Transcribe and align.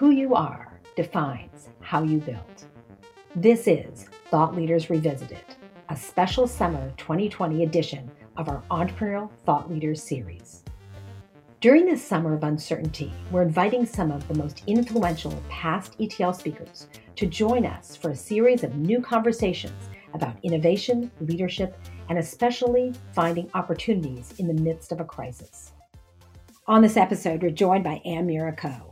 who 0.00 0.08
you 0.08 0.34
are 0.34 0.80
defines 0.96 1.68
how 1.80 2.02
you 2.02 2.16
build. 2.20 2.64
This 3.36 3.68
is 3.68 4.06
Thought 4.30 4.56
Leaders 4.56 4.88
Revisited, 4.88 5.44
a 5.90 5.94
special 5.94 6.46
summer 6.48 6.90
2020 6.96 7.64
edition 7.64 8.10
of 8.38 8.48
our 8.48 8.62
Entrepreneurial 8.70 9.30
Thought 9.44 9.70
Leaders 9.70 10.02
series. 10.02 10.64
During 11.60 11.84
this 11.84 12.02
summer 12.02 12.32
of 12.32 12.44
uncertainty, 12.44 13.12
we're 13.30 13.42
inviting 13.42 13.84
some 13.84 14.10
of 14.10 14.26
the 14.26 14.38
most 14.38 14.62
influential 14.66 15.38
past 15.50 15.96
ETL 16.00 16.32
speakers 16.32 16.86
to 17.16 17.26
join 17.26 17.66
us 17.66 17.94
for 17.94 18.12
a 18.12 18.16
series 18.16 18.64
of 18.64 18.76
new 18.76 19.02
conversations 19.02 19.90
about 20.14 20.42
innovation, 20.42 21.10
leadership, 21.20 21.76
and 22.08 22.18
especially 22.18 22.94
finding 23.12 23.50
opportunities 23.52 24.32
in 24.38 24.46
the 24.46 24.62
midst 24.62 24.92
of 24.92 25.00
a 25.00 25.04
crisis. 25.04 25.72
On 26.66 26.80
this 26.80 26.96
episode, 26.96 27.42
we're 27.42 27.50
joined 27.50 27.84
by 27.84 28.00
Ann 28.06 28.26
Miura-Ko. 28.26 28.89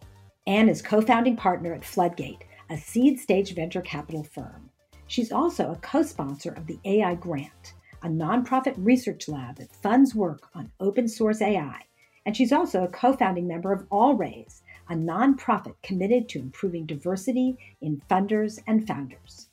Ann 0.48 0.70
is 0.70 0.80
co 0.80 1.02
founding 1.02 1.37
partner 1.37 1.75
at 1.75 1.84
Floodgate, 1.84 2.43
a 2.70 2.79
seed 2.79 3.20
stage 3.20 3.55
venture 3.55 3.83
capital 3.83 4.25
firm. 4.25 4.70
She's 5.06 5.30
also 5.30 5.73
a 5.73 5.77
co 5.77 6.02
sponsor 6.02 6.52
of 6.52 6.66
the 6.66 6.79
AI 6.87 7.16
Grant, 7.16 7.75
a 8.02 8.09
nonprofit 8.09 8.75
research 8.79 9.29
lab 9.29 9.56
that 9.56 9.70
funds 9.70 10.15
work 10.15 10.48
on 10.55 10.73
open 10.80 11.06
source 11.06 11.42
AI. 11.42 11.83
And 12.25 12.34
she's 12.34 12.51
also 12.51 12.84
a 12.84 12.89
co 12.89 13.12
founding 13.12 13.47
member 13.47 13.75
of 13.75 13.87
All 13.91 14.15
Raise, 14.15 14.62
a 14.89 14.95
nonprofit 14.95 15.75
committed 15.83 16.30
to 16.30 16.39
improving 16.39 16.87
diversity 16.87 17.59
in 17.83 18.01
funders 18.09 18.59
and 18.67 18.87
founders. 18.87 19.51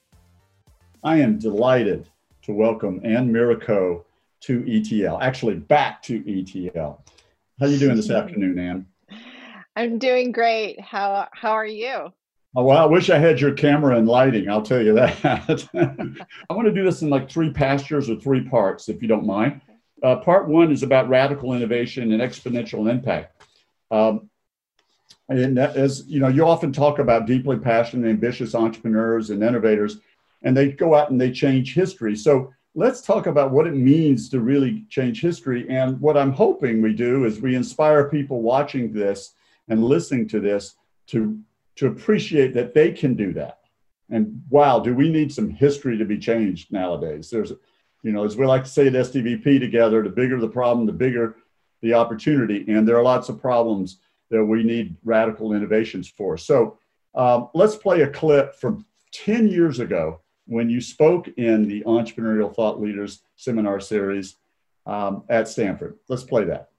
I 1.04 1.18
am 1.18 1.38
delighted 1.38 2.08
to 2.44 2.54
welcome 2.54 3.02
Ann 3.04 3.34
Miura-Ko 3.34 4.06
to 4.44 4.66
ETL, 4.66 5.20
actually 5.22 5.56
back 5.56 6.02
to 6.04 6.24
ETL. 6.26 7.04
How 7.60 7.66
are 7.66 7.70
you 7.70 7.80
doing 7.80 7.98
this 7.98 8.10
afternoon, 8.10 8.58
Ann? 8.58 8.86
I'm 9.76 10.00
doing 10.00 10.32
great. 10.32 10.80
How 10.80 11.28
how 11.34 11.52
are 11.52 11.66
you? 11.66 12.14
Oh, 12.58 12.64
well, 12.64 12.78
I 12.78 12.86
wish 12.86 13.10
I 13.10 13.18
had 13.18 13.42
your 13.42 13.52
camera 13.52 13.98
and 13.98 14.08
lighting. 14.08 14.50
I'll 14.50 14.62
tell 14.62 14.82
you 14.82 14.94
that. 14.94 15.18
I 16.50 16.54
want 16.54 16.68
to 16.68 16.74
do 16.74 16.86
this 16.86 17.02
in 17.02 17.10
like 17.10 17.30
three 17.30 17.50
pastures 17.50 18.10
or 18.10 18.16
three 18.16 18.48
parts, 18.48 18.88
if 18.88 19.02
you 19.02 19.10
don't 19.10 19.26
mind. 19.26 19.60
Uh, 20.02 20.18
part 20.18 20.48
one 20.48 20.72
is 20.72 20.82
about 20.82 21.10
radical 21.10 21.54
innovation 21.54 22.14
and 22.14 22.22
exponential 22.22 22.90
impact. 22.90 23.44
Um, 23.92 24.30
and 25.28 25.60
as 25.60 26.06
you 26.08 26.22
know, 26.22 26.30
you 26.30 26.46
often 26.46 26.72
talk 26.72 27.00
about 27.00 27.26
deeply 27.26 27.58
passionate, 27.58 28.10
ambitious 28.10 28.56
entrepreneurs 28.56 29.32
and 29.32 29.44
innovators, 29.44 29.98
and 30.44 30.56
they 30.56 30.72
go 30.72 30.96
out 30.96 31.12
and 31.12 31.20
they 31.20 31.32
change 31.32 31.74
history. 31.74 32.16
So 32.16 32.54
let's 32.74 33.02
talk 33.02 33.28
about 33.28 33.52
what 33.52 33.68
it 33.68 33.74
means 33.76 34.30
to 34.30 34.40
really 34.40 34.86
change 34.90 35.20
history. 35.20 35.68
And 35.70 36.00
what 36.00 36.16
I'm 36.16 36.32
hoping 36.32 36.82
we 36.82 36.94
do 36.94 37.26
is 37.26 37.42
we 37.42 37.56
inspire 37.56 38.10
people 38.10 38.42
watching 38.42 38.94
this 38.94 39.34
and 39.68 39.84
listening 39.84 40.28
to 40.30 40.40
this 40.40 40.76
to, 41.08 41.40
to 41.76 41.88
appreciate 41.88 42.54
that 42.54 42.74
they 42.74 42.92
can 42.92 43.16
do 43.16 43.34
that. 43.34 43.60
And 44.10 44.44
wow, 44.50 44.80
do 44.80 44.94
we 44.94 45.10
need 45.10 45.34
some 45.34 45.50
history 45.50 45.98
to 45.98 46.06
be 46.06 46.18
changed 46.18 46.72
nowadays? 46.72 47.30
There's, 47.30 47.52
you 48.04 48.12
know, 48.12 48.24
as 48.24 48.38
we 48.38 48.46
like 48.46 48.64
to 48.64 48.70
say 48.70 48.88
at 48.88 48.94
STVP 48.94 49.60
together, 49.60 50.04
the 50.04 50.10
bigger 50.10 50.40
the 50.40 50.48
problem, 50.48 50.86
the 50.86 50.94
bigger 50.94 51.38
the 51.82 51.94
opportunity. 51.94 52.66
And 52.68 52.88
there 52.88 52.98
are 52.98 53.04
lots 53.04 53.30
of 53.30 53.42
problems 53.42 54.00
that 54.30 54.44
we 54.44 54.64
need 54.64 54.96
radical 55.04 55.54
innovations 55.54 56.08
for. 56.08 56.38
So 56.38 56.78
um, 57.16 57.50
let's 57.54 57.76
play 57.76 58.02
a 58.02 58.10
clip 58.10 58.56
from 58.56 58.86
10 59.12 59.48
years 59.48 59.80
ago 59.80 60.22
when 60.48 60.70
you 60.70 60.82
spoke 60.82 61.28
in 61.38 61.68
the 61.68 61.82
Entrepreneurial 61.84 62.54
Thought 62.54 62.80
Leaders 62.80 63.22
Seminar 63.36 63.80
Series 63.80 64.36
um, 64.86 65.24
at 65.30 65.48
Stanford. 65.48 65.98
Let's 66.10 66.24
play 66.24 66.44
that. 66.46 66.70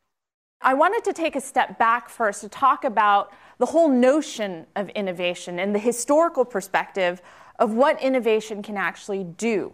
I 0.60 0.74
wanted 0.74 1.04
to 1.04 1.12
take 1.12 1.36
a 1.36 1.40
step 1.40 1.78
back 1.78 2.08
first 2.08 2.40
to 2.40 2.48
talk 2.48 2.84
about 2.84 3.32
the 3.58 3.66
whole 3.66 3.88
notion 3.88 4.66
of 4.74 4.88
innovation 4.90 5.58
and 5.58 5.74
the 5.74 5.78
historical 5.78 6.44
perspective 6.44 7.22
of 7.58 7.72
what 7.72 8.00
innovation 8.02 8.62
can 8.62 8.76
actually 8.76 9.24
do. 9.24 9.72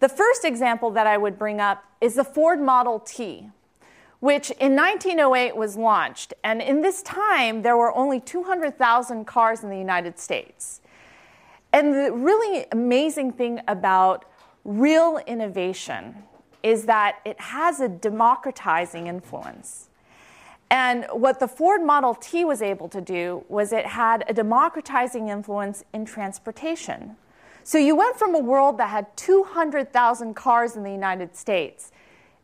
The 0.00 0.08
first 0.08 0.44
example 0.44 0.90
that 0.92 1.06
I 1.06 1.16
would 1.16 1.38
bring 1.38 1.60
up 1.60 1.84
is 2.00 2.14
the 2.14 2.24
Ford 2.24 2.60
Model 2.60 3.00
T 3.00 3.50
which 4.20 4.50
in 4.52 4.74
1908 4.74 5.56
was 5.56 5.76
launched. 5.76 6.34
And 6.42 6.60
in 6.60 6.80
this 6.82 7.02
time, 7.02 7.62
there 7.62 7.76
were 7.76 7.94
only 7.94 8.20
200,000 8.20 9.24
cars 9.26 9.62
in 9.62 9.70
the 9.70 9.78
United 9.78 10.18
States. 10.18 10.80
And 11.72 11.92
the 11.94 12.12
really 12.12 12.66
amazing 12.72 13.32
thing 13.32 13.60
about 13.68 14.24
real 14.64 15.18
innovation 15.26 16.24
is 16.62 16.86
that 16.86 17.20
it 17.24 17.40
has 17.40 17.80
a 17.80 17.88
democratizing 17.88 19.06
influence. 19.06 19.87
And 20.70 21.06
what 21.10 21.40
the 21.40 21.48
Ford 21.48 21.82
Model 21.82 22.14
T 22.14 22.44
was 22.44 22.60
able 22.60 22.88
to 22.88 23.00
do 23.00 23.44
was 23.48 23.72
it 23.72 23.86
had 23.86 24.24
a 24.28 24.34
democratizing 24.34 25.28
influence 25.28 25.84
in 25.94 26.04
transportation. 26.04 27.16
So 27.64 27.78
you 27.78 27.96
went 27.96 28.16
from 28.16 28.34
a 28.34 28.38
world 28.38 28.78
that 28.78 28.90
had 28.90 29.14
200,000 29.16 30.34
cars 30.34 30.76
in 30.76 30.82
the 30.82 30.90
United 30.90 31.36
States, 31.36 31.92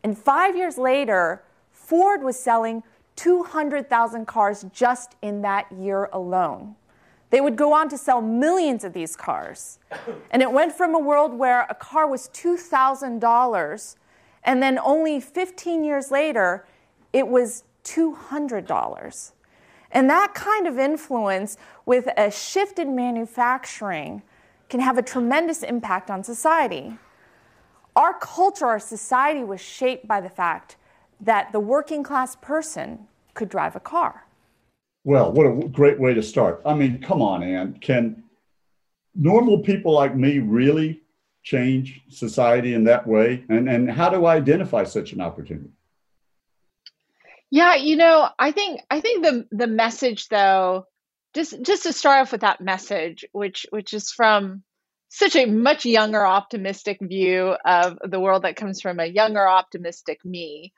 and 0.03 0.17
five 0.17 0.55
years 0.55 0.77
later, 0.77 1.43
Ford 1.71 2.21
was 2.21 2.39
selling 2.39 2.83
200,000 3.15 4.25
cars 4.27 4.65
just 4.71 5.15
in 5.21 5.41
that 5.41 5.71
year 5.71 6.09
alone. 6.13 6.75
They 7.31 7.41
would 7.41 7.55
go 7.55 7.73
on 7.73 7.89
to 7.89 7.97
sell 7.97 8.21
millions 8.21 8.83
of 8.83 8.93
these 8.93 9.15
cars. 9.15 9.79
And 10.29 10.41
it 10.41 10.51
went 10.51 10.73
from 10.73 10.93
a 10.93 10.99
world 10.99 11.33
where 11.33 11.65
a 11.69 11.75
car 11.75 12.07
was 12.07 12.29
$2,000, 12.29 13.95
and 14.43 14.61
then 14.61 14.77
only 14.77 15.19
15 15.19 15.83
years 15.83 16.11
later, 16.11 16.65
it 17.11 17.27
was 17.27 17.63
$200. 17.85 19.31
And 19.91 20.09
that 20.09 20.33
kind 20.33 20.67
of 20.67 20.77
influence 20.77 21.57
with 21.85 22.07
a 22.17 22.29
shift 22.29 22.79
in 22.79 22.95
manufacturing 22.95 24.23
can 24.67 24.81
have 24.81 24.97
a 24.97 25.01
tremendous 25.01 25.63
impact 25.63 26.11
on 26.11 26.23
society. 26.23 26.97
Our 27.95 28.13
culture, 28.19 28.65
our 28.65 28.79
society 28.79 29.43
was 29.43 29.61
shaped 29.61 30.07
by 30.07 30.19
the 30.19 30.29
fact 30.29 30.75
that 31.21 31.53
the 31.53 31.61
working 31.61 32.03
class 32.03 32.35
person 32.35 33.07
could 33.33 33.47
drive 33.47 33.75
a 33.75 33.79
car. 33.79 34.25
Well, 35.05 35.31
what 35.31 35.45
a 35.45 35.69
great 35.69 35.99
way 35.99 36.13
to 36.13 36.23
start. 36.23 36.61
I 36.65 36.73
mean, 36.73 36.99
come 37.01 37.21
on, 37.21 37.43
Ann. 37.43 37.77
Can 37.79 38.23
normal 39.13 39.59
people 39.59 39.93
like 39.93 40.15
me 40.15 40.39
really 40.39 41.03
change 41.43 42.01
society 42.09 42.73
in 42.73 42.83
that 42.85 43.07
way? 43.07 43.45
And, 43.47 43.69
and 43.69 43.89
how 43.89 44.09
do 44.09 44.25
I 44.25 44.35
identify 44.35 44.83
such 44.83 45.13
an 45.13 45.21
opportunity? 45.21 45.69
Yeah, 47.55 47.75
you 47.75 47.95
know, 47.95 48.27
I 48.37 48.51
think 48.51 48.81
I 48.89 48.99
think 48.99 49.23
the 49.23 49.47
the 49.51 49.67
message 49.67 50.27
though, 50.27 50.85
just 51.33 51.61
just 51.61 51.83
to 51.83 51.93
start 51.93 52.21
off 52.21 52.31
with 52.31 52.41
that 52.41 52.61
message, 52.61 53.25
which 53.31 53.65
which 53.69 53.93
is 53.93 54.11
from 54.11 54.63
such 55.09 55.35
a 55.35 55.45
much 55.45 55.85
younger 55.85 56.25
optimistic 56.25 56.97
view 57.01 57.55
of 57.65 57.97
the 58.03 58.19
world 58.19 58.43
that 58.43 58.57
comes 58.57 58.81
from 58.81 58.99
a 58.99 59.05
younger 59.05 59.47
optimistic 59.47 60.23
me 60.25 60.73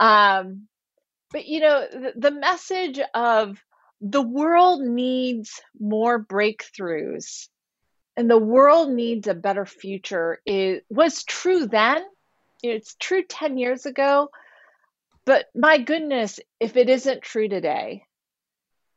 um, 0.00 0.68
but 1.32 1.46
you 1.46 1.60
know, 1.60 1.86
the, 1.90 2.12
the 2.16 2.30
message 2.30 3.00
of 3.14 3.58
the 4.00 4.22
world 4.22 4.80
needs 4.80 5.60
more 5.78 6.24
breakthroughs 6.24 7.48
and 8.16 8.30
the 8.30 8.38
world 8.38 8.90
needs 8.90 9.26
a 9.26 9.34
better 9.34 9.66
future 9.66 10.40
is 10.46 10.80
was 10.88 11.24
true 11.24 11.66
then. 11.66 12.04
It's 12.62 12.96
true 12.96 13.22
10 13.22 13.58
years 13.58 13.86
ago. 13.86 14.30
But 15.28 15.44
my 15.54 15.76
goodness, 15.76 16.40
if 16.58 16.78
it 16.78 16.88
isn't 16.88 17.20
true 17.20 17.50
today, 17.50 18.04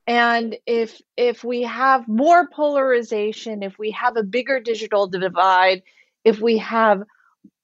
and 0.07 0.55
if 0.65 1.01
if 1.17 1.43
we 1.43 1.63
have 1.63 2.07
more 2.07 2.47
polarization, 2.47 3.63
if 3.63 3.77
we 3.77 3.91
have 3.91 4.15
a 4.15 4.23
bigger 4.23 4.61
digital 4.61 5.07
divide, 5.07 5.83
if 6.23 6.39
we 6.39 6.59
have 6.59 7.03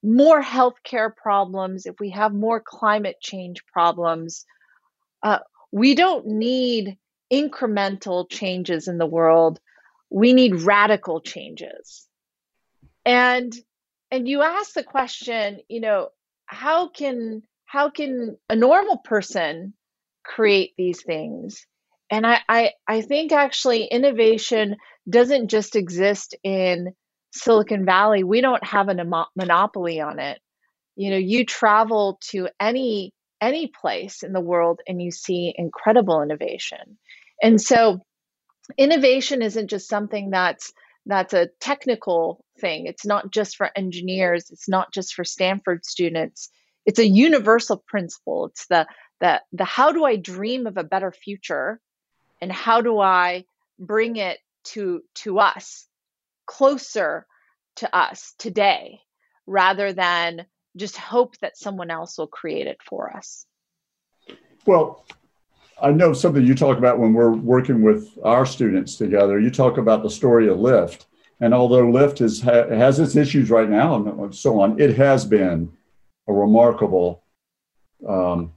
more 0.03 0.43
healthcare 0.43 1.15
problems, 1.15 1.85
if 1.85 1.95
we 2.01 2.09
have 2.09 2.33
more 2.33 2.59
climate 2.59 3.15
change 3.21 3.65
problems, 3.67 4.45
uh, 5.23 5.39
we 5.71 5.95
don't 5.95 6.27
need 6.27 6.97
incremental 7.31 8.29
changes 8.29 8.89
in 8.89 8.97
the 8.97 9.05
world. 9.05 9.61
We 10.09 10.33
need 10.33 10.63
radical 10.63 11.21
changes. 11.21 12.05
And 13.05 13.55
and 14.11 14.27
you 14.27 14.41
ask 14.41 14.73
the 14.73 14.83
question, 14.83 15.61
you 15.69 15.79
know, 15.79 16.09
how 16.47 16.89
can 16.89 17.43
how 17.67 17.89
can 17.89 18.37
a 18.49 18.55
normal 18.55 18.97
person 18.97 19.73
create 20.23 20.73
these 20.77 21.03
things? 21.03 21.67
And 22.09 22.25
I, 22.25 22.39
I, 22.47 22.71
I 22.87 23.01
think 23.01 23.31
actually 23.31 23.83
innovation 23.85 24.77
doesn't 25.09 25.49
just 25.49 25.75
exist 25.75 26.33
in 26.43 26.93
Silicon 27.33 27.85
Valley, 27.85 28.23
we 28.23 28.41
don't 28.41 28.63
have 28.63 28.89
a 28.89 29.27
monopoly 29.35 29.99
on 29.99 30.19
it. 30.19 30.39
You 30.95 31.11
know, 31.11 31.17
you 31.17 31.45
travel 31.45 32.19
to 32.29 32.49
any 32.59 33.13
any 33.39 33.67
place 33.67 34.23
in 34.23 34.33
the 34.33 34.41
world 34.41 34.79
and 34.87 34.99
you 34.99 35.11
see 35.11 35.53
incredible 35.55 36.23
innovation. 36.23 36.97
And 37.43 37.61
so 37.61 38.01
innovation 38.77 39.43
isn't 39.43 39.69
just 39.69 39.87
something 39.87 40.31
that's 40.31 40.73
that's 41.05 41.33
a 41.33 41.49
technical 41.61 42.43
thing. 42.59 42.87
It's 42.87 43.05
not 43.05 43.31
just 43.31 43.57
for 43.57 43.69
engineers, 43.75 44.49
it's 44.49 44.67
not 44.67 44.91
just 44.91 45.13
for 45.13 45.23
Stanford 45.23 45.85
students. 45.85 46.49
It's 46.87 46.99
a 46.99 47.07
universal 47.07 47.83
principle. 47.85 48.45
It's 48.47 48.65
the 48.67 48.87
the 49.19 49.41
the 49.51 49.65
how 49.65 49.91
do 49.91 50.05
I 50.05 50.15
dream 50.15 50.65
of 50.65 50.77
a 50.77 50.83
better 50.83 51.11
future? 51.11 51.81
And 52.41 52.51
how 52.51 52.81
do 52.81 52.99
I 52.99 53.43
bring 53.77 54.15
it 54.15 54.39
to 54.71 55.01
to 55.15 55.39
us 55.39 55.85
closer 56.45 57.27
to 57.75 57.95
us 57.95 58.33
today 58.39 59.01
rather 59.45 59.91
than 59.91 60.45
just 60.77 60.95
hope 60.95 61.37
that 61.39 61.57
someone 61.57 61.91
else 61.91 62.17
will 62.17 62.27
create 62.27 62.67
it 62.67 62.77
for 62.81 63.15
us? 63.15 63.45
Well 64.65 65.05
i 65.79 65.91
know 65.91 66.11
something 66.11 66.43
you 66.43 66.55
talk 66.55 66.79
about 66.79 66.97
when 66.97 67.13
we're 67.13 67.35
working 67.35 67.83
with 67.83 68.17
our 68.23 68.45
students 68.45 68.95
together. 68.95 69.39
You 69.39 69.51
talk 69.51 69.77
about 69.77 70.01
the 70.01 70.09
story 70.09 70.47
of 70.47 70.57
lyft. 70.57 71.05
And 71.39 71.53
although 71.53 71.85
lyft 71.85 72.19
is, 72.21 72.41
has 72.41 72.99
its 72.99 73.15
issues 73.15 73.51
right 73.51 73.69
now 73.69 73.95
and 73.95 74.33
so 74.33 74.59
on 74.59 74.79
it 74.79 74.97
has 74.97 75.23
been 75.23 75.76
a 76.27 76.33
remarkable 76.33 77.23
um, 78.07 78.53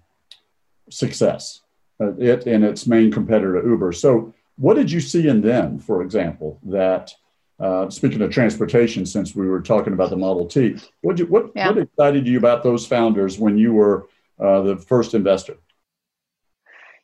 success 0.91 1.61
uh, 2.01 2.15
it 2.17 2.47
and 2.47 2.65
its 2.65 2.87
main 2.87 3.11
competitor 3.11 3.63
uber 3.67 3.93
so 3.93 4.33
what 4.61 4.75
did 4.75 4.93
you 4.93 5.01
see 5.01 5.27
in 5.27 5.41
them, 5.41 5.79
for 5.79 6.03
example, 6.03 6.61
that 6.65 7.15
uh, 7.59 7.89
speaking 7.89 8.21
of 8.21 8.31
transportation, 8.31 9.07
since 9.07 9.35
we 9.35 9.47
were 9.47 9.63
talking 9.63 9.95
about 9.95 10.11
the 10.11 10.17
Model 10.17 10.47
T, 10.47 10.77
what 11.01 11.19
you, 11.19 11.25
what, 11.27 11.51
yeah. 11.57 11.69
what 11.69 11.79
excited 11.79 12.27
you 12.27 12.37
about 12.37 12.63
those 12.63 12.87
founders 12.87 13.39
when 13.39 13.57
you 13.57 13.73
were 13.73 14.09
uh, 14.39 14.61
the 14.61 14.77
first 14.77 15.15
investor? 15.15 15.57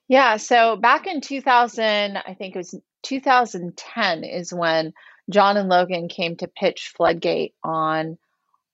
Yeah, 0.07 0.37
so 0.37 0.77
back 0.77 1.07
in 1.07 1.23
2000, 1.23 2.19
I 2.19 2.35
think 2.35 2.55
it 2.55 2.59
was 2.59 2.75
2010 3.05 4.25
is 4.25 4.53
when 4.53 4.93
John 5.31 5.57
and 5.57 5.71
Logan 5.71 6.09
came 6.09 6.37
to 6.37 6.49
pitch 6.49 6.93
Floodgate 6.95 7.55
on 7.65 8.19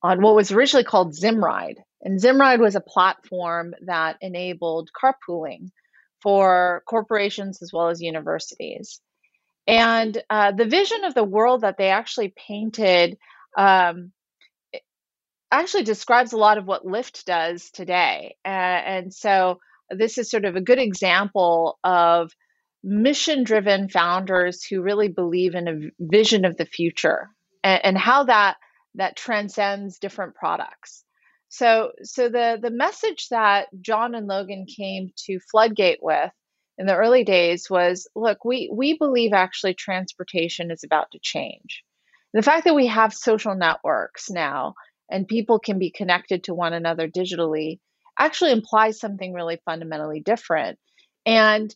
on 0.02 0.20
what 0.20 0.34
was 0.34 0.52
originally 0.52 0.84
called 0.84 1.14
Zimride. 1.14 1.76
And 2.02 2.20
Zimride 2.20 2.58
was 2.58 2.74
a 2.74 2.80
platform 2.80 3.74
that 3.86 4.16
enabled 4.20 4.90
carpooling 4.92 5.70
for 6.22 6.82
corporations 6.88 7.62
as 7.62 7.72
well 7.72 7.88
as 7.88 8.00
universities. 8.00 9.00
And 9.66 10.20
uh, 10.28 10.52
the 10.52 10.66
vision 10.66 11.04
of 11.04 11.14
the 11.14 11.24
world 11.24 11.60
that 11.60 11.76
they 11.78 11.90
actually 11.90 12.34
painted 12.36 13.16
um, 13.56 14.12
actually 15.52 15.84
describes 15.84 16.32
a 16.32 16.38
lot 16.38 16.58
of 16.58 16.66
what 16.66 16.84
Lyft 16.84 17.24
does 17.24 17.70
today. 17.70 18.36
Uh, 18.44 18.48
and 18.48 19.14
so 19.14 19.58
this 19.90 20.18
is 20.18 20.30
sort 20.30 20.44
of 20.44 20.56
a 20.56 20.60
good 20.60 20.78
example 20.78 21.78
of 21.84 22.32
mission 22.82 23.44
driven 23.44 23.88
founders 23.88 24.64
who 24.64 24.82
really 24.82 25.08
believe 25.08 25.54
in 25.54 25.68
a 25.68 25.90
vision 26.00 26.44
of 26.44 26.56
the 26.56 26.66
future 26.66 27.28
and, 27.62 27.84
and 27.84 27.98
how 27.98 28.24
that 28.24 28.56
that 28.94 29.16
transcends 29.16 29.98
different 29.98 30.34
products. 30.34 31.04
So, 31.48 31.92
so 32.02 32.28
the 32.28 32.58
the 32.60 32.70
message 32.70 33.28
that 33.28 33.68
John 33.80 34.14
and 34.14 34.26
Logan 34.26 34.66
came 34.66 35.12
to 35.26 35.38
Floodgate 35.50 36.02
with 36.02 36.30
in 36.78 36.86
the 36.86 36.96
early 36.96 37.24
days 37.24 37.68
was, 37.68 38.08
look, 38.14 38.44
we 38.44 38.70
we 38.72 38.96
believe 38.96 39.32
actually 39.32 39.74
transportation 39.74 40.70
is 40.70 40.84
about 40.84 41.10
to 41.12 41.18
change. 41.20 41.84
The 42.32 42.42
fact 42.42 42.64
that 42.64 42.74
we 42.74 42.86
have 42.86 43.12
social 43.12 43.54
networks 43.54 44.30
now 44.30 44.74
and 45.10 45.28
people 45.28 45.58
can 45.58 45.78
be 45.78 45.90
connected 45.90 46.44
to 46.44 46.54
one 46.54 46.72
another 46.72 47.06
digitally 47.08 47.80
actually 48.18 48.52
implies 48.52 48.98
something 48.98 49.32
really 49.34 49.60
fundamentally 49.64 50.20
different. 50.20 50.78
And 51.26 51.74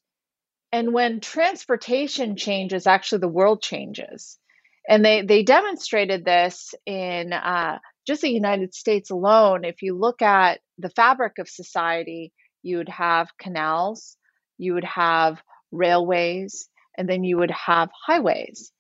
and 0.73 0.93
when 0.93 1.21
transportation 1.21 2.37
changes, 2.37 2.87
actually 2.87 3.19
the 3.19 3.29
world 3.29 3.63
changes. 3.63 4.39
And 4.89 5.05
they 5.05 5.23
they 5.23 5.43
demonstrated 5.43 6.25
this 6.25 6.75
in 6.87 7.33
uh, 7.33 7.79
just 8.07 8.23
the 8.23 8.31
United 8.31 8.75
States 8.75 9.11
alone, 9.11 9.65
if 9.65 9.83
you 9.83 9.99
look 9.99 10.23
at 10.23 10.61
the 10.79 10.91
fabric 10.91 11.39
of 11.39 11.49
society, 11.49 12.33
you 12.63 12.79
would 12.79 12.89
have 12.89 13.37
canals, 13.39 14.17
you 14.59 14.75
would 14.75 14.85
have 14.85 15.43
railways, 15.73 16.69
and 16.97 17.09
then 17.09 17.25
you 17.25 17.39
would 17.39 17.51
have 17.51 17.91
highways. 18.07 18.73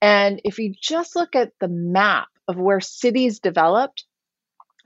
And 0.00 0.40
if 0.44 0.58
you 0.58 0.74
just 0.80 1.16
look 1.16 1.34
at 1.34 1.52
the 1.60 1.68
map 1.68 2.28
of 2.46 2.56
where 2.56 2.80
cities 2.80 3.40
developed, 3.40 4.04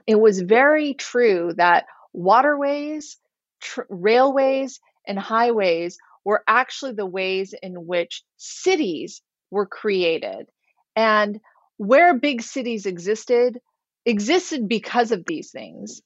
it 0.07 0.19
was 0.19 0.41
very 0.41 0.95
true 0.95 1.53
that 1.57 1.85
waterways, 2.13 3.17
tr- 3.61 3.81
railways, 3.89 4.79
and 5.07 5.19
highways 5.19 5.97
were 6.25 6.43
actually 6.47 6.93
the 6.93 7.05
ways 7.05 7.53
in 7.61 7.85
which 7.85 8.23
cities 8.37 9.21
were 9.51 9.67
created. 9.67 10.47
And 10.95 11.39
where 11.77 12.17
big 12.17 12.41
cities 12.41 12.85
existed, 12.85 13.59
existed 14.05 14.67
because 14.67 15.11
of 15.11 15.25
these 15.25 15.51
things. 15.51 16.01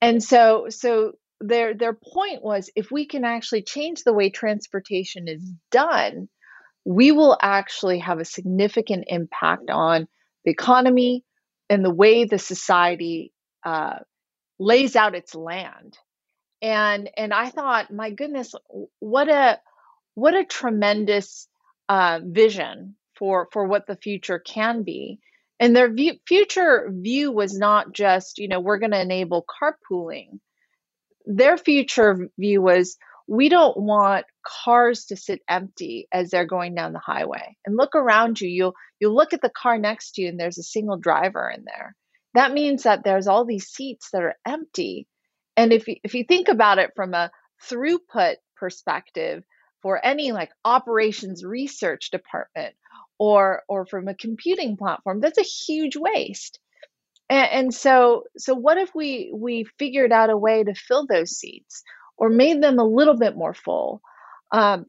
And 0.00 0.22
so 0.22 0.66
so 0.68 1.12
their 1.40 1.74
their 1.74 1.94
point 1.94 2.42
was 2.42 2.70
if 2.74 2.90
we 2.90 3.06
can 3.06 3.24
actually 3.24 3.62
change 3.62 4.02
the 4.02 4.12
way 4.12 4.30
transportation 4.30 5.28
is 5.28 5.42
done, 5.70 6.28
we 6.84 7.12
will 7.12 7.36
actually 7.40 7.98
have 7.98 8.18
a 8.18 8.24
significant 8.24 9.04
impact 9.08 9.70
on 9.70 10.08
the 10.44 10.50
economy 10.50 11.24
and 11.68 11.84
the 11.84 11.94
way 11.94 12.24
the 12.24 12.38
society 12.38 13.32
uh, 13.64 13.98
lays 14.58 14.96
out 14.96 15.14
its 15.14 15.34
land. 15.34 15.98
And 16.60 17.10
and 17.16 17.32
I 17.32 17.50
thought, 17.50 17.92
my 17.92 18.10
goodness, 18.10 18.54
what 18.98 19.28
a 19.28 19.60
what 20.14 20.34
a 20.34 20.44
tremendous 20.44 21.46
uh, 21.88 22.20
vision 22.24 22.96
for 23.18 23.48
for 23.52 23.66
what 23.66 23.86
the 23.86 23.96
future 23.96 24.38
can 24.38 24.82
be. 24.82 25.18
And 25.60 25.74
their 25.74 25.92
view, 25.92 26.14
future 26.26 26.88
view 26.90 27.32
was 27.32 27.58
not 27.58 27.92
just, 27.92 28.38
you 28.38 28.46
know, 28.46 28.60
we're 28.60 28.78
going 28.78 28.92
to 28.92 29.00
enable 29.00 29.44
carpooling. 29.44 30.38
Their 31.26 31.58
future 31.58 32.30
view 32.38 32.62
was 32.62 32.96
we 33.26 33.48
don't 33.48 33.76
want 33.76 34.24
cars 34.46 35.06
to 35.06 35.16
sit 35.16 35.42
empty 35.48 36.08
as 36.12 36.30
they're 36.30 36.46
going 36.46 36.74
down 36.74 36.92
the 36.92 37.00
highway. 37.04 37.56
And 37.66 37.76
look 37.76 37.94
around 37.94 38.40
you, 38.40 38.48
you'll 38.48 38.74
you'll 39.00 39.14
look 39.14 39.34
at 39.34 39.42
the 39.42 39.50
car 39.50 39.78
next 39.78 40.12
to 40.12 40.22
you 40.22 40.28
and 40.28 40.40
there's 40.40 40.58
a 40.58 40.62
single 40.62 40.96
driver 40.96 41.50
in 41.54 41.64
there. 41.64 41.94
That 42.34 42.52
means 42.52 42.84
that 42.84 43.04
there's 43.04 43.26
all 43.26 43.44
these 43.44 43.66
seats 43.66 44.10
that 44.12 44.22
are 44.22 44.36
empty. 44.46 45.06
And 45.56 45.72
if 45.72 45.88
you, 45.88 45.96
if 46.04 46.14
you 46.14 46.24
think 46.24 46.48
about 46.48 46.78
it 46.78 46.92
from 46.94 47.14
a 47.14 47.30
throughput 47.68 48.36
perspective 48.56 49.42
for 49.82 50.04
any 50.04 50.32
like 50.32 50.50
operations 50.64 51.44
research 51.44 52.10
department 52.10 52.74
or 53.18 53.62
or 53.68 53.86
from 53.86 54.08
a 54.08 54.14
computing 54.14 54.76
platform 54.76 55.20
that's 55.20 55.38
a 55.38 55.42
huge 55.42 55.96
waste. 55.96 56.58
And, 57.30 57.48
and, 57.52 57.74
so 57.74 58.24
so 58.38 58.54
what 58.54 58.78
if 58.78 58.94
we 58.94 59.30
we 59.34 59.66
figured 59.78 60.12
out 60.12 60.30
a 60.30 60.36
way 60.36 60.64
to 60.64 60.74
fill 60.74 61.06
those 61.06 61.30
seats 61.30 61.82
or 62.16 62.30
made 62.30 62.62
them 62.62 62.78
a 62.78 62.84
little 62.84 63.16
bit 63.16 63.36
more 63.36 63.54
full? 63.54 64.00
Um, 64.50 64.86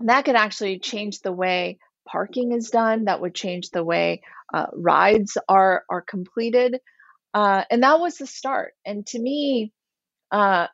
that 0.00 0.24
could 0.24 0.36
actually 0.36 0.78
change 0.78 1.20
the 1.20 1.32
way 1.32 1.78
parking 2.06 2.52
is 2.52 2.70
done 2.70 3.06
that 3.06 3.20
would 3.20 3.34
change 3.34 3.70
the 3.70 3.82
way 3.82 4.22
uh, 4.54 4.66
rides 4.72 5.36
are 5.48 5.84
are 5.90 6.02
completed. 6.02 6.78
Uh, 7.34 7.64
and 7.70 7.82
that 7.82 8.00
was 8.00 8.16
the 8.16 8.26
start. 8.26 8.74
And 8.84 9.04
to 9.08 9.18
me 9.18 9.72
uh, 10.30 10.66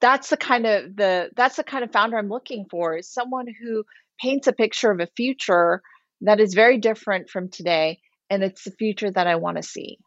that's 0.00 0.30
the 0.30 0.36
kind 0.36 0.66
of 0.66 0.96
the 0.96 1.30
that's 1.36 1.56
the 1.56 1.64
kind 1.64 1.84
of 1.84 1.92
founder 1.92 2.16
i'm 2.16 2.28
looking 2.28 2.66
for 2.70 2.96
is 2.96 3.08
someone 3.08 3.46
who 3.46 3.84
paints 4.20 4.46
a 4.46 4.52
picture 4.52 4.90
of 4.90 5.00
a 5.00 5.08
future 5.16 5.82
that 6.22 6.40
is 6.40 6.54
very 6.54 6.78
different 6.78 7.28
from 7.28 7.48
today, 7.48 8.00
and 8.30 8.42
it's 8.42 8.64
the 8.64 8.70
future 8.72 9.10
that 9.10 9.26
I 9.26 9.36
want 9.36 9.56
to 9.56 9.62
see. 9.62 9.98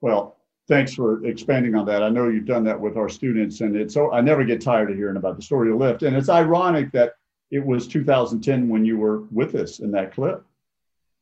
Well, 0.00 0.36
thanks 0.68 0.94
for 0.94 1.24
expanding 1.26 1.74
on 1.74 1.86
that. 1.86 2.02
I 2.02 2.08
know 2.08 2.28
you've 2.28 2.46
done 2.46 2.64
that 2.64 2.78
with 2.78 2.96
our 2.96 3.08
students, 3.08 3.60
and 3.60 3.76
it's 3.76 3.94
so 3.94 4.12
I 4.12 4.20
never 4.20 4.44
get 4.44 4.60
tired 4.60 4.90
of 4.90 4.96
hearing 4.96 5.16
about 5.16 5.36
the 5.36 5.42
story 5.42 5.70
of 5.70 5.78
Lyft. 5.78 6.02
And 6.02 6.16
it's 6.16 6.28
ironic 6.28 6.92
that 6.92 7.14
it 7.50 7.64
was 7.64 7.88
2010 7.88 8.68
when 8.68 8.84
you 8.84 8.98
were 8.98 9.22
with 9.32 9.54
us 9.54 9.80
in 9.80 9.90
that 9.92 10.12
clip. 10.12 10.44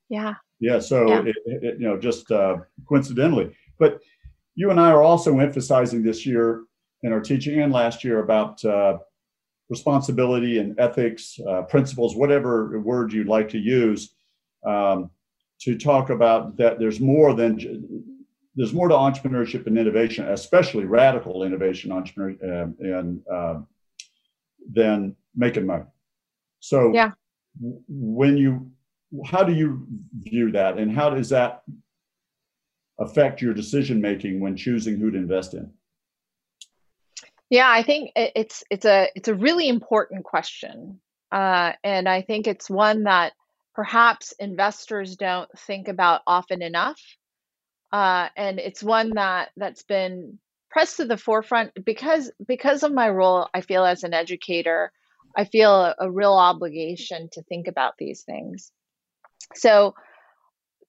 Yeah. 0.09 0.35
Yeah. 0.61 0.81
So 0.81 1.09
yeah. 1.09 1.23
It, 1.23 1.37
it, 1.47 1.81
you 1.81 1.87
know, 1.89 1.99
just 1.99 2.31
uh, 2.31 2.59
coincidentally, 2.89 3.57
but 3.79 4.01
you 4.55 4.71
and 4.71 4.81
I 4.81 4.91
are 4.91 5.03
also 5.03 5.39
emphasizing 5.39 6.03
this 6.03 6.27
year 6.27 6.65
in 7.03 7.13
our 7.13 7.21
teaching 7.21 7.61
and 7.61 7.73
last 7.73 8.03
year 8.03 8.21
about 8.21 8.65
uh, 8.65 8.99
responsibility 9.69 10.59
and 10.59 10.79
ethics, 10.79 11.39
uh, 11.49 11.63
principles, 11.63 12.17
whatever 12.17 12.79
word 12.81 13.13
you'd 13.13 13.29
like 13.29 13.49
to 13.49 13.59
use, 13.59 14.15
um, 14.65 15.11
to 15.61 15.77
talk 15.77 16.11
about 16.11 16.57
that 16.57 16.79
there's 16.79 17.01
more 17.01 17.35
than 17.35 18.05
there's 18.55 18.73
more 18.73 18.89
to 18.89 18.95
entrepreneurship 18.95 19.67
and 19.67 19.77
innovation, 19.77 20.27
especially 20.29 20.85
radical 20.85 21.43
innovation 21.43 21.93
entrepreneur 21.93 22.37
uh, 22.43 22.69
and 22.81 23.21
uh, 23.31 23.61
than 24.73 25.15
making 25.35 25.67
money. 25.67 25.85
So 26.61 26.93
yeah. 26.93 27.13
when 27.61 28.37
you 28.37 28.71
how 29.25 29.45
do 29.45 29.55
you 29.55 29.87
view 30.23 30.51
that 30.53 30.79
and 30.79 30.91
how 30.91 31.11
does 31.11 31.29
that 31.31 31.63
affect 32.99 33.41
your 33.41 33.55
decision 33.55 34.01
making 34.01 34.41
when 34.41 34.57
choosing 34.57 34.99
who 34.99 35.11
to 35.11 35.19
invest 35.19 35.55
in? 35.55 35.71
Yeah, 37.51 37.71
I 37.71 37.83
think 37.83 38.11
it's 38.17 38.65
it's 38.71 38.85
a 38.85 39.09
it's 39.15 39.29
a 39.29 39.35
really 39.35 39.69
important 39.69 40.25
question, 40.25 41.01
uh, 41.31 41.73
and 41.85 42.09
I 42.09 42.23
think 42.23 42.47
it's 42.47 42.69
one 42.69 43.05
that 43.05 43.35
perhaps 43.75 44.33
investors 44.39 45.17
don't 45.17 45.49
think 45.59 45.87
about 45.89 46.23
often 46.27 46.61
enough. 46.63 47.01
Uh, 47.93 48.29
and 48.37 48.59
it's 48.59 48.83
one 48.83 49.13
that 49.15 49.51
that's 49.57 49.85
been 49.85 50.39
pressed 50.71 50.99
to 50.99 51.05
the 51.07 51.17
forefront 51.17 51.73
because 51.85 52.31
because 52.47 52.83
of 52.83 52.93
my 52.93 53.09
role, 53.11 53.49
I 53.55 53.61
feel 53.63 53.85
as 53.85 54.05
an 54.05 54.15
educator. 54.15 54.93
I 55.37 55.45
feel 55.45 55.73
a, 55.73 55.95
a 56.01 56.11
real 56.11 56.35
obligation 56.35 57.29
to 57.33 57.43
think 57.43 57.69
about 57.69 57.95
these 57.99 58.23
things. 58.23 58.73
So 59.55 59.95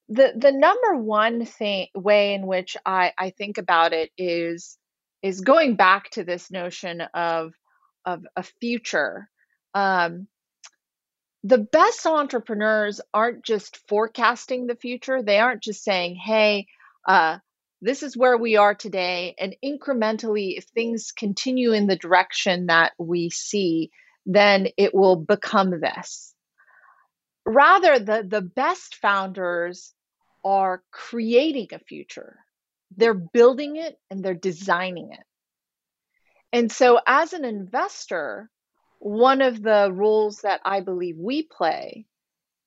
the 0.08 0.32
the 0.36 0.52
number 0.52 0.96
one 0.96 1.44
thing 1.44 1.88
way 1.94 2.34
in 2.34 2.46
which 2.46 2.76
I, 2.86 3.12
I 3.18 3.30
think 3.30 3.58
about 3.58 3.92
it 3.92 4.10
is 4.16 4.77
is 5.22 5.40
going 5.40 5.76
back 5.76 6.10
to 6.10 6.24
this 6.24 6.50
notion 6.50 7.00
of 7.14 7.52
of 8.04 8.24
a 8.36 8.42
future. 8.42 9.28
Um, 9.74 10.28
the 11.44 11.58
best 11.58 12.06
entrepreneurs 12.06 13.00
aren't 13.12 13.44
just 13.44 13.78
forecasting 13.88 14.66
the 14.66 14.76
future. 14.76 15.22
They 15.22 15.38
aren't 15.38 15.62
just 15.62 15.84
saying, 15.84 16.16
"Hey, 16.16 16.66
uh, 17.06 17.38
this 17.80 18.02
is 18.02 18.16
where 18.16 18.36
we 18.36 18.56
are 18.56 18.74
today," 18.74 19.34
and 19.38 19.56
incrementally, 19.64 20.56
if 20.56 20.64
things 20.64 21.12
continue 21.12 21.72
in 21.72 21.86
the 21.86 21.96
direction 21.96 22.66
that 22.66 22.92
we 22.98 23.30
see, 23.30 23.90
then 24.26 24.68
it 24.76 24.94
will 24.94 25.16
become 25.16 25.80
this. 25.80 26.34
Rather, 27.44 27.98
the 27.98 28.24
the 28.26 28.42
best 28.42 28.96
founders 28.96 29.94
are 30.44 30.82
creating 30.90 31.68
a 31.72 31.78
future. 31.78 32.38
They're 32.96 33.14
building 33.14 33.76
it 33.76 33.98
and 34.10 34.24
they're 34.24 34.34
designing 34.34 35.12
it. 35.12 35.24
And 36.52 36.72
so, 36.72 36.98
as 37.06 37.32
an 37.32 37.44
investor, 37.44 38.50
one 38.98 39.42
of 39.42 39.62
the 39.62 39.90
roles 39.92 40.38
that 40.42 40.60
I 40.64 40.80
believe 40.80 41.16
we 41.18 41.42
play 41.42 42.06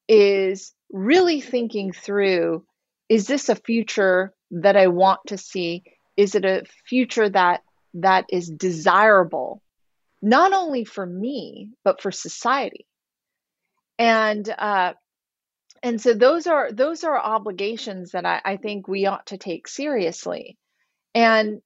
is 0.07 0.73
really 0.91 1.41
thinking 1.41 1.91
through 1.91 2.65
is 3.09 3.27
this 3.27 3.49
a 3.49 3.55
future 3.55 4.33
that 4.51 4.77
I 4.77 4.87
want 4.87 5.19
to 5.27 5.37
see? 5.37 5.83
Is 6.15 6.35
it 6.35 6.45
a 6.45 6.63
future 6.87 7.27
that 7.27 7.61
that 7.95 8.25
is 8.29 8.49
desirable, 8.49 9.61
not 10.21 10.53
only 10.53 10.85
for 10.85 11.05
me, 11.05 11.71
but 11.83 12.01
for 12.01 12.11
society? 12.11 12.85
And 13.99 14.47
uh, 14.47 14.93
and 15.83 15.99
so 15.99 16.13
those 16.13 16.47
are 16.47 16.71
those 16.71 17.03
are 17.03 17.17
obligations 17.17 18.11
that 18.11 18.25
I, 18.25 18.41
I 18.43 18.57
think 18.57 18.87
we 18.87 19.07
ought 19.07 19.27
to 19.27 19.37
take 19.37 19.67
seriously. 19.67 20.57
And 21.15 21.61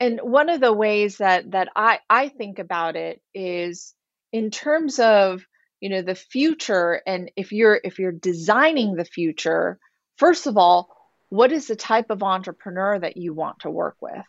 and 0.00 0.20
one 0.20 0.48
of 0.48 0.60
the 0.60 0.72
ways 0.72 1.18
that 1.18 1.52
that 1.52 1.68
I, 1.76 2.00
I 2.10 2.28
think 2.28 2.58
about 2.58 2.96
it 2.96 3.22
is 3.34 3.94
in 4.32 4.50
terms 4.50 4.98
of 4.98 5.46
you 5.80 5.90
know 5.90 6.02
the 6.02 6.16
future 6.16 7.00
and 7.06 7.30
if 7.36 7.52
you're 7.52 7.80
if 7.82 7.98
you're 7.98 8.12
designing 8.12 8.94
the 8.94 9.04
future 9.04 9.78
first 10.16 10.46
of 10.46 10.56
all 10.56 10.88
what 11.28 11.52
is 11.52 11.66
the 11.66 11.76
type 11.76 12.10
of 12.10 12.22
entrepreneur 12.22 12.98
that 12.98 13.16
you 13.16 13.32
want 13.32 13.60
to 13.60 13.70
work 13.70 13.96
with? 14.00 14.26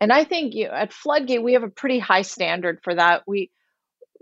And 0.00 0.12
i 0.12 0.24
think 0.24 0.54
you 0.54 0.68
know, 0.68 0.74
at 0.74 0.92
floodgate 0.92 1.42
we 1.42 1.54
have 1.54 1.62
a 1.62 1.68
pretty 1.68 1.98
high 1.98 2.22
standard 2.22 2.80
for 2.82 2.94
that. 2.94 3.22
We 3.26 3.50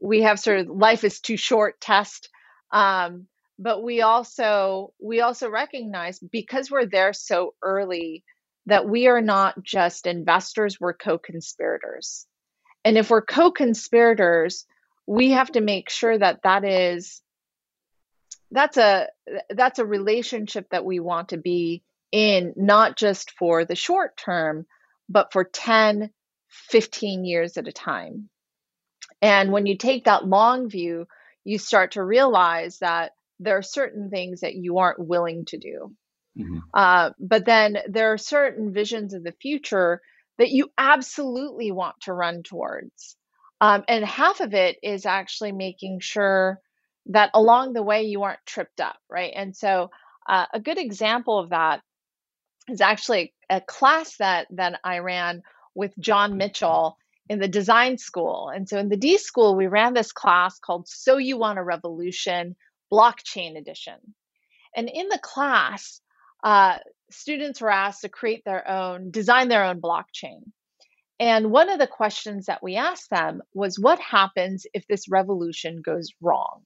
we 0.00 0.22
have 0.22 0.38
sort 0.38 0.60
of 0.60 0.68
life 0.68 1.02
is 1.02 1.18
too 1.18 1.36
short 1.36 1.80
test. 1.80 2.28
Um, 2.70 3.26
but 3.58 3.82
we 3.82 4.02
also 4.02 4.92
we 5.00 5.20
also 5.20 5.50
recognize 5.50 6.18
because 6.18 6.70
we're 6.70 6.86
there 6.86 7.12
so 7.12 7.54
early 7.62 8.24
that 8.66 8.88
we 8.88 9.08
are 9.08 9.20
not 9.20 9.62
just 9.62 10.06
investors 10.06 10.78
we're 10.78 10.92
co-conspirators. 10.92 12.26
And 12.84 12.96
if 12.96 13.10
we're 13.10 13.22
co-conspirators 13.22 14.66
we 15.06 15.30
have 15.30 15.50
to 15.52 15.60
make 15.60 15.88
sure 15.90 16.16
that 16.18 16.40
that 16.44 16.64
is 16.64 17.22
that's 18.50 18.76
a 18.76 19.08
that's 19.50 19.78
a 19.78 19.86
relationship 19.86 20.68
that 20.70 20.84
we 20.84 21.00
want 21.00 21.30
to 21.30 21.38
be 21.38 21.82
in 22.12 22.52
not 22.56 22.96
just 22.96 23.32
for 23.32 23.64
the 23.64 23.74
short 23.74 24.16
term 24.16 24.66
but 25.08 25.32
for 25.32 25.44
10 25.44 26.10
15 26.70 27.24
years 27.24 27.58
at 27.58 27.68
a 27.68 27.72
time. 27.72 28.30
And 29.20 29.52
when 29.52 29.66
you 29.66 29.76
take 29.76 30.04
that 30.04 30.26
long 30.26 30.70
view 30.70 31.06
you 31.44 31.58
start 31.58 31.92
to 31.92 32.04
realize 32.04 32.78
that 32.78 33.12
there 33.40 33.56
are 33.56 33.62
certain 33.62 34.10
things 34.10 34.40
that 34.40 34.54
you 34.54 34.78
aren't 34.78 34.98
willing 34.98 35.44
to 35.46 35.58
do. 35.58 35.94
Mm-hmm. 36.38 36.58
Uh, 36.72 37.10
but 37.18 37.44
then 37.44 37.78
there 37.88 38.12
are 38.12 38.18
certain 38.18 38.72
visions 38.72 39.14
of 39.14 39.24
the 39.24 39.34
future 39.40 40.00
that 40.38 40.50
you 40.50 40.70
absolutely 40.78 41.72
want 41.72 41.96
to 42.02 42.12
run 42.12 42.42
towards. 42.42 43.16
Um, 43.60 43.84
and 43.88 44.04
half 44.04 44.40
of 44.40 44.54
it 44.54 44.78
is 44.82 45.04
actually 45.04 45.52
making 45.52 46.00
sure 46.00 46.60
that 47.06 47.30
along 47.34 47.72
the 47.72 47.82
way 47.82 48.04
you 48.04 48.22
aren't 48.22 48.44
tripped 48.46 48.80
up, 48.80 48.98
right? 49.10 49.32
And 49.34 49.56
so 49.56 49.90
uh, 50.28 50.46
a 50.52 50.60
good 50.60 50.78
example 50.78 51.38
of 51.38 51.50
that 51.50 51.80
is 52.68 52.80
actually 52.80 53.34
a 53.50 53.60
class 53.60 54.16
that 54.18 54.46
that 54.50 54.78
I 54.84 54.98
ran 54.98 55.42
with 55.74 55.92
John 55.98 56.36
Mitchell 56.36 56.98
in 57.28 57.38
the 57.38 57.48
design 57.48 57.98
school. 57.98 58.50
And 58.54 58.68
so 58.68 58.78
in 58.78 58.88
the 58.88 58.96
D 58.96 59.18
school, 59.18 59.56
we 59.56 59.66
ran 59.66 59.94
this 59.94 60.12
class 60.12 60.58
called 60.58 60.86
So 60.86 61.16
You 61.16 61.38
Want 61.38 61.58
a 61.58 61.62
Revolution 61.62 62.56
blockchain 62.92 63.56
edition. 63.58 64.14
And 64.76 64.88
in 64.88 65.08
the 65.08 65.18
class, 65.18 66.00
uh, 66.42 66.78
students 67.10 67.60
were 67.60 67.70
asked 67.70 68.02
to 68.02 68.08
create 68.08 68.44
their 68.44 68.68
own, 68.68 69.10
design 69.10 69.48
their 69.48 69.64
own 69.64 69.80
blockchain. 69.80 70.52
And 71.20 71.50
one 71.50 71.68
of 71.68 71.78
the 71.78 71.86
questions 71.86 72.46
that 72.46 72.62
we 72.62 72.76
asked 72.76 73.10
them 73.10 73.42
was 73.52 73.78
what 73.78 73.98
happens 73.98 74.66
if 74.72 74.86
this 74.86 75.08
revolution 75.08 75.82
goes 75.82 76.12
wrong? 76.20 76.62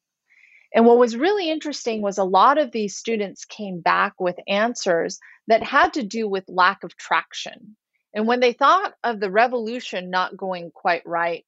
And 0.75 0.87
what 0.87 0.99
was 0.99 1.17
really 1.17 1.51
interesting 1.51 2.03
was 2.03 2.19
a 2.19 2.25
lot 2.25 2.59
of 2.59 2.73
these 2.73 2.97
students 2.97 3.45
came 3.45 3.81
back 3.81 4.15
with 4.19 4.37
answers 4.47 5.19
that 5.47 5.63
had 5.63 5.95
to 5.95 6.03
do 6.03 6.29
with 6.29 6.45
lack 6.49 6.83
of 6.85 6.97
traction. 6.97 7.77
And 8.15 8.27
when 8.27 8.41
they 8.41 8.53
thought 8.53 8.95
of 9.03 9.21
the 9.21 9.31
revolution 9.31 10.11
not 10.11 10.37
going 10.37 10.71
quite 10.71 11.07
right, 11.07 11.45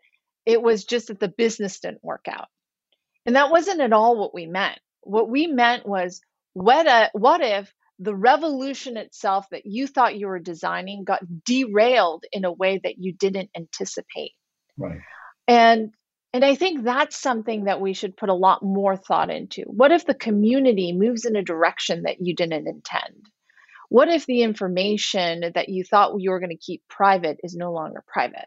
it 0.46 0.60
was 0.60 0.84
just 0.84 1.08
that 1.08 1.20
the 1.20 1.28
business 1.28 1.80
didn't 1.80 2.04
work 2.04 2.26
out. 2.28 2.48
And 3.26 3.36
that 3.36 3.50
wasn't 3.50 3.80
at 3.80 3.92
all 3.92 4.18
what 4.18 4.34
we 4.34 4.46
meant. 4.46 4.78
What 5.02 5.28
we 5.28 5.46
meant 5.46 5.86
was 5.86 6.20
what, 6.52 6.86
a, 6.86 7.10
what 7.12 7.40
if 7.40 7.72
the 7.98 8.14
revolution 8.14 8.96
itself 8.96 9.46
that 9.50 9.66
you 9.66 9.86
thought 9.86 10.18
you 10.18 10.26
were 10.26 10.38
designing 10.38 11.04
got 11.04 11.22
derailed 11.44 12.24
in 12.32 12.44
a 12.44 12.52
way 12.52 12.80
that 12.82 12.98
you 12.98 13.12
didn't 13.12 13.50
anticipate? 13.56 14.32
Right. 14.76 15.00
And 15.46 15.92
and 16.32 16.44
I 16.44 16.56
think 16.56 16.82
that's 16.82 17.16
something 17.16 17.66
that 17.66 17.80
we 17.80 17.92
should 17.92 18.16
put 18.16 18.28
a 18.28 18.34
lot 18.34 18.60
more 18.60 18.96
thought 18.96 19.30
into. 19.30 19.62
What 19.66 19.92
if 19.92 20.04
the 20.04 20.14
community 20.14 20.92
moves 20.92 21.26
in 21.26 21.36
a 21.36 21.44
direction 21.44 22.02
that 22.02 22.16
you 22.20 22.34
didn't 22.34 22.66
intend? 22.66 23.30
What 23.88 24.08
if 24.08 24.26
the 24.26 24.42
information 24.42 25.52
that 25.54 25.68
you 25.68 25.84
thought 25.84 26.18
you 26.18 26.30
were 26.30 26.40
going 26.40 26.50
to 26.50 26.56
keep 26.56 26.82
private 26.88 27.38
is 27.44 27.54
no 27.54 27.72
longer 27.72 28.02
private? 28.08 28.46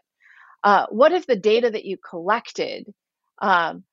Uh, 0.62 0.84
what 0.90 1.12
if 1.12 1.26
the 1.26 1.34
data 1.34 1.70
that 1.70 1.86
you 1.86 1.96
collected 1.96 2.92
um, 3.40 3.84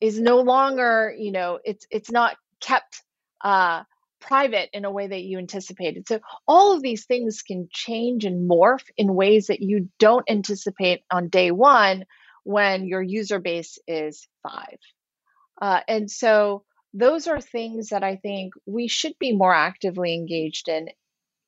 is 0.00 0.18
no 0.18 0.40
longer, 0.40 1.14
you 1.16 1.32
know, 1.32 1.58
it's 1.64 1.86
it's 1.90 2.10
not 2.10 2.36
kept 2.60 3.02
uh, 3.42 3.82
private 4.20 4.70
in 4.72 4.84
a 4.84 4.90
way 4.90 5.06
that 5.06 5.22
you 5.22 5.38
anticipated. 5.38 6.06
So 6.06 6.20
all 6.46 6.74
of 6.74 6.82
these 6.82 7.06
things 7.06 7.42
can 7.42 7.68
change 7.72 8.24
and 8.24 8.48
morph 8.48 8.84
in 8.96 9.14
ways 9.14 9.48
that 9.48 9.60
you 9.60 9.88
don't 9.98 10.28
anticipate 10.28 11.02
on 11.10 11.28
day 11.28 11.50
one 11.50 12.04
when 12.44 12.86
your 12.86 13.02
user 13.02 13.38
base 13.38 13.78
is 13.86 14.26
five. 14.42 14.78
Uh, 15.60 15.80
and 15.88 16.10
so 16.10 16.64
those 16.94 17.28
are 17.28 17.40
things 17.40 17.90
that 17.90 18.02
I 18.02 18.16
think 18.16 18.54
we 18.66 18.88
should 18.88 19.14
be 19.18 19.32
more 19.32 19.54
actively 19.54 20.14
engaged 20.14 20.68
in 20.68 20.88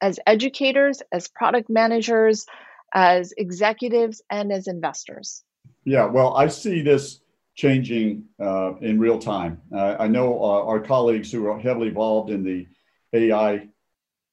as 0.00 0.18
educators, 0.26 1.00
as 1.12 1.28
product 1.28 1.70
managers, 1.70 2.46
as 2.92 3.32
executives, 3.36 4.22
and 4.30 4.52
as 4.52 4.66
investors. 4.66 5.42
Yeah, 5.84 6.06
well, 6.06 6.34
I 6.34 6.48
see 6.48 6.82
this 6.82 7.20
changing 7.54 8.24
uh, 8.40 8.74
in 8.80 8.98
real 8.98 9.18
time. 9.18 9.60
Uh, 9.74 9.96
I 9.98 10.08
know 10.08 10.42
uh, 10.42 10.64
our 10.64 10.80
colleagues 10.80 11.30
who 11.30 11.46
are 11.48 11.58
heavily 11.58 11.88
involved 11.88 12.30
in 12.30 12.42
the 12.42 12.66
AI 13.12 13.68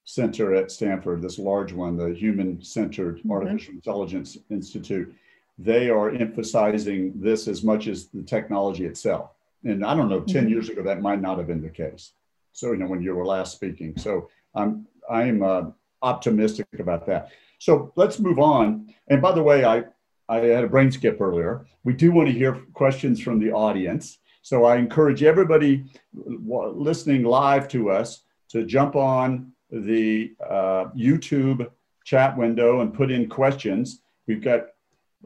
center 0.05 0.55
at 0.55 0.71
Stanford, 0.71 1.21
this 1.21 1.37
large 1.37 1.73
one, 1.73 1.97
the 1.97 2.13
Human 2.13 2.61
Centered 2.63 3.19
mm-hmm. 3.19 3.31
Artificial 3.31 3.73
Intelligence 3.73 4.37
Institute, 4.49 5.13
they 5.57 5.89
are 5.89 6.09
emphasizing 6.09 7.13
this 7.15 7.47
as 7.47 7.63
much 7.63 7.87
as 7.87 8.07
the 8.07 8.23
technology 8.23 8.85
itself. 8.85 9.31
And 9.65 9.85
I 9.85 9.93
don't 9.93 10.09
know, 10.09 10.21
10 10.21 10.43
mm-hmm. 10.43 10.51
years 10.51 10.69
ago, 10.69 10.81
that 10.83 11.01
might 11.01 11.21
not 11.21 11.37
have 11.37 11.47
been 11.47 11.61
the 11.61 11.69
case. 11.69 12.13
So, 12.53 12.71
you 12.71 12.77
know, 12.77 12.87
when 12.87 13.01
you 13.01 13.13
were 13.13 13.25
last 13.25 13.53
speaking. 13.53 13.93
So 13.97 14.29
I'm, 14.55 14.87
I'm 15.09 15.43
uh, 15.43 15.63
optimistic 16.01 16.67
about 16.79 17.05
that. 17.07 17.31
So 17.59 17.91
let's 17.95 18.19
move 18.19 18.39
on. 18.39 18.93
And 19.09 19.21
by 19.21 19.33
the 19.33 19.43
way, 19.43 19.65
I, 19.65 19.83
I 20.29 20.37
had 20.37 20.63
a 20.63 20.67
brain 20.67 20.91
skip 20.91 21.19
earlier. 21.19 21.65
We 21.83 21.93
do 21.93 22.11
want 22.11 22.27
to 22.27 22.33
hear 22.33 22.53
questions 22.73 23.19
from 23.19 23.39
the 23.39 23.51
audience. 23.51 24.19
So 24.43 24.63
I 24.63 24.77
encourage 24.77 25.23
everybody 25.23 25.85
listening 26.13 27.23
live 27.23 27.67
to 27.69 27.89
us 27.89 28.21
to 28.49 28.63
jump 28.63 28.95
on 28.95 29.51
the 29.71 30.33
uh, 30.47 30.85
YouTube 30.95 31.69
chat 32.05 32.37
window 32.37 32.81
and 32.81 32.93
put 32.93 33.11
in 33.11 33.27
questions. 33.27 34.01
We've 34.27 34.41
got 34.41 34.67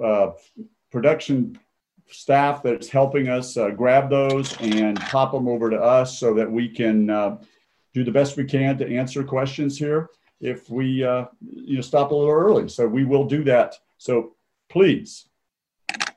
uh, 0.04 0.32
production 0.90 1.60
staff 2.10 2.64
that's 2.64 2.88
helping 2.88 3.28
us 3.28 3.58
uh, 3.58 3.70
grab 3.72 4.10
those 4.10 4.58
and 4.62 5.00
pop 5.00 5.34
them 5.34 5.48
over 5.48 5.70
to 5.70 5.82
us 5.82 6.18
so 6.18 6.34
that 6.34 6.50
we 6.50 6.70
can 6.70 7.10
uh, 7.10 7.38
do 7.94 8.04
the 8.04 8.12
best 8.12 8.38
we 8.38 8.46
can 8.46 8.78
to 8.78 8.96
answer 8.96 9.24
questions 9.24 9.78
here 9.78 10.10
if 10.42 10.70
we 10.70 11.04
uh, 11.04 11.26
you 11.42 11.76
know 11.76 11.82
stop 11.82 12.12
a 12.12 12.16
little 12.16 12.30
early 12.30 12.68
so 12.68 12.86
we 12.86 13.06
will 13.06 13.26
do 13.26 13.44
that 13.44 13.76
so 13.98 14.36
please 14.74 15.28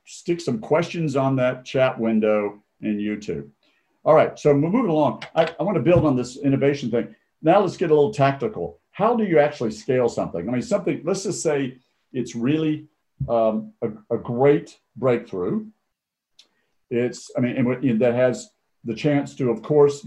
stick 0.06 0.40
some 0.40 0.58
questions 0.58 1.14
on 1.14 1.36
that 1.36 1.64
chat 1.64 2.00
window 2.00 2.62
in 2.80 2.96
YouTube. 2.96 3.50
All 4.02 4.14
right, 4.14 4.38
so 4.38 4.54
moving 4.54 4.88
along, 4.88 5.24
I, 5.34 5.52
I 5.60 5.62
want 5.62 5.76
to 5.76 5.82
build 5.82 6.06
on 6.06 6.16
this 6.16 6.38
innovation 6.38 6.90
thing. 6.90 7.14
Now 7.42 7.60
let's 7.60 7.76
get 7.76 7.90
a 7.90 7.94
little 7.94 8.14
tactical. 8.14 8.80
How 8.92 9.14
do 9.14 9.24
you 9.24 9.38
actually 9.38 9.72
scale 9.72 10.08
something? 10.08 10.48
I 10.48 10.50
mean, 10.50 10.62
something, 10.62 11.02
let's 11.04 11.24
just 11.24 11.42
say 11.42 11.76
it's 12.14 12.34
really 12.34 12.86
um, 13.28 13.74
a, 13.82 13.88
a, 14.14 14.16
great 14.16 14.78
breakthrough. 14.96 15.66
It's, 16.90 17.30
I 17.36 17.40
mean, 17.40 17.56
and 17.56 18.00
that 18.00 18.14
has 18.14 18.50
the 18.84 18.94
chance 18.94 19.34
to, 19.34 19.50
of 19.50 19.60
course, 19.62 20.06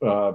uh, 0.00 0.32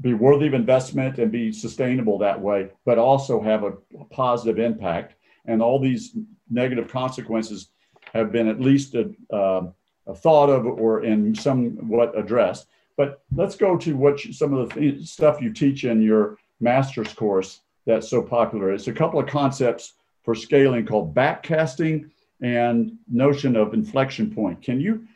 be 0.00 0.12
worthy 0.12 0.48
of 0.48 0.54
investment 0.54 1.18
and 1.18 1.32
be 1.32 1.50
sustainable 1.52 2.18
that 2.18 2.40
way, 2.40 2.70
but 2.84 2.98
also 2.98 3.40
have 3.40 3.62
a 3.62 3.72
positive 4.10 4.58
impact. 4.58 5.14
And 5.46 5.62
all 5.62 5.80
these 5.80 6.16
negative 6.52 6.88
consequences 6.88 7.68
have 8.12 8.30
been 8.30 8.48
at 8.48 8.60
least 8.60 8.94
a, 8.94 9.10
uh, 9.32 9.70
a 10.06 10.14
thought 10.14 10.50
of 10.50 10.66
or 10.66 11.04
in 11.04 11.34
somewhat 11.34 12.16
addressed. 12.18 12.66
But 12.96 13.22
let's 13.34 13.56
go 13.56 13.76
to 13.78 13.96
what 13.96 14.24
you, 14.24 14.32
some 14.32 14.52
of 14.52 14.68
the 14.68 14.74
th- 14.74 15.06
stuff 15.06 15.40
you 15.40 15.52
teach 15.52 15.84
in 15.84 16.02
your 16.02 16.38
master's 16.60 17.12
course 17.12 17.60
that's 17.86 18.08
so 18.08 18.22
popular. 18.22 18.72
It's 18.72 18.88
a 18.88 18.92
couple 18.92 19.18
of 19.18 19.26
concepts 19.26 19.94
for 20.22 20.34
scaling 20.34 20.86
called 20.86 21.14
backcasting 21.14 22.10
and 22.40 22.92
notion 23.10 23.56
of 23.56 23.74
inflection 23.74 24.32
point. 24.32 24.62
Can 24.62 24.80
you 24.80 25.06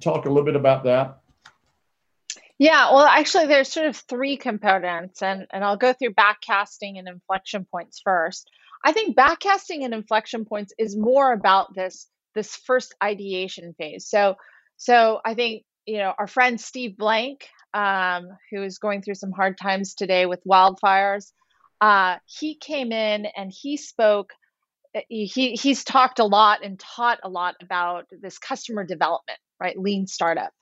talk 0.00 0.26
a 0.26 0.28
little 0.28 0.44
bit 0.44 0.56
about 0.56 0.84
that? 0.84 1.20
Yeah, 2.58 2.90
well, 2.90 3.06
actually, 3.06 3.46
there's 3.46 3.72
sort 3.72 3.86
of 3.86 3.96
three 3.96 4.36
components, 4.36 5.22
and, 5.22 5.46
and 5.50 5.64
I'll 5.64 5.76
go 5.76 5.92
through 5.92 6.14
backcasting 6.14 6.98
and 6.98 7.06
inflection 7.06 7.64
points 7.64 8.00
first. 8.02 8.50
I 8.84 8.92
think 8.92 9.16
backcasting 9.16 9.84
and 9.84 9.92
inflection 9.92 10.44
points 10.44 10.72
is 10.78 10.96
more 10.96 11.32
about 11.32 11.74
this 11.74 12.08
this 12.34 12.54
first 12.54 12.94
ideation 13.02 13.74
phase. 13.78 14.06
So, 14.08 14.36
so 14.76 15.20
I 15.24 15.34
think 15.34 15.64
you 15.86 15.98
know 15.98 16.12
our 16.18 16.26
friend 16.26 16.60
Steve 16.60 16.96
Blank, 16.96 17.48
um, 17.74 18.28
who 18.50 18.62
is 18.62 18.78
going 18.78 19.02
through 19.02 19.16
some 19.16 19.32
hard 19.32 19.58
times 19.58 19.94
today 19.94 20.26
with 20.26 20.44
wildfires, 20.44 21.32
uh, 21.80 22.16
he 22.26 22.56
came 22.56 22.92
in 22.92 23.26
and 23.36 23.52
he 23.52 23.76
spoke. 23.76 24.32
Eh, 24.94 25.02
he 25.08 25.52
he's 25.52 25.84
talked 25.84 26.18
a 26.18 26.24
lot 26.24 26.64
and 26.64 26.78
taught 26.78 27.18
a 27.22 27.28
lot 27.28 27.56
about 27.62 28.06
this 28.10 28.38
customer 28.38 28.84
development, 28.84 29.38
right? 29.60 29.78
Lean 29.78 30.06
startup. 30.06 30.52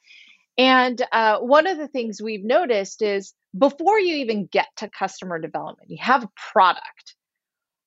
And 0.59 1.01
uh, 1.13 1.39
one 1.41 1.67
of 1.67 1.77
the 1.77 1.89
things 1.89 2.23
we've 2.23 2.45
noticed 2.45 3.03
is 3.03 3.35
before 3.57 4.01
you 4.01 4.17
even 4.17 4.47
get 4.47 4.69
to 4.79 4.89
customer 4.89 5.39
development, 5.39 5.91
you 5.91 5.99
have 6.01 6.25
a 6.25 6.31
product. 6.53 7.15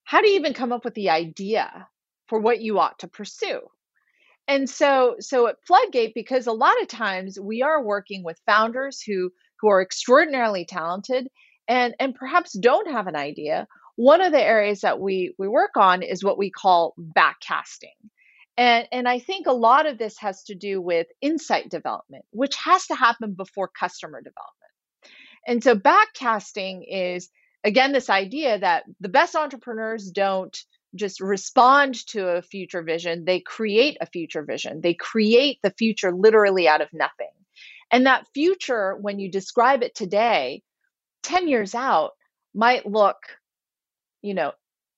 How 0.10 0.22
do 0.22 0.28
you 0.28 0.40
even 0.40 0.56
come 0.56 0.72
up 0.72 0.84
with 0.84 0.96
the 0.96 1.12
idea 1.12 1.88
for 2.28 2.40
what 2.40 2.62
you 2.62 2.80
ought 2.80 2.98
to 3.00 3.08
pursue? 3.08 3.62
and 4.50 4.68
so 4.68 5.16
so 5.20 5.48
at 5.48 5.56
floodgate 5.66 6.14
because 6.16 6.48
a 6.48 6.52
lot 6.52 6.82
of 6.82 6.88
times 6.88 7.40
we 7.40 7.62
are 7.62 7.84
working 7.84 8.24
with 8.24 8.42
founders 8.46 9.02
who 9.02 9.32
who 9.60 9.70
are 9.70 9.82
extraordinarily 9.82 10.66
talented 10.66 11.28
and 11.68 11.96
and 12.00 12.16
perhaps 12.16 12.54
don't 12.54 12.92
have 12.92 13.08
an 13.08 13.16
idea 13.16 13.68
one 13.96 14.22
of 14.22 14.32
the 14.32 14.42
areas 14.42 14.82
that 14.82 15.00
we 15.00 15.34
we 15.38 15.48
work 15.48 15.78
on 15.78 16.02
is 16.02 16.24
what 16.24 16.38
we 16.38 16.50
call 16.50 16.96
backcasting 17.16 18.00
and 18.58 18.88
and 18.92 19.08
i 19.08 19.20
think 19.20 19.46
a 19.46 19.52
lot 19.52 19.86
of 19.86 20.00
this 20.00 20.18
has 20.18 20.44
to 20.44 20.56
do 20.56 20.82
with 20.82 21.06
insight 21.22 21.70
development 21.70 22.26
which 22.32 22.56
has 22.56 22.88
to 22.88 22.96
happen 22.96 23.34
before 23.34 23.70
customer 23.80 24.20
development 24.20 24.74
and 25.48 25.64
so 25.64 25.76
backcasting 25.76 26.84
is 26.90 27.30
again 27.64 27.92
this 27.92 28.10
idea 28.10 28.60
that 28.60 28.84
the 29.00 29.10
best 29.10 29.36
entrepreneurs 29.36 30.10
don't 30.12 30.58
just 30.96 31.20
respond 31.20 31.96
to 32.08 32.28
a 32.28 32.42
future 32.42 32.82
vision, 32.82 33.26
they 33.26 33.40
create 33.40 33.98
a 34.02 34.06
future 34.06 34.44
vision. 34.44 34.82
They 34.82 34.94
create 34.94 35.60
the 35.62 35.72
future 35.72 36.12
literally 36.12 36.68
out 36.68 36.82
of 36.82 36.90
nothing. 36.94 37.30
And 37.92 38.06
that 38.06 38.28
future, 38.34 38.96
when 39.00 39.20
you 39.20 39.30
describe 39.32 39.84
it 39.84 39.96
today, 39.96 40.64
10 41.24 41.48
years 41.48 41.76
out, 41.76 42.12
might 42.54 42.86
look, 42.86 43.18
you 44.22 44.34
know, 44.34 44.54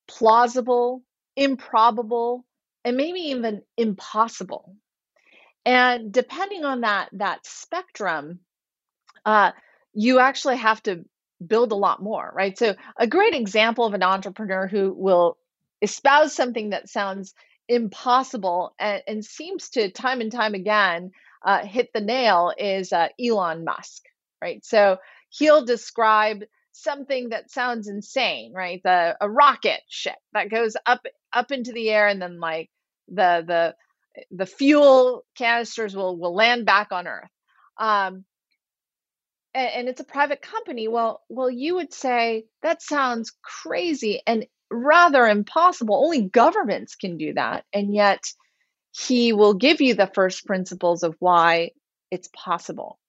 plausible, 0.08 1.02
improbable, 1.36 2.46
and 2.84 2.98
maybe 2.98 3.20
even 3.20 3.62
impossible. 3.78 4.76
And 5.66 6.12
depending 6.12 6.66
on 6.66 6.82
that 6.82 7.10
that 7.14 7.46
spectrum, 7.46 8.40
uh, 9.26 9.52
you 9.94 10.20
actually 10.20 10.58
have 10.58 10.82
to 10.84 11.06
build 11.46 11.72
a 11.72 11.76
lot 11.76 12.02
more, 12.02 12.32
right? 12.36 12.58
So 12.58 12.76
a 12.98 13.08
great 13.08 13.34
example 13.34 13.86
of 13.86 13.94
an 13.94 14.04
entrepreneur 14.04 14.68
who 14.68 14.94
will 14.94 15.38
espouse 15.82 16.34
something 16.34 16.72
that 16.72 16.90
sounds 16.90 17.34
impossible 17.68 18.76
and, 18.80 19.02
and 19.08 19.26
seems 19.26 19.70
to 19.72 19.92
time 19.92 20.22
and 20.22 20.32
time 20.32 20.54
again 20.54 21.12
uh, 21.46 21.66
hit 21.66 21.90
the 21.94 22.02
nail 22.02 22.54
is 22.58 22.94
uh, 22.94 23.08
Elon 23.24 23.64
Musk, 23.66 24.04
right? 24.42 24.64
So 24.64 24.98
he'll 25.30 25.66
describe 25.66 26.44
something 26.72 27.30
that 27.30 27.52
sounds 27.52 27.88
insane, 27.88 28.54
right? 28.54 28.82
The 28.84 29.18
a 29.20 29.30
rocket 29.30 29.82
ship 29.90 30.16
that 30.34 30.50
goes 30.50 30.76
up 30.86 31.02
up 31.34 31.52
into 31.52 31.72
the 31.72 31.90
air 31.90 32.08
and 32.08 32.22
then 32.22 32.40
like 32.40 32.70
the 33.08 33.44
the 33.46 33.76
the 34.32 34.46
fuel 34.46 35.24
canisters 35.38 35.96
will 35.96 36.18
will 36.18 36.36
land 36.36 36.66
back 36.66 36.92
on 36.92 37.08
Earth. 37.08 37.30
Um, 37.78 38.26
and, 39.54 39.70
and 39.70 39.90
it's 39.90 40.02
a 40.02 40.06
private 40.06 40.42
company. 40.42 40.88
Well, 40.88 41.22
well, 41.30 41.50
you 41.50 41.76
would 41.76 41.94
say 41.94 42.46
that 42.64 42.82
sounds 42.82 43.34
crazy, 43.42 44.22
and 44.26 44.46
rather 44.70 45.28
impossible. 45.28 45.96
Only 45.96 46.22
governments 46.22 46.96
can 46.96 47.18
do 47.18 47.34
that. 47.34 47.66
And 47.74 47.94
yet, 47.94 48.24
he 48.92 49.34
will 49.34 49.54
give 49.54 49.82
you 49.82 49.96
the 49.96 50.12
first 50.14 50.46
principles 50.46 51.04
of 51.04 51.16
why 51.20 51.72
it's 52.10 52.30
possible. 52.34 53.00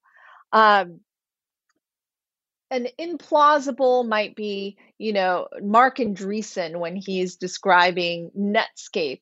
Um, 0.51 0.99
an 2.71 2.87
implausible 2.99 4.07
might 4.07 4.35
be, 4.35 4.77
you 4.97 5.13
know, 5.13 5.47
Marc 5.61 5.97
Andreessen 5.97 6.79
when 6.79 6.95
he's 6.95 7.35
describing 7.35 8.31
Netscape. 8.37 9.21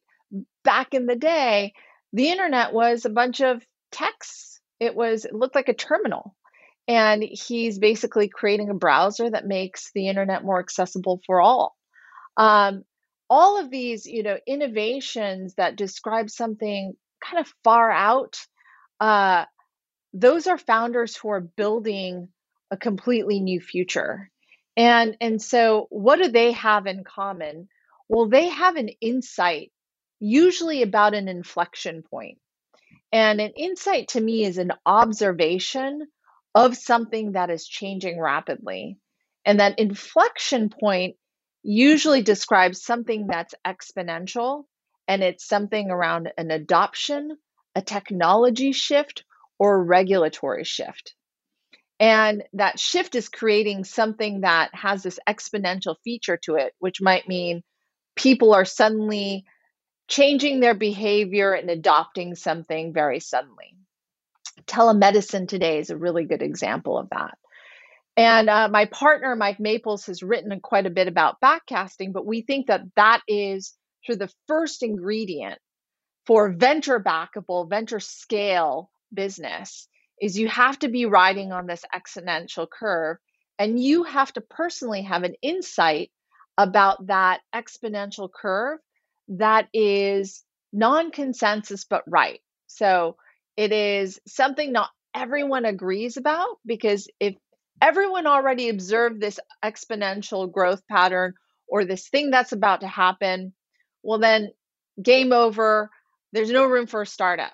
Back 0.64 0.94
in 0.94 1.06
the 1.06 1.16
day, 1.16 1.74
the 2.14 2.30
internet 2.30 2.74
was 2.74 3.06
a 3.06 3.10
bunch 3.10 3.42
of 3.42 3.66
texts. 3.92 4.62
It 4.80 4.96
was 4.96 5.26
it 5.26 5.36
looked 5.36 5.56
like 5.56 5.68
a 5.68 5.74
terminal. 5.74 6.36
And 6.88 7.24
he's 7.24 7.80
basically 7.80 8.28
creating 8.28 8.70
a 8.70 8.76
browser 8.76 9.30
that 9.30 9.46
makes 9.46 9.92
the 9.94 10.10
internet 10.10 10.44
more 10.44 10.60
accessible 10.60 11.22
for 11.26 11.40
all. 11.40 11.76
Um, 12.38 12.84
all 13.30 13.60
of 13.60 13.70
these, 13.70 14.06
you 14.06 14.24
know, 14.24 14.38
innovations 14.46 15.56
that 15.56 15.78
describe 15.78 16.30
something 16.30 16.94
kind 17.24 17.40
of 17.40 17.54
far 17.64 17.90
out, 17.90 18.38
uh, 19.00 19.46
those 20.14 20.48
are 20.48 20.58
founders 20.58 21.16
who 21.16 21.30
are 21.30 21.40
building 21.40 22.28
a 22.72 22.78
completely 22.78 23.40
new 23.40 23.62
future. 23.62 24.30
And 24.76 25.18
and 25.22 25.42
so 25.42 25.88
what 25.90 26.22
do 26.22 26.30
they 26.30 26.54
have 26.54 26.88
in 26.88 27.04
common? 27.04 27.70
Well, 28.10 28.28
they 28.28 28.50
have 28.50 28.76
an 28.76 28.90
insight, 29.00 29.72
usually 30.20 30.82
about 30.82 31.14
an 31.14 31.28
inflection 31.28 32.04
point. 32.04 32.40
And 33.14 33.40
an 33.40 33.52
insight 33.56 34.10
to 34.10 34.22
me 34.22 34.46
is 34.46 34.58
an 34.58 34.72
observation 34.86 36.08
of 36.56 36.76
something 36.78 37.34
that 37.34 37.50
is 37.50 37.68
changing 37.68 38.20
rapidly. 38.20 38.98
And 39.46 39.60
that 39.60 39.80
inflection 39.80 40.70
point 40.70 41.16
usually 41.64 42.22
describes 42.22 42.84
something 42.84 43.28
that's 43.28 43.56
exponential 43.66 44.64
and 45.08 45.24
it's 45.24 45.48
something 45.48 45.90
around 45.90 46.32
an 46.38 46.52
adoption, 46.52 47.38
a 47.76 47.82
technology 47.82 48.72
shift, 48.72 49.24
or 49.60 49.76
a 49.76 49.84
regulatory 49.84 50.64
shift. 50.64 51.16
And 52.00 52.44
that 52.54 52.80
shift 52.80 53.16
is 53.16 53.30
creating 53.30 53.84
something 53.84 54.42
that 54.42 54.74
has 54.74 55.04
this 55.04 55.20
exponential 55.28 55.96
feature 56.04 56.38
to 56.44 56.56
it, 56.56 56.74
which 56.80 57.02
might 57.02 57.28
mean 57.28 57.64
people 58.16 58.54
are 58.54 58.66
suddenly 58.66 59.46
changing 60.10 60.60
their 60.60 60.76
behavior 60.76 61.54
and 61.54 61.70
adopting 61.70 62.36
something 62.36 62.94
very 62.94 63.20
suddenly. 63.20 63.76
Telemedicine 64.66 65.48
today 65.48 65.80
is 65.80 65.90
a 65.90 65.98
really 65.98 66.26
good 66.26 66.42
example 66.42 66.98
of 66.98 67.10
that. 67.10 67.38
And 68.18 68.50
uh, 68.50 68.68
my 68.70 68.86
partner, 68.86 69.36
Mike 69.36 69.60
Maples, 69.60 70.06
has 70.08 70.22
written 70.22 70.60
quite 70.60 70.86
a 70.86 70.92
bit 70.92 71.08
about 71.08 71.40
backcasting, 71.42 72.12
but 72.12 72.26
we 72.26 72.42
think 72.42 72.68
that 72.68 72.82
that 72.96 73.22
is 73.28 73.74
sort 74.04 74.22
of 74.22 74.28
the 74.28 74.36
first 74.48 74.84
ingredient 74.84 75.60
for 76.26 76.52
venture 76.52 77.00
backable, 77.00 77.70
venture 77.70 78.00
scale 78.00 78.92
business 79.14 79.88
is 80.22 80.38
you 80.38 80.48
have 80.48 80.78
to 80.80 80.90
be 80.90 81.06
riding 81.06 81.52
on 81.52 81.66
this 81.66 81.84
exponential 81.94 82.68
curve 82.70 83.18
and 83.58 83.82
you 83.82 84.04
have 84.04 84.32
to 84.34 84.42
personally 84.42 85.02
have 85.02 85.24
an 85.24 85.36
insight 85.42 86.12
about 86.58 87.08
that 87.08 87.42
exponential 87.56 88.30
curve 88.32 88.80
that 89.28 89.68
is 89.74 90.44
non-consensus 90.72 91.86
but 91.86 92.04
right. 92.08 92.40
So 92.68 93.18
it 93.58 93.72
is 93.72 94.20
something 94.28 94.72
not 94.72 94.90
everyone 95.14 95.66
agrees 95.66 96.18
about 96.18 96.58
because 96.66 97.08
if 97.20 97.36
everyone 97.82 98.28
already 98.28 98.70
observed 98.70 99.20
this 99.20 99.40
exponential 99.64 100.52
growth 100.52 100.82
pattern 100.88 101.34
or 101.68 101.86
this 101.86 102.08
thing 102.10 102.30
that's 102.32 102.52
about 102.52 102.82
to 102.82 102.88
happen, 102.88 103.54
well, 104.04 104.20
then 104.20 104.52
game 105.02 105.34
over. 105.34 105.90
there's 106.34 106.52
no 106.52 106.66
room 106.66 106.88
for 106.88 107.02
a 107.02 107.06
startup. 107.08 107.54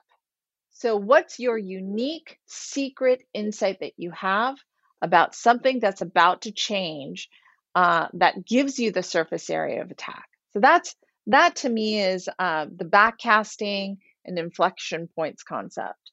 So, 0.71 0.95
what's 0.95 1.39
your 1.39 1.57
unique 1.57 2.37
secret 2.45 3.23
insight 3.33 3.79
that 3.79 3.93
you 3.97 4.11
have 4.11 4.57
about 5.01 5.35
something 5.35 5.79
that's 5.79 6.01
about 6.01 6.43
to 6.43 6.51
change 6.51 7.29
uh, 7.73 8.07
that 8.13 8.45
gives 8.45 8.77
you 8.77 8.91
the 8.91 9.03
surface 9.03 9.49
area 9.49 9.81
of 9.81 9.89
attack? 9.89 10.27
So 10.53 10.59
that's 10.59 10.95
that 11.27 11.57
to 11.57 11.69
me 11.69 12.01
is 12.01 12.29
uh, 12.39 12.67
the 12.73 12.85
backcasting 12.85 13.97
and 14.27 14.37
inflection 14.37 15.07
points 15.15 15.43
concept. 15.43 16.11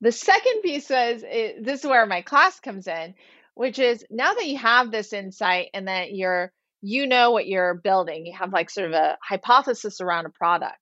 The 0.00 0.12
second 0.12 0.62
piece 0.62 0.88
was 0.88 1.22
this 1.22 1.80
is 1.80 1.86
where 1.86 2.06
my 2.06 2.22
class 2.22 2.58
comes 2.58 2.86
in, 2.86 3.14
which 3.54 3.78
is 3.78 4.04
now 4.10 4.32
that 4.32 4.46
you 4.46 4.56
have 4.58 4.90
this 4.90 5.12
insight 5.12 5.68
and 5.74 5.88
that 5.88 6.12
you're 6.12 6.52
you 6.82 7.06
know 7.06 7.30
what 7.30 7.46
you're 7.46 7.74
building, 7.74 8.24
you 8.24 8.34
have 8.38 8.52
like 8.52 8.70
sort 8.70 8.88
of 8.88 8.94
a 8.94 9.18
hypothesis 9.22 10.00
around 10.00 10.26
a 10.26 10.30
product. 10.30 10.78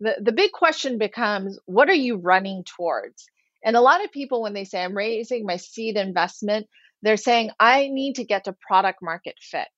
The 0.00 0.16
the 0.22 0.32
big 0.32 0.52
question 0.52 0.98
becomes 0.98 1.58
what 1.66 1.90
are 1.90 1.94
you 1.94 2.16
running 2.16 2.64
towards? 2.64 3.26
And 3.62 3.76
a 3.76 3.80
lot 3.80 4.04
of 4.04 4.12
people 4.12 4.42
when 4.42 4.54
they 4.54 4.64
say 4.64 4.82
I'm 4.82 4.96
raising 4.96 5.44
my 5.44 5.58
seed 5.58 5.96
investment, 5.96 6.66
they're 7.02 7.16
saying 7.18 7.50
I 7.60 7.88
need 7.88 8.14
to 8.14 8.24
get 8.24 8.44
to 8.44 8.56
product 8.66 9.00
market 9.02 9.34
fit. 9.40 9.68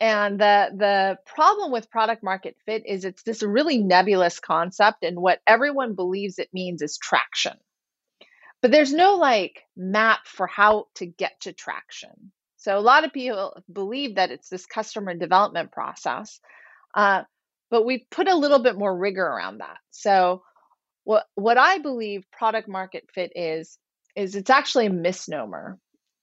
And 0.00 0.38
the 0.40 0.70
the 0.76 1.18
problem 1.24 1.70
with 1.72 1.90
product 1.90 2.22
market 2.22 2.56
fit 2.66 2.84
is 2.86 3.04
it's 3.04 3.22
this 3.22 3.42
really 3.42 3.78
nebulous 3.78 4.40
concept 4.40 5.04
and 5.04 5.18
what 5.18 5.40
everyone 5.46 5.94
believes 5.94 6.38
it 6.38 6.48
means 6.52 6.82
is 6.82 6.98
traction 6.98 7.54
but 8.64 8.70
there's 8.70 8.94
no 8.94 9.16
like 9.16 9.62
map 9.76 10.20
for 10.24 10.46
how 10.46 10.86
to 10.94 11.04
get 11.04 11.38
to 11.42 11.52
traction. 11.52 12.32
So 12.56 12.78
a 12.78 12.80
lot 12.80 13.04
of 13.04 13.12
people 13.12 13.62
believe 13.70 14.14
that 14.14 14.30
it's 14.30 14.48
this 14.48 14.64
customer 14.64 15.12
development 15.12 15.70
process, 15.70 16.40
uh, 16.94 17.24
but 17.70 17.84
we 17.84 18.06
put 18.10 18.26
a 18.26 18.34
little 18.34 18.60
bit 18.62 18.78
more 18.78 18.96
rigor 18.96 19.22
around 19.22 19.58
that. 19.58 19.76
So 19.90 20.44
what 21.04 21.26
what 21.34 21.58
I 21.58 21.76
believe 21.76 22.24
product 22.32 22.66
market 22.66 23.04
fit 23.14 23.32
is 23.36 23.76
is 24.16 24.34
it's 24.34 24.48
actually 24.48 24.86
a 24.86 24.90
misnomer 24.90 25.78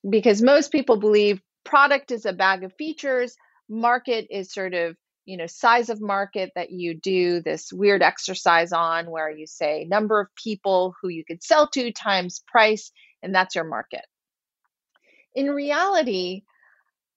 because 0.10 0.42
most 0.42 0.72
people 0.72 0.98
believe 0.98 1.44
product 1.64 2.10
is 2.10 2.26
a 2.26 2.34
bag 2.34 2.64
of 2.64 2.74
features, 2.74 3.36
market 3.72 4.28
is 4.30 4.52
sort 4.52 4.74
of 4.74 4.96
you 5.26 5.38
know 5.38 5.48
size 5.48 5.90
of 5.90 6.02
market 6.02 6.52
that 6.56 6.72
you 6.72 6.94
do 6.94 7.42
this 7.42 7.72
weird 7.72 8.04
exercise 8.04 8.74
on 8.74 9.10
where 9.10 9.30
you 9.32 9.48
say 9.48 9.86
number 9.90 10.20
of 10.20 10.28
people 10.36 10.94
who 11.02 11.10
you 11.10 11.24
could 11.24 11.42
sell 11.42 11.68
to 11.70 11.92
times 11.92 12.44
price 12.48 12.92
and 13.24 13.34
that's 13.34 13.56
your 13.56 13.64
market. 13.64 14.06
In 15.34 15.50
reality 15.50 16.44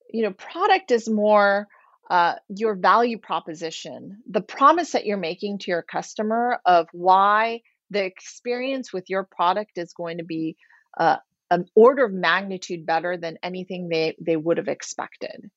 you 0.09 0.23
know 0.23 0.31
product 0.31 0.91
is 0.91 1.09
more 1.09 1.67
uh, 2.09 2.35
your 2.47 2.75
value 2.75 3.17
proposition 3.17 4.21
the 4.29 4.41
promise 4.41 4.91
that 4.91 5.05
you're 5.05 5.17
making 5.17 5.57
to 5.57 5.71
your 5.71 5.81
customer 5.81 6.59
of 6.65 6.87
why 6.91 7.61
the 7.89 8.03
experience 8.03 8.93
with 8.93 9.09
your 9.09 9.23
product 9.23 9.77
is 9.77 9.93
going 9.93 10.19
to 10.19 10.23
be 10.23 10.55
uh, 10.97 11.17
an 11.51 11.65
order 11.75 12.05
of 12.05 12.13
magnitude 12.13 12.85
better 12.85 13.17
than 13.17 13.37
anything 13.43 13.89
they, 13.89 14.15
they 14.19 14.35
would 14.35 14.57
have 14.57 14.67
expected 14.67 15.49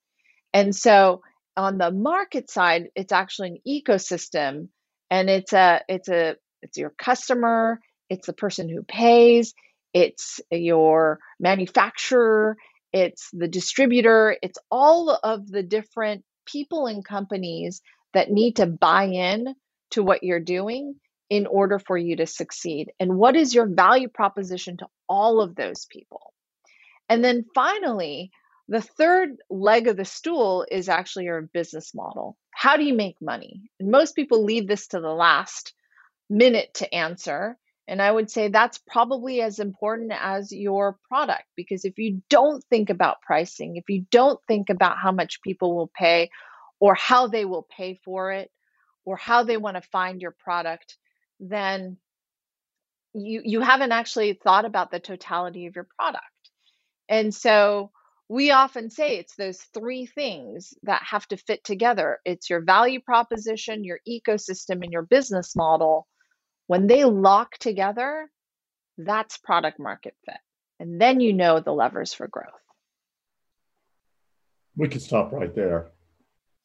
and 0.53 0.75
so 0.75 1.23
on 1.57 1.79
the 1.79 1.91
market 1.91 2.51
side, 2.51 2.89
it's 2.95 3.13
actually 3.13 3.49
an 3.49 3.59
ecosystem 3.67 4.69
and 5.11 5.29
it's 5.29 5.53
a 5.53 5.83
it's 5.89 6.09
a 6.09 6.37
it's 6.63 6.79
your 6.79 6.91
customer, 6.91 7.81
it's 8.09 8.27
the 8.27 8.33
person 8.33 8.69
who 8.69 8.83
pays, 8.83 9.55
it's 9.93 10.41
your 10.51 11.19
manufacturer, 11.41 12.57
it's 12.93 13.29
the 13.33 13.49
distributor, 13.49 14.37
it's 14.43 14.59
all 14.71 15.11
of 15.11 15.47
the 15.49 15.63
different 15.63 16.25
people 16.47 16.87
and 16.87 17.05
companies 17.05 17.81
that 18.15 18.31
need 18.31 18.57
to 18.57 18.67
buy 18.67 19.05
in 19.05 19.55
to 19.91 20.03
what 20.03 20.23
you're 20.23 20.41
doing 20.41 20.95
in 21.31 21.47
order 21.47 21.79
for 21.79 21.97
you 21.97 22.17
to 22.17 22.27
succeed. 22.27 22.91
And 22.99 23.17
what 23.19 23.37
is 23.37 23.55
your 23.55 23.67
value 23.67 24.09
proposition 24.09 24.79
to 24.79 24.87
all 25.09 25.41
of 25.41 25.55
those 25.55 25.87
people? 25.87 26.33
And 27.09 27.23
then 27.23 27.45
finally, 27.55 28.31
the 28.69 28.83
third 28.83 29.39
leg 29.49 29.89
of 29.89 29.97
the 29.97 30.05
stool 30.05 30.67
is 30.71 30.89
actually 30.89 31.25
your 31.25 31.43
business 31.43 31.95
model. 31.95 32.37
How 32.51 32.77
do 32.77 32.85
you 32.85 32.95
make 32.95 33.17
money? 33.21 33.71
And 33.81 33.91
most 33.91 34.15
people 34.15 34.45
leave 34.45 34.69
this 34.69 34.89
to 34.89 35.01
the 35.01 35.13
last 35.13 35.73
minute 36.29 36.75
to 36.75 36.95
answer. 36.95 37.57
And 37.87 38.03
I 38.03 38.13
would 38.13 38.31
say 38.31 38.49
that's 38.49 38.79
probably 38.87 39.41
as 39.41 39.59
important 39.59 40.13
as 40.15 40.53
your 40.53 40.99
product 41.09 41.45
because 41.57 41.87
if 41.87 41.97
you 41.97 42.21
don't 42.29 42.63
think 42.65 42.91
about 42.91 43.23
pricing, 43.23 43.77
if 43.77 43.85
you 43.89 44.05
don't 44.11 44.39
think 44.47 44.69
about 44.69 44.99
how 44.99 45.13
much 45.13 45.41
people 45.41 45.75
will 45.75 45.91
pay 45.99 46.29
or 46.79 46.95
how 46.95 47.27
they 47.27 47.47
will 47.47 47.67
pay 47.75 47.99
for 48.05 48.33
it 48.33 48.51
or 49.07 49.17
how 49.17 49.45
they 49.45 49.57
want 49.57 49.77
to 49.77 49.89
find 49.91 50.21
your 50.21 50.37
product, 50.39 50.99
then 51.41 51.97
you 53.15 53.41
you 53.43 53.61
haven't 53.63 53.93
actually 53.93 54.35
thought 54.35 54.67
about 54.67 54.91
the 54.91 55.01
totality 55.01 55.67
of 55.67 55.75
your 55.75 55.89
product. 55.99 56.25
And 57.09 57.35
so 57.35 57.91
we 58.29 58.51
often 58.51 58.91
say 58.91 59.17
it's 59.17 59.35
those 59.37 59.59
three 59.73 60.05
things 60.05 60.75
that 60.83 61.03
have 61.03 61.27
to 61.29 61.37
fit 61.37 61.65
together 61.65 62.19
it's 62.25 62.51
your 62.51 62.61
value 62.61 63.01
proposition, 63.01 63.85
your 63.85 64.01
ecosystem, 64.07 64.83
and 64.83 64.93
your 64.93 65.03
business 65.03 65.57
model. 65.57 66.07
When 66.67 66.87
they 66.87 67.05
lock 67.05 67.57
together, 67.59 68.31
that's 68.99 69.39
product 69.39 69.81
market 69.81 70.15
fit. 70.27 70.37
And 70.79 71.01
then 71.01 71.21
you 71.21 71.33
know 71.33 71.61
the 71.61 71.73
levers 71.73 72.13
for 72.13 72.29
growth. 72.29 72.47
We 74.77 74.89
could 74.89 75.03
stop 75.03 75.33
right 75.33 75.55
there. 75.55 75.89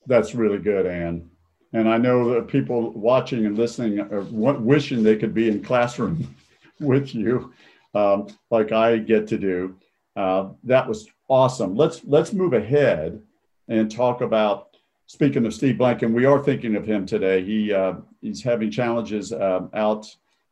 That's 0.05 0.35
really 0.35 0.59
good, 0.59 0.85
Ann. 0.85 1.29
And 1.71 1.89
I 1.89 1.97
know 1.97 2.33
that 2.33 2.47
people 2.47 2.91
watching 2.91 3.45
and 3.45 3.57
listening 3.57 3.99
are 3.99 4.21
wishing 4.21 5.01
they 5.01 5.15
could 5.15 5.33
be 5.33 5.47
in 5.47 5.63
classroom 5.63 6.35
with 6.79 7.15
you, 7.15 7.53
um, 7.95 8.27
like 8.51 8.71
I 8.71 8.97
get 8.97 9.27
to 9.29 9.37
do. 9.37 9.75
Uh, 10.15 10.49
that 10.63 10.87
was 10.87 11.07
awesome. 11.33 11.75
Let's 11.75 12.01
let's 12.05 12.31
move 12.31 12.53
ahead 12.53 13.19
and 13.67 13.89
talk 13.89 14.21
about. 14.21 14.69
Speaking 15.07 15.45
of 15.45 15.53
Steve 15.53 15.75
Blanken, 15.75 16.13
we 16.13 16.25
are 16.25 16.41
thinking 16.41 16.75
of 16.75 16.85
him 16.85 17.05
today. 17.07 17.43
He 17.43 17.73
uh, 17.73 17.95
he's 18.21 18.43
having 18.43 18.69
challenges 18.69 19.33
uh, 19.33 19.61
out 19.73 20.05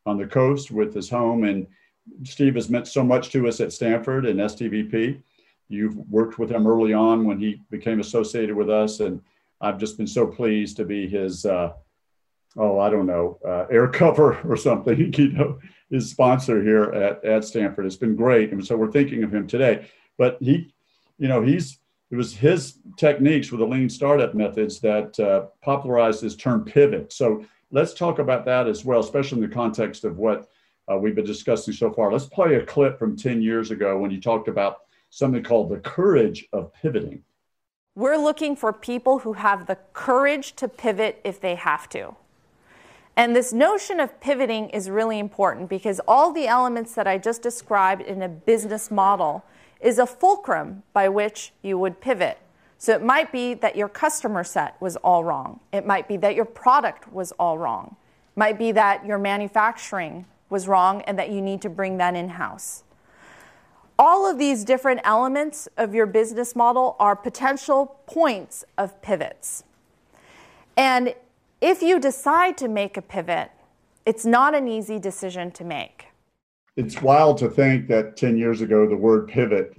on 0.06 0.18
the 0.18 0.26
coast 0.26 0.72
with 0.72 0.92
his 0.92 1.08
home, 1.08 1.44
and 1.44 1.68
Steve 2.24 2.56
has 2.56 2.68
meant 2.68 2.88
so 2.88 3.04
much 3.04 3.30
to 3.30 3.46
us 3.46 3.60
at 3.60 3.72
Stanford 3.72 4.26
and 4.26 4.40
STVP. 4.40 5.22
You've 5.68 5.96
worked 6.10 6.40
with 6.40 6.50
him 6.50 6.66
early 6.66 6.92
on 6.92 7.24
when 7.24 7.38
he 7.38 7.62
became 7.70 8.00
associated 8.00 8.56
with 8.56 8.68
us, 8.68 8.98
and 8.98 9.22
I've 9.60 9.78
just 9.78 9.96
been 9.96 10.08
so 10.08 10.26
pleased 10.26 10.76
to 10.78 10.84
be 10.84 11.08
his. 11.08 11.46
Uh, 11.46 11.74
oh, 12.56 12.80
I 12.80 12.90
don't 12.90 13.06
know, 13.06 13.38
uh, 13.46 13.66
air 13.70 13.86
cover 14.02 14.40
or 14.40 14.56
something. 14.56 15.14
you 15.16 15.28
know, 15.28 15.60
his 15.90 16.10
sponsor 16.10 16.60
here 16.60 16.84
at, 16.92 17.24
at 17.24 17.44
Stanford. 17.44 17.86
It's 17.86 17.96
been 17.96 18.16
great, 18.16 18.50
and 18.50 18.66
so 18.66 18.76
we're 18.76 18.90
thinking 18.90 19.22
of 19.22 19.32
him 19.32 19.46
today. 19.46 19.86
But 20.18 20.38
he, 20.40 20.72
you 21.18 21.28
know, 21.28 21.42
he's 21.42 21.78
it 22.10 22.16
was 22.16 22.36
his 22.36 22.78
techniques 22.98 23.50
with 23.50 23.60
the 23.60 23.66
lean 23.66 23.88
startup 23.88 24.34
methods 24.34 24.80
that 24.80 25.18
uh, 25.18 25.46
popularized 25.62 26.22
this 26.22 26.36
term 26.36 26.62
pivot. 26.62 27.10
So 27.10 27.44
let's 27.70 27.94
talk 27.94 28.18
about 28.18 28.44
that 28.44 28.68
as 28.68 28.84
well, 28.84 29.00
especially 29.00 29.42
in 29.42 29.48
the 29.48 29.54
context 29.54 30.04
of 30.04 30.18
what 30.18 30.50
uh, 30.90 30.98
we've 30.98 31.14
been 31.14 31.24
discussing 31.24 31.72
so 31.72 31.90
far. 31.90 32.12
Let's 32.12 32.26
play 32.26 32.56
a 32.56 32.66
clip 32.66 32.98
from 32.98 33.16
10 33.16 33.40
years 33.40 33.70
ago 33.70 33.98
when 33.98 34.10
you 34.10 34.20
talked 34.20 34.48
about 34.48 34.80
something 35.08 35.42
called 35.42 35.70
the 35.70 35.78
courage 35.78 36.46
of 36.52 36.72
pivoting. 36.74 37.22
We're 37.94 38.18
looking 38.18 38.56
for 38.56 38.74
people 38.74 39.20
who 39.20 39.34
have 39.34 39.66
the 39.66 39.78
courage 39.94 40.54
to 40.56 40.68
pivot 40.68 41.18
if 41.24 41.40
they 41.40 41.54
have 41.54 41.88
to. 41.90 42.14
And 43.16 43.36
this 43.36 43.52
notion 43.52 44.00
of 44.00 44.20
pivoting 44.20 44.70
is 44.70 44.88
really 44.88 45.18
important 45.18 45.68
because 45.68 46.00
all 46.08 46.32
the 46.32 46.46
elements 46.46 46.94
that 46.94 47.06
I 47.06 47.18
just 47.18 47.42
described 47.42 48.02
in 48.02 48.22
a 48.22 48.28
business 48.28 48.90
model 48.90 49.44
is 49.82 49.98
a 49.98 50.06
fulcrum 50.06 50.84
by 50.92 51.08
which 51.08 51.52
you 51.60 51.76
would 51.76 52.00
pivot. 52.00 52.38
So 52.78 52.94
it 52.94 53.02
might 53.02 53.30
be 53.30 53.54
that 53.54 53.76
your 53.76 53.88
customer 53.88 54.44
set 54.44 54.80
was 54.80 54.96
all 54.96 55.24
wrong. 55.24 55.60
It 55.72 55.86
might 55.86 56.08
be 56.08 56.16
that 56.18 56.34
your 56.34 56.44
product 56.44 57.12
was 57.12 57.32
all 57.32 57.58
wrong. 57.58 57.96
It 58.34 58.38
might 58.38 58.58
be 58.58 58.72
that 58.72 59.04
your 59.04 59.18
manufacturing 59.18 60.26
was 60.48 60.68
wrong 60.68 61.02
and 61.02 61.18
that 61.18 61.30
you 61.30 61.40
need 61.40 61.62
to 61.62 61.70
bring 61.70 61.98
that 61.98 62.14
in 62.14 62.30
house. 62.30 62.84
All 63.98 64.28
of 64.28 64.38
these 64.38 64.64
different 64.64 65.00
elements 65.04 65.68
of 65.76 65.94
your 65.94 66.06
business 66.06 66.56
model 66.56 66.96
are 66.98 67.14
potential 67.14 67.98
points 68.06 68.64
of 68.78 69.00
pivots. 69.02 69.64
And 70.76 71.14
if 71.60 71.82
you 71.82 72.00
decide 72.00 72.56
to 72.58 72.68
make 72.68 72.96
a 72.96 73.02
pivot, 73.02 73.50
it's 74.04 74.24
not 74.24 74.54
an 74.54 74.66
easy 74.66 74.98
decision 74.98 75.50
to 75.52 75.64
make 75.64 76.06
it's 76.76 77.00
wild 77.02 77.38
to 77.38 77.48
think 77.48 77.88
that 77.88 78.16
10 78.16 78.36
years 78.36 78.60
ago 78.60 78.88
the 78.88 78.96
word 78.96 79.28
pivot 79.28 79.74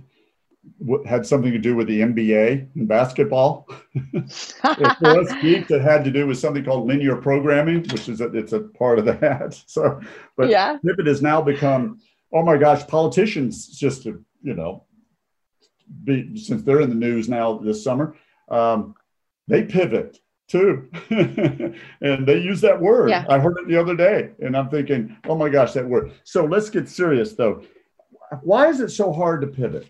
had 1.05 1.25
something 1.25 1.51
to 1.51 1.59
do 1.59 1.75
with 1.75 1.87
the 1.87 1.99
NBA 1.99 2.75
in 2.75 2.85
basketball. 2.85 3.67
for 4.99 5.19
us 5.19 5.33
geeks, 5.41 5.71
it 5.71 5.81
had 5.81 6.05
to 6.05 6.11
do 6.11 6.25
with 6.25 6.37
something 6.37 6.63
called 6.63 6.87
linear 6.87 7.17
programming, 7.17 7.81
which 7.89 8.07
is 8.07 8.21
a, 8.21 8.27
it's 8.33 8.53
a 8.53 8.61
part 8.61 8.99
of 8.99 9.05
that. 9.05 9.61
So, 9.67 9.99
but 10.37 10.49
yeah. 10.49 10.77
pivot 10.85 11.07
has 11.07 11.21
now 11.21 11.41
become, 11.41 11.99
oh 12.31 12.43
my 12.43 12.57
gosh, 12.57 12.87
politicians 12.87 13.67
just 13.67 14.03
to 14.03 14.23
you 14.43 14.53
know, 14.53 14.83
be, 16.03 16.37
since 16.37 16.61
they're 16.63 16.81
in 16.81 16.89
the 16.89 16.95
news 16.95 17.27
now 17.27 17.57
this 17.57 17.83
summer, 17.83 18.15
um, 18.49 18.93
they 19.47 19.63
pivot 19.63 20.19
too. 20.53 20.87
and 22.01 22.27
they 22.27 22.37
use 22.37 22.61
that 22.61 22.79
word. 22.79 23.09
Yeah. 23.09 23.25
I 23.27 23.39
heard 23.39 23.57
it 23.57 23.67
the 23.67 23.75
other 23.75 23.95
day 23.95 24.29
and 24.39 24.55
I'm 24.55 24.69
thinking, 24.69 25.17
oh 25.27 25.35
my 25.35 25.49
gosh, 25.49 25.73
that 25.73 25.87
word. 25.87 26.13
So 26.23 26.45
let's 26.45 26.69
get 26.69 26.87
serious 26.87 27.33
though. 27.33 27.63
Why 28.43 28.67
is 28.67 28.79
it 28.79 28.89
so 28.89 29.11
hard 29.11 29.41
to 29.41 29.47
pivot? 29.47 29.89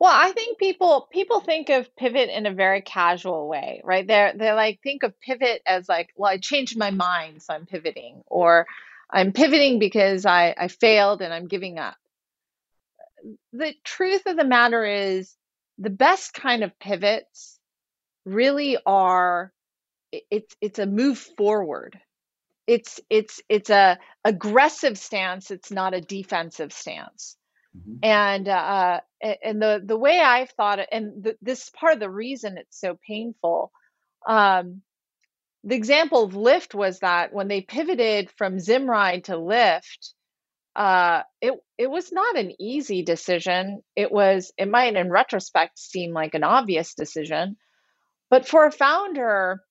Well, 0.00 0.12
I 0.12 0.32
think 0.32 0.58
people 0.58 1.08
people 1.12 1.40
think 1.40 1.68
of 1.68 1.94
pivot 1.96 2.30
in 2.30 2.46
a 2.46 2.54
very 2.54 2.80
casual 2.80 3.48
way, 3.48 3.80
right? 3.84 4.06
They're 4.06 4.32
they're 4.34 4.54
like 4.54 4.80
think 4.82 5.02
of 5.02 5.18
pivot 5.20 5.62
as 5.66 5.88
like, 5.88 6.10
well, 6.16 6.30
I 6.30 6.38
changed 6.38 6.76
my 6.76 6.90
mind, 6.90 7.42
so 7.42 7.54
I'm 7.54 7.64
pivoting, 7.64 8.22
or 8.26 8.66
I'm 9.10 9.32
pivoting 9.32 9.78
because 9.78 10.26
I, 10.26 10.54
I 10.58 10.68
failed 10.68 11.22
and 11.22 11.32
I'm 11.32 11.46
giving 11.48 11.78
up. 11.78 11.96
The 13.52 13.74
truth 13.84 14.22
of 14.26 14.36
the 14.36 14.44
matter 14.44 14.84
is 14.84 15.34
the 15.78 15.90
best 15.90 16.34
kind 16.34 16.64
of 16.64 16.78
pivots 16.78 17.53
really 18.24 18.78
are 18.86 19.52
it's 20.30 20.54
it's 20.60 20.78
a 20.78 20.86
move 20.86 21.18
forward. 21.18 21.98
It's 22.66 23.00
it's 23.10 23.40
it's 23.48 23.70
a 23.70 23.98
aggressive 24.24 24.98
stance, 24.98 25.50
it's 25.50 25.70
not 25.70 25.94
a 25.94 26.00
defensive 26.00 26.72
stance. 26.72 27.36
Mm-hmm. 27.76 27.98
And 28.02 28.48
uh, 28.48 29.00
and 29.20 29.60
the 29.60 29.82
the 29.84 29.98
way 29.98 30.20
I've 30.20 30.50
thought 30.50 30.78
it, 30.78 30.88
and 30.92 31.24
the, 31.24 31.36
this 31.42 31.70
part 31.70 31.94
of 31.94 32.00
the 32.00 32.10
reason 32.10 32.56
it's 32.56 32.80
so 32.80 32.96
painful. 33.06 33.72
Um, 34.26 34.82
the 35.64 35.76
example 35.76 36.24
of 36.24 36.32
Lyft 36.32 36.74
was 36.74 37.00
that 37.00 37.32
when 37.32 37.48
they 37.48 37.62
pivoted 37.62 38.30
from 38.36 38.58
Zimride 38.58 39.24
to 39.24 39.32
Lyft, 39.32 40.12
uh, 40.76 41.22
it 41.40 41.54
it 41.78 41.90
was 41.90 42.12
not 42.12 42.38
an 42.38 42.52
easy 42.60 43.02
decision. 43.02 43.82
It 43.96 44.12
was 44.12 44.52
it 44.56 44.68
might 44.68 44.94
in 44.94 45.10
retrospect 45.10 45.78
seem 45.78 46.12
like 46.12 46.34
an 46.34 46.44
obvious 46.44 46.94
decision, 46.94 47.56
but 48.34 48.48
for 48.48 48.66
a 48.66 48.72
founder, 48.72 49.62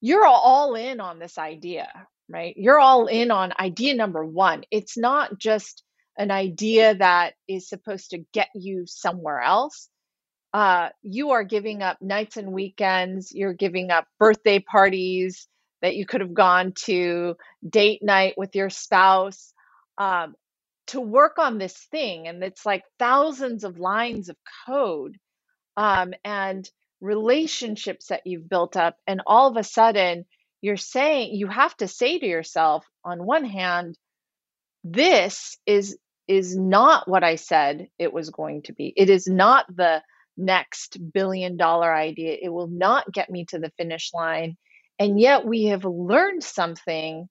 you're 0.00 0.24
all 0.24 0.76
in 0.76 1.00
on 1.00 1.18
this 1.18 1.36
idea, 1.36 1.88
right? 2.28 2.54
You're 2.56 2.78
all 2.78 3.06
in 3.06 3.32
on 3.32 3.52
idea 3.58 3.96
number 3.96 4.24
one. 4.24 4.62
It's 4.70 4.96
not 4.96 5.36
just 5.36 5.82
an 6.16 6.30
idea 6.30 6.94
that 6.94 7.34
is 7.48 7.68
supposed 7.68 8.10
to 8.10 8.24
get 8.32 8.50
you 8.54 8.84
somewhere 8.86 9.40
else, 9.40 9.88
uh, 10.54 10.90
you 11.02 11.30
are 11.30 11.42
giving 11.42 11.82
up 11.82 12.00
nights 12.00 12.36
and 12.36 12.52
weekends, 12.52 13.32
you're 13.32 13.52
giving 13.52 13.90
up 13.90 14.06
birthday 14.20 14.60
parties 14.60 15.48
that 15.82 15.96
you 15.96 16.06
could 16.06 16.20
have 16.20 16.34
gone 16.34 16.72
to, 16.84 17.34
date 17.68 18.00
night 18.00 18.34
with 18.36 18.54
your 18.54 18.70
spouse, 18.70 19.52
um, 19.98 20.36
to 20.86 21.00
work 21.00 21.40
on 21.40 21.58
this 21.58 21.76
thing. 21.90 22.28
And 22.28 22.44
it's 22.44 22.64
like 22.64 22.84
thousands 23.00 23.64
of 23.64 23.80
lines 23.80 24.28
of 24.28 24.36
code 24.68 25.16
um, 25.76 26.14
and 26.24 26.70
relationships 27.00 28.06
that 28.08 28.26
you've 28.26 28.48
built 28.48 28.76
up. 28.76 28.96
And 29.06 29.22
all 29.26 29.48
of 29.48 29.56
a 29.56 29.64
sudden, 29.64 30.26
you're 30.60 30.76
saying, 30.76 31.34
you 31.34 31.46
have 31.48 31.76
to 31.78 31.88
say 31.88 32.18
to 32.18 32.26
yourself, 32.26 32.86
on 33.04 33.24
one 33.24 33.44
hand, 33.44 33.96
this 34.84 35.58
is 35.66 35.98
is 36.28 36.56
not 36.56 37.08
what 37.08 37.24
I 37.24 37.34
said 37.34 37.88
it 37.98 38.12
was 38.12 38.30
going 38.30 38.62
to 38.62 38.72
be. 38.72 38.92
It 38.96 39.10
is 39.10 39.26
not 39.26 39.66
the 39.74 40.00
next 40.36 40.96
billion 41.12 41.56
dollar 41.56 41.92
idea. 41.92 42.36
It 42.40 42.50
will 42.50 42.68
not 42.68 43.10
get 43.12 43.30
me 43.30 43.46
to 43.46 43.58
the 43.58 43.72
finish 43.76 44.12
line. 44.14 44.56
And 44.98 45.18
yet 45.18 45.44
we 45.44 45.64
have 45.64 45.84
learned 45.84 46.44
something 46.44 47.28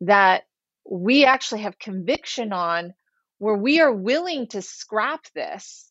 that 0.00 0.44
we 0.88 1.26
actually 1.26 1.62
have 1.62 1.78
conviction 1.78 2.52
on 2.52 2.94
where 3.38 3.56
we 3.56 3.80
are 3.80 3.92
willing 3.92 4.46
to 4.48 4.62
scrap 4.62 5.26
this, 5.34 5.90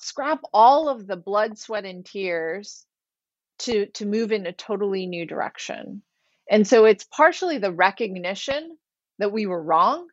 scrap 0.00 0.40
all 0.52 0.88
of 0.88 1.06
the 1.06 1.16
blood, 1.16 1.58
sweat, 1.58 1.84
and 1.84 2.04
tears 2.04 2.84
to, 3.60 3.86
to 3.86 4.06
move 4.06 4.32
in 4.32 4.46
a 4.46 4.52
totally 4.52 5.06
new 5.06 5.26
direction. 5.26 6.02
And 6.50 6.66
so 6.66 6.84
it's 6.84 7.04
partially 7.04 7.58
the 7.58 7.72
recognition 7.72 8.76
that 9.18 9.32
we 9.32 9.46
were 9.46 9.62
wrong 9.62 10.08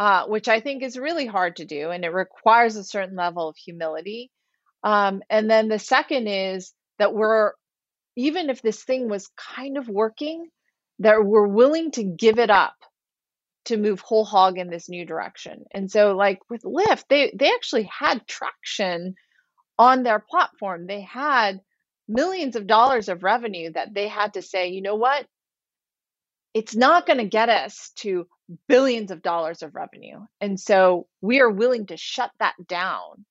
uh, 0.00 0.24
which 0.24 0.48
I 0.48 0.60
think 0.60 0.82
is 0.82 0.96
really 0.98 1.26
hard 1.26 1.56
to 1.56 1.66
do, 1.66 1.90
and 1.90 2.06
it 2.06 2.08
requires 2.08 2.76
a 2.76 2.84
certain 2.84 3.16
level 3.16 3.48
of 3.48 3.56
humility. 3.58 4.30
Um, 4.82 5.22
and 5.28 5.50
then 5.50 5.68
the 5.68 5.78
second 5.78 6.26
is 6.26 6.72
that 6.98 7.12
we're, 7.12 7.52
even 8.16 8.48
if 8.48 8.62
this 8.62 8.82
thing 8.82 9.10
was 9.10 9.28
kind 9.36 9.76
of 9.76 9.90
working, 9.90 10.48
that 11.00 11.22
we're 11.22 11.46
willing 11.46 11.90
to 11.92 12.02
give 12.02 12.38
it 12.38 12.48
up 12.48 12.76
to 13.66 13.76
move 13.76 14.00
whole 14.00 14.24
hog 14.24 14.58
in 14.58 14.70
this 14.70 14.88
new 14.88 15.04
direction. 15.04 15.64
And 15.72 15.90
so, 15.90 16.16
like 16.16 16.40
with 16.50 16.62
Lyft, 16.62 17.04
they 17.08 17.32
they 17.38 17.50
actually 17.50 17.84
had 17.84 18.26
traction 18.26 19.14
on 19.78 20.02
their 20.02 20.18
platform. 20.20 20.86
They 20.86 21.02
had 21.02 21.60
millions 22.08 22.56
of 22.56 22.66
dollars 22.66 23.08
of 23.08 23.22
revenue 23.22 23.72
that 23.72 23.94
they 23.94 24.08
had 24.08 24.34
to 24.34 24.42
say, 24.42 24.68
you 24.68 24.82
know 24.82 24.96
what? 24.96 25.26
It's 26.54 26.74
not 26.74 27.06
going 27.06 27.18
to 27.18 27.26
get 27.26 27.48
us 27.48 27.92
to 27.96 28.26
billions 28.68 29.10
of 29.10 29.22
dollars 29.22 29.62
of 29.62 29.74
revenue. 29.74 30.20
And 30.40 30.58
so 30.58 31.06
we 31.20 31.40
are 31.40 31.50
willing 31.50 31.86
to 31.86 31.96
shut 31.96 32.30
that 32.40 32.54
down 32.66 33.24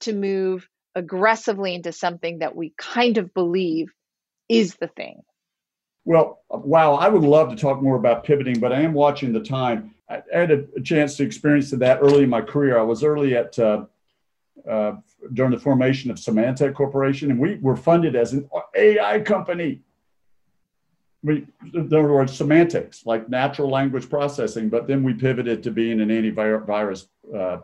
to 0.00 0.12
move 0.12 0.68
aggressively 0.94 1.74
into 1.74 1.92
something 1.92 2.40
that 2.40 2.54
we 2.54 2.74
kind 2.76 3.18
of 3.18 3.32
believe 3.34 3.88
is 4.48 4.76
the 4.76 4.88
thing. 4.88 5.22
Well, 6.04 6.42
wow, 6.50 6.94
I 6.94 7.08
would 7.08 7.22
love 7.22 7.50
to 7.50 7.56
talk 7.56 7.80
more 7.80 7.96
about 7.96 8.24
pivoting, 8.24 8.58
but 8.58 8.72
I 8.72 8.80
am 8.80 8.92
watching 8.92 9.32
the 9.32 9.40
time. 9.40 9.94
I 10.08 10.22
had 10.32 10.50
a, 10.50 10.80
chance 10.80 11.16
to 11.16 11.24
experience 11.24 11.70
that 11.70 11.98
early 12.02 12.24
in 12.24 12.28
my 12.28 12.42
career. 12.42 12.78
I 12.78 12.82
was 12.82 13.04
early 13.04 13.36
at 13.36 13.56
uh, 13.58 13.84
uh, 14.68 14.96
during 15.32 15.52
the 15.52 15.58
formation 15.58 16.10
of 16.10 16.16
Symantec 16.16 16.74
Corporation, 16.74 17.30
and 17.30 17.38
we 17.38 17.56
were 17.56 17.76
funded 17.76 18.16
as 18.16 18.32
an 18.32 18.48
AI 18.74 19.20
company 19.20 19.80
we, 21.22 21.46
in 21.72 21.86
other 21.86 22.12
words, 22.12 22.36
semantics, 22.36 23.06
like 23.06 23.28
natural 23.28 23.70
language 23.70 24.08
processing, 24.10 24.68
but 24.68 24.86
then 24.86 25.02
we 25.02 25.14
pivoted 25.14 25.62
to 25.62 25.70
being 25.70 26.00
an 26.00 26.08
antivirus 26.08 27.06
uh, 27.34 27.58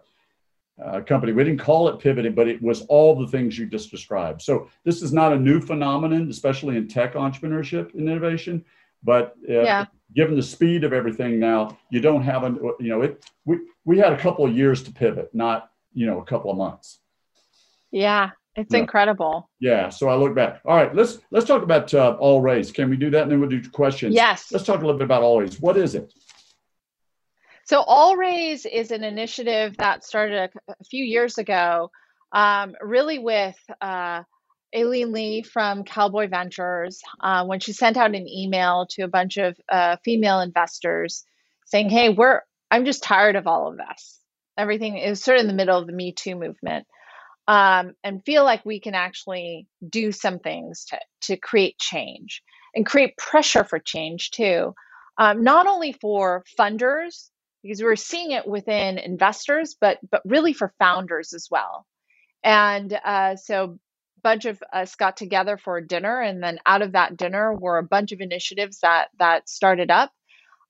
uh, 0.84 1.00
company. 1.00 1.32
We 1.32 1.44
didn't 1.44 1.60
call 1.60 1.88
it 1.88 1.98
pivoting, 1.98 2.34
but 2.34 2.48
it 2.48 2.62
was 2.62 2.82
all 2.82 3.14
the 3.14 3.26
things 3.26 3.58
you 3.58 3.66
just 3.66 3.90
described. 3.90 4.42
So 4.42 4.68
this 4.84 5.02
is 5.02 5.12
not 5.12 5.32
a 5.32 5.38
new 5.38 5.60
phenomenon, 5.60 6.28
especially 6.30 6.76
in 6.76 6.88
tech 6.88 7.14
entrepreneurship 7.14 7.94
and 7.94 8.08
innovation. 8.08 8.64
But 9.02 9.34
uh, 9.48 9.62
yeah. 9.62 9.86
given 10.14 10.36
the 10.36 10.42
speed 10.42 10.84
of 10.84 10.92
everything 10.92 11.38
now, 11.38 11.78
you 11.90 12.00
don't 12.00 12.22
have 12.22 12.44
a, 12.44 12.50
you 12.80 12.88
know, 12.88 13.02
it. 13.02 13.24
We 13.44 13.58
we 13.84 13.98
had 13.98 14.12
a 14.12 14.18
couple 14.18 14.44
of 14.44 14.56
years 14.56 14.82
to 14.84 14.92
pivot, 14.92 15.30
not 15.32 15.70
you 15.92 16.06
know 16.06 16.20
a 16.20 16.24
couple 16.24 16.50
of 16.50 16.56
months. 16.56 16.98
Yeah, 17.90 18.30
it's 18.56 18.74
yeah. 18.74 18.80
incredible. 18.80 19.48
Yeah. 19.60 19.88
So 19.88 20.08
I 20.08 20.16
look 20.16 20.34
back. 20.34 20.60
All 20.64 20.76
right, 20.76 20.94
let's 20.94 21.18
let's 21.30 21.46
talk 21.46 21.62
about 21.62 21.94
uh, 21.94 22.16
All 22.18 22.40
Raise. 22.40 22.72
Can 22.72 22.90
we 22.90 22.96
do 22.96 23.10
that, 23.10 23.22
and 23.22 23.30
then 23.30 23.40
we'll 23.40 23.48
do 23.48 23.62
questions? 23.70 24.14
Yes. 24.14 24.50
Let's 24.52 24.64
talk 24.64 24.78
a 24.78 24.84
little 24.84 24.98
bit 24.98 25.04
about 25.04 25.22
All 25.22 25.40
Raise. 25.40 25.60
What 25.60 25.76
is 25.76 25.94
it? 25.94 26.12
So 27.68 27.82
All 27.82 28.16
Raise 28.16 28.64
is 28.64 28.92
an 28.92 29.04
initiative 29.04 29.76
that 29.76 30.02
started 30.02 30.50
a, 30.68 30.72
a 30.72 30.84
few 30.84 31.04
years 31.04 31.36
ago, 31.36 31.90
um, 32.32 32.74
really 32.80 33.18
with 33.18 33.58
uh, 33.82 34.22
Aileen 34.74 35.12
Lee 35.12 35.42
from 35.42 35.84
Cowboy 35.84 36.28
Ventures 36.28 37.02
uh, 37.20 37.44
when 37.44 37.60
she 37.60 37.74
sent 37.74 37.98
out 37.98 38.14
an 38.14 38.26
email 38.26 38.86
to 38.92 39.02
a 39.02 39.08
bunch 39.08 39.36
of 39.36 39.54
uh, 39.68 39.98
female 40.02 40.40
investors 40.40 41.24
saying, 41.66 41.90
"Hey, 41.90 42.08
we're 42.08 42.40
I'm 42.70 42.86
just 42.86 43.02
tired 43.02 43.36
of 43.36 43.46
all 43.46 43.68
of 43.68 43.76
this. 43.76 44.18
Everything 44.56 44.96
is 44.96 45.22
sort 45.22 45.36
of 45.36 45.42
in 45.42 45.48
the 45.48 45.52
middle 45.52 45.78
of 45.78 45.86
the 45.86 45.92
Me 45.92 46.12
Too 46.12 46.36
movement." 46.36 46.86
um, 47.48 47.94
and 48.02 48.24
feel 48.24 48.44
like 48.44 48.64
we 48.64 48.80
can 48.80 48.94
actually 48.94 49.66
do 49.86 50.10
some 50.12 50.38
things 50.38 50.86
to, 50.86 50.98
to 51.22 51.36
create 51.36 51.78
change 51.78 52.42
and 52.74 52.86
create 52.86 53.16
pressure 53.18 53.64
for 53.64 53.78
change 53.78 54.30
too. 54.30 54.74
Um, 55.18 55.42
not 55.42 55.66
only 55.66 55.92
for 55.92 56.44
funders, 56.58 57.28
because 57.62 57.82
we're 57.82 57.96
seeing 57.96 58.32
it 58.32 58.46
within 58.46 58.98
investors, 58.98 59.76
but 59.80 59.98
but 60.10 60.22
really 60.24 60.52
for 60.52 60.72
founders 60.78 61.32
as 61.32 61.48
well. 61.50 61.86
And 62.44 62.98
uh, 63.04 63.36
so 63.36 63.64
a 63.64 64.20
bunch 64.22 64.44
of 64.44 64.62
us 64.72 64.94
got 64.94 65.16
together 65.16 65.56
for 65.56 65.76
a 65.76 65.86
dinner, 65.86 66.20
and 66.20 66.42
then 66.42 66.58
out 66.66 66.82
of 66.82 66.92
that 66.92 67.16
dinner 67.16 67.54
were 67.54 67.78
a 67.78 67.82
bunch 67.82 68.12
of 68.12 68.20
initiatives 68.20 68.80
that 68.80 69.08
that 69.18 69.48
started 69.48 69.90
up. 69.90 70.12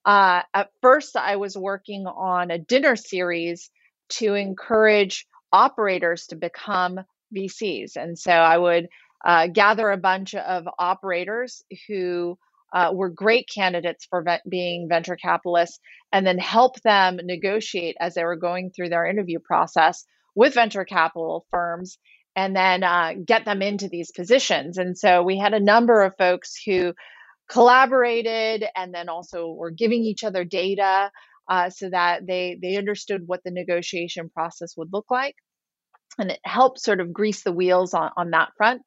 Uh, 0.05 0.43
at 0.55 0.71
first, 0.81 1.17
I 1.17 1.37
was 1.37 1.57
working 1.57 2.07
on 2.07 2.51
a 2.51 2.59
dinner 2.59 2.97
series 2.97 3.71
to 4.11 4.35
encourage 4.35 5.27
operators 5.53 6.27
to 6.29 6.37
become 6.37 7.01
VCs. 7.37 7.97
And 7.97 8.19
so 8.19 8.33
I 8.33 8.57
would 8.57 8.89
uh, 9.25 9.49
gather 9.49 9.91
a 9.91 9.97
bunch 9.97 10.35
of 10.35 10.69
operators 10.79 11.63
who 11.87 12.39
uh, 12.73 12.91
were 12.93 13.09
great 13.09 13.49
candidates 13.53 14.07
for 14.09 14.25
being 14.49 14.89
venture 14.89 15.17
capitalists 15.17 15.81
and 16.13 16.27
then 16.27 16.39
help 16.39 16.81
them 16.83 17.19
negotiate 17.23 17.97
as 18.01 18.15
they 18.15 18.25
were 18.25 18.37
going 18.37 18.71
through 18.71 18.89
their 18.89 19.07
interview 19.07 19.39
process 19.39 20.05
with 20.35 20.55
venture 20.55 20.85
capital 20.85 21.47
firms 21.51 21.99
and 22.37 22.55
then 22.55 22.85
uh, 22.85 23.15
get 23.25 23.45
them 23.45 23.63
into 23.63 23.89
these 23.89 24.13
positions. 24.13 24.79
And 24.79 24.97
so 24.97 25.23
we 25.23 25.39
had 25.39 25.55
a 25.55 25.61
number 25.61 26.03
of 26.03 26.17
folks 26.17 26.55
who 26.65 26.95
collaborated 27.51 28.65
and 28.77 28.95
then 28.95 29.09
also 29.09 29.49
were 29.49 29.71
giving 29.71 30.03
each 30.03 30.23
other 30.23 30.45
data 30.45 31.11
uh, 31.49 31.71
so 31.71 31.89
that 31.89 32.27
they 32.27 32.59
they 32.61 32.77
understood 32.77 33.23
what 33.27 33.41
the 33.43 33.51
negotiation 33.51 34.29
process 34.29 34.77
would 34.77 34.93
look 34.93 35.07
like, 35.11 35.35
and 36.19 36.31
it 36.31 36.41
helped 36.45 36.79
sort 36.79 37.01
of 37.01 37.13
grease 37.13 37.43
the 37.43 37.53
wheels 37.53 37.95
on 37.95 38.11
on 38.17 38.31
that 38.31 38.51
front. 38.57 38.83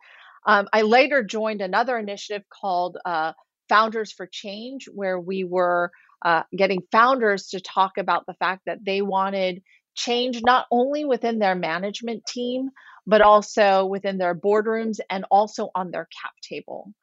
Um, 0.45 0.67
I 0.71 0.83
later 0.83 1.23
joined 1.23 1.61
another 1.61 1.97
initiative 1.97 2.43
called 2.49 2.97
uh, 3.03 3.33
Founders 3.71 4.11
for 4.11 4.27
Change, 4.27 4.89
where 4.93 5.17
we 5.17 5.45
were 5.45 5.91
uh, 6.23 6.43
getting 6.55 6.83
founders 6.91 7.47
to 7.47 7.61
talk 7.61 7.97
about 7.97 8.25
the 8.27 8.33
fact 8.33 8.63
that 8.65 8.83
they 8.85 9.01
wanted 9.01 9.63
change 9.95 10.41
not 10.43 10.67
only 10.71 11.05
within 11.05 11.39
their 11.39 11.55
management 11.55 12.25
team, 12.25 12.69
but 13.07 13.21
also 13.21 13.85
within 13.85 14.17
their 14.17 14.35
boardrooms 14.35 14.99
and 15.09 15.25
also 15.31 15.69
on 15.73 15.89
their 15.89 16.07
cap 16.21 16.33
table. 16.41 16.93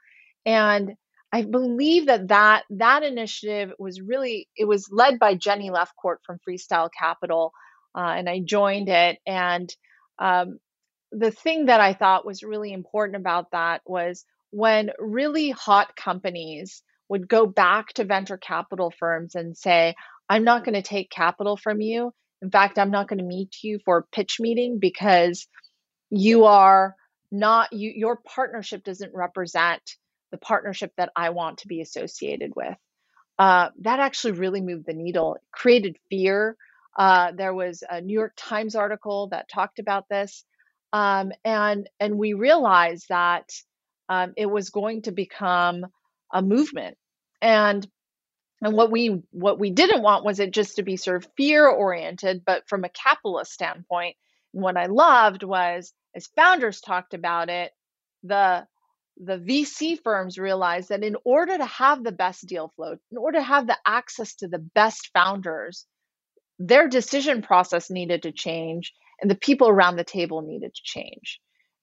And 0.47 0.93
I 1.33 1.43
believe 1.43 2.07
that 2.07 2.29
that 2.29 2.65
that 2.71 3.03
initiative 3.03 3.73
was 3.79 4.01
really 4.01 4.49
it 4.57 4.67
was 4.67 4.89
led 4.91 5.19
by 5.19 5.35
Jenny 5.35 5.71
Lefcourt 5.71 6.19
from 6.25 6.39
Freestyle 6.47 6.91
Capital, 6.97 7.53
uh, 7.95 8.15
and 8.17 8.29
I 8.29 8.41
joined 8.41 8.89
it. 8.89 9.19
And 9.27 9.75
um, 10.19 10.59
the 11.13 11.31
thing 11.31 11.67
that 11.67 11.81
I 11.81 11.95
thought 11.95 12.27
was 12.27 12.43
really 12.43 12.73
important 12.73 13.17
about 13.17 13.53
that 13.53 13.83
was 13.87 14.25
when 14.51 14.91
really 14.99 15.51
hot 15.51 15.97
companies 15.97 16.83
would 17.09 17.29
go 17.29 17.47
back 17.47 17.89
to 17.95 18.05
venture 18.05 18.37
capital 18.37 18.93
firms 18.99 19.35
and 19.35 19.57
say, 19.57 19.95
"I'm 20.29 20.45
not 20.45 20.65
going 20.65 20.75
to 20.75 20.83
take 20.83 21.11
capital 21.11 21.57
from 21.57 21.81
you. 21.81 22.13
In 22.43 22.51
fact, 22.51 22.79
I'm 22.79 22.91
not 22.91 23.09
going 23.09 23.19
to 23.19 23.25
meet 23.25 23.63
you 23.63 23.79
for 23.85 23.99
a 23.99 24.17
pitch 24.17 24.39
meeting 24.41 24.79
because 24.79 25.47
you 26.11 26.45
are 26.45 26.95
not 27.31 27.73
you 27.73 27.93
your 27.95 28.17
partnership 28.17 28.85
doesn't 28.85 29.15
represent." 29.15 29.83
the 30.31 30.39
partnership 30.39 30.93
that 30.97 31.11
I 31.17 31.31
want 31.31 31.59
to 31.59 31.69
be 31.69 31.81
associated 31.81 32.53
with. 32.55 32.77
Uh, 33.39 33.71
that 33.83 34.01
actually 34.01 34.33
really 34.33 34.61
moved 34.61 34.87
the 34.87 34.95
needle, 34.95 35.37
it 35.37 35.43
created 35.53 35.97
fear. 36.11 36.57
Uh, 36.97 37.33
there 37.33 37.55
was 37.55 37.85
a 37.89 38.01
New 38.01 38.15
York 38.15 38.33
Times 38.37 38.75
article 38.75 39.29
that 39.29 39.49
talked 39.49 39.79
about 39.79 40.09
this, 40.11 40.45
um, 40.93 41.31
and 41.45 41.89
and 42.01 42.19
we 42.19 42.33
realized 42.33 43.07
that 43.11 43.49
um, 44.09 44.33
it 44.37 44.47
was 44.47 44.71
going 44.71 45.03
to 45.03 45.13
become 45.13 45.87
a 46.33 46.43
movement. 46.43 46.97
And 47.41 47.87
and 48.61 48.75
what 48.75 48.91
we 48.91 49.23
what 49.31 49.59
we 49.59 49.71
didn't 49.71 50.03
want 50.03 50.25
was 50.25 50.41
it 50.41 50.51
just 50.51 50.77
to 50.77 50.83
be 50.83 50.97
sort 50.97 51.19
of 51.25 51.31
fear 51.37 51.67
oriented, 51.67 52.43
but 52.45 52.69
from 52.69 52.85
a 52.85 52.89
capitalist 52.89 53.53
standpoint. 53.53 54.17
And 54.53 54.63
what 54.63 54.77
I 54.77 54.87
loved 54.87 55.43
was 55.43 55.93
as 56.15 56.27
founders 56.29 56.81
talked 56.81 57.15
about 57.15 57.49
it, 57.49 57.73
the 58.23 58.67
the 59.21 59.39
VC 59.39 60.01
firms 60.03 60.39
realized 60.39 60.91
that 60.91 61.03
in 61.03 61.17
order 61.25 61.57
to 61.57 61.65
have 61.65 62.03
the 62.03 62.13
best 62.13 62.47
deal 62.47 62.73
flow, 62.77 62.97
in 63.11 63.19
order 63.19 63.39
to 63.39 63.45
have 63.45 63.67
the 63.67 63.77
access 63.85 64.35
to 64.37 64.49
the 64.49 64.59
best 64.59 65.11
founders, 65.13 65.87
their 66.59 66.89
decision 66.89 67.43
process 67.43 67.91
needed 67.91 68.23
to 68.23 68.33
change 68.33 68.93
and 69.21 69.31
the 69.31 69.37
people 69.37 69.69
around 69.69 69.97
the 69.97 70.05
table 70.05 70.43
needed 70.43 70.75
to 70.75 70.81
change. 70.83 71.41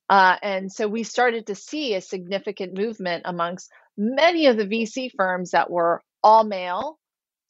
Uh, 0.09 0.35
and 0.41 0.71
so 0.71 0.87
we 0.87 1.03
started 1.03 1.47
to 1.47 1.55
see 1.55 1.95
a 1.95 2.01
significant 2.01 2.77
movement 2.77 3.23
amongst 3.25 3.71
many 3.97 4.47
of 4.47 4.57
the 4.57 4.65
VC 4.65 5.09
firms 5.15 5.51
that 5.51 5.69
were 5.69 6.01
all 6.23 6.43
male 6.43 6.99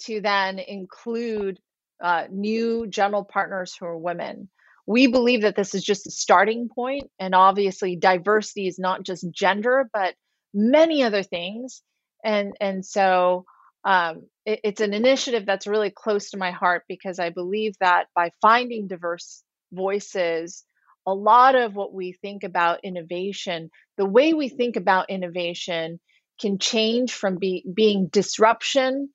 to 0.03 0.21
then 0.21 0.59
include 0.59 1.59
uh, 2.01 2.25
new 2.29 2.87
general 2.87 3.23
partners 3.23 3.75
who 3.77 3.85
are 3.85 3.97
women. 3.97 4.49
We 4.87 5.07
believe 5.07 5.41
that 5.41 5.55
this 5.55 5.73
is 5.73 5.83
just 5.83 6.07
a 6.07 6.11
starting 6.11 6.69
point 6.73 7.09
and 7.19 7.33
obviously 7.33 7.95
diversity 7.95 8.67
is 8.67 8.77
not 8.77 9.03
just 9.03 9.29
gender 9.31 9.89
but 9.91 10.13
many 10.53 11.03
other 11.03 11.23
things. 11.23 11.81
And 12.23 12.53
and 12.59 12.85
so 12.85 13.45
um, 13.83 14.23
it, 14.45 14.61
it's 14.63 14.81
an 14.81 14.93
initiative 14.93 15.45
that's 15.45 15.67
really 15.67 15.91
close 15.91 16.31
to 16.31 16.37
my 16.37 16.51
heart 16.51 16.83
because 16.87 17.19
i 17.19 17.29
believe 17.29 17.75
that 17.79 18.07
by 18.15 18.31
finding 18.41 18.87
diverse 18.87 19.43
voices 19.71 20.63
a 21.05 21.13
lot 21.13 21.55
of 21.55 21.75
what 21.75 21.93
we 21.93 22.13
think 22.13 22.43
about 22.43 22.79
innovation 22.83 23.69
the 23.97 24.05
way 24.05 24.33
we 24.33 24.49
think 24.49 24.75
about 24.75 25.09
innovation 25.09 25.99
can 26.39 26.57
change 26.57 27.13
from 27.13 27.37
be, 27.37 27.63
being 27.73 28.07
disruption 28.07 29.09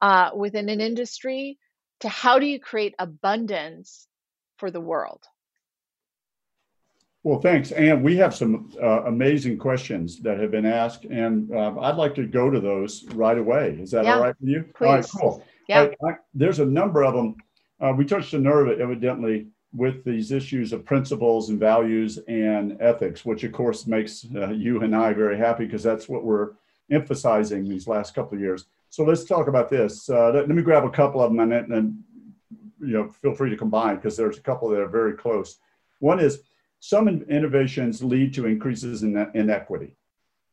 uh, 0.00 0.30
within 0.34 0.68
an 0.68 0.80
industry 0.80 1.58
to 2.00 2.08
how 2.08 2.38
do 2.38 2.46
you 2.46 2.58
create 2.58 2.94
abundance 2.98 4.06
for 4.56 4.70
the 4.70 4.80
world. 4.80 5.22
Well, 7.24 7.40
thanks. 7.40 7.70
And 7.70 8.02
we 8.02 8.16
have 8.16 8.34
some 8.34 8.72
uh, 8.82 9.04
amazing 9.04 9.58
questions 9.58 10.20
that 10.22 10.40
have 10.40 10.50
been 10.50 10.66
asked, 10.66 11.04
and 11.04 11.52
uh, 11.52 11.78
I'd 11.80 11.96
like 11.96 12.16
to 12.16 12.26
go 12.26 12.50
to 12.50 12.58
those 12.58 13.04
right 13.14 13.38
away. 13.38 13.78
Is 13.80 13.92
that 13.92 14.04
yeah, 14.04 14.16
all 14.16 14.22
right 14.22 14.34
with 14.40 14.48
you? 14.48 14.64
Please. 14.74 14.86
All 14.86 14.94
right, 14.94 15.06
cool. 15.20 15.44
Yeah. 15.68 15.82
I, 15.82 16.08
I, 16.08 16.14
there's 16.34 16.58
a 16.58 16.66
number 16.66 17.04
of 17.04 17.14
them. 17.14 17.36
Uh, 17.80 17.92
we 17.96 18.04
touched 18.04 18.34
a 18.34 18.38
nerve, 18.38 18.80
evidently, 18.80 19.48
with 19.74 20.04
these 20.04 20.32
issues 20.32 20.72
of 20.72 20.84
principles 20.84 21.48
and 21.48 21.58
values 21.58 22.18
and 22.28 22.76
ethics, 22.80 23.24
which 23.24 23.44
of 23.44 23.52
course 23.52 23.86
makes 23.86 24.26
uh, 24.34 24.50
you 24.50 24.82
and 24.82 24.94
I 24.94 25.12
very 25.12 25.38
happy 25.38 25.64
because 25.64 25.82
that's 25.82 26.08
what 26.08 26.24
we're 26.24 26.50
emphasizing 26.90 27.68
these 27.68 27.86
last 27.86 28.14
couple 28.14 28.36
of 28.36 28.42
years. 28.42 28.66
So 28.90 29.04
let's 29.04 29.24
talk 29.24 29.48
about 29.48 29.70
this. 29.70 30.10
Uh, 30.10 30.30
let, 30.32 30.48
let, 30.48 30.56
me 30.56 30.62
grab 30.62 30.84
a 30.84 30.90
couple 30.90 31.22
of 31.22 31.30
them 31.30 31.40
and, 31.40 31.72
and 31.72 32.02
you 32.80 32.92
know, 32.92 33.08
feel 33.22 33.34
free 33.34 33.48
to 33.50 33.56
combine 33.56 33.96
because 33.96 34.16
there's 34.16 34.36
a 34.36 34.42
couple 34.42 34.68
that 34.68 34.80
are 34.80 34.88
very 34.88 35.14
close. 35.14 35.58
One 36.00 36.20
is 36.20 36.40
some 36.80 37.08
innovations 37.08 38.02
lead 38.02 38.34
to 38.34 38.46
increases 38.46 39.04
in 39.04 39.16
inequity. 39.34 39.96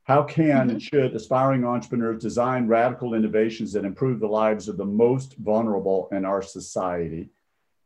How 0.04 0.24
can 0.24 0.48
mm-hmm. 0.48 0.70
and 0.70 0.82
should 0.82 1.16
aspiring 1.16 1.66
entrepreneurs 1.66 2.22
design 2.22 2.68
radical 2.68 3.14
innovations 3.14 3.74
that 3.74 3.86
improve 3.86 4.20
the 4.20 4.28
lives 4.28 4.70
of 4.70 4.78
the 4.78 4.86
most 4.86 5.36
vulnerable 5.38 6.08
in 6.12 6.24
our 6.24 6.42
society? 6.42 7.30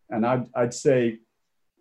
And 0.10 0.26
I'd, 0.26 0.48
I'd 0.54 0.74
say 0.74 1.20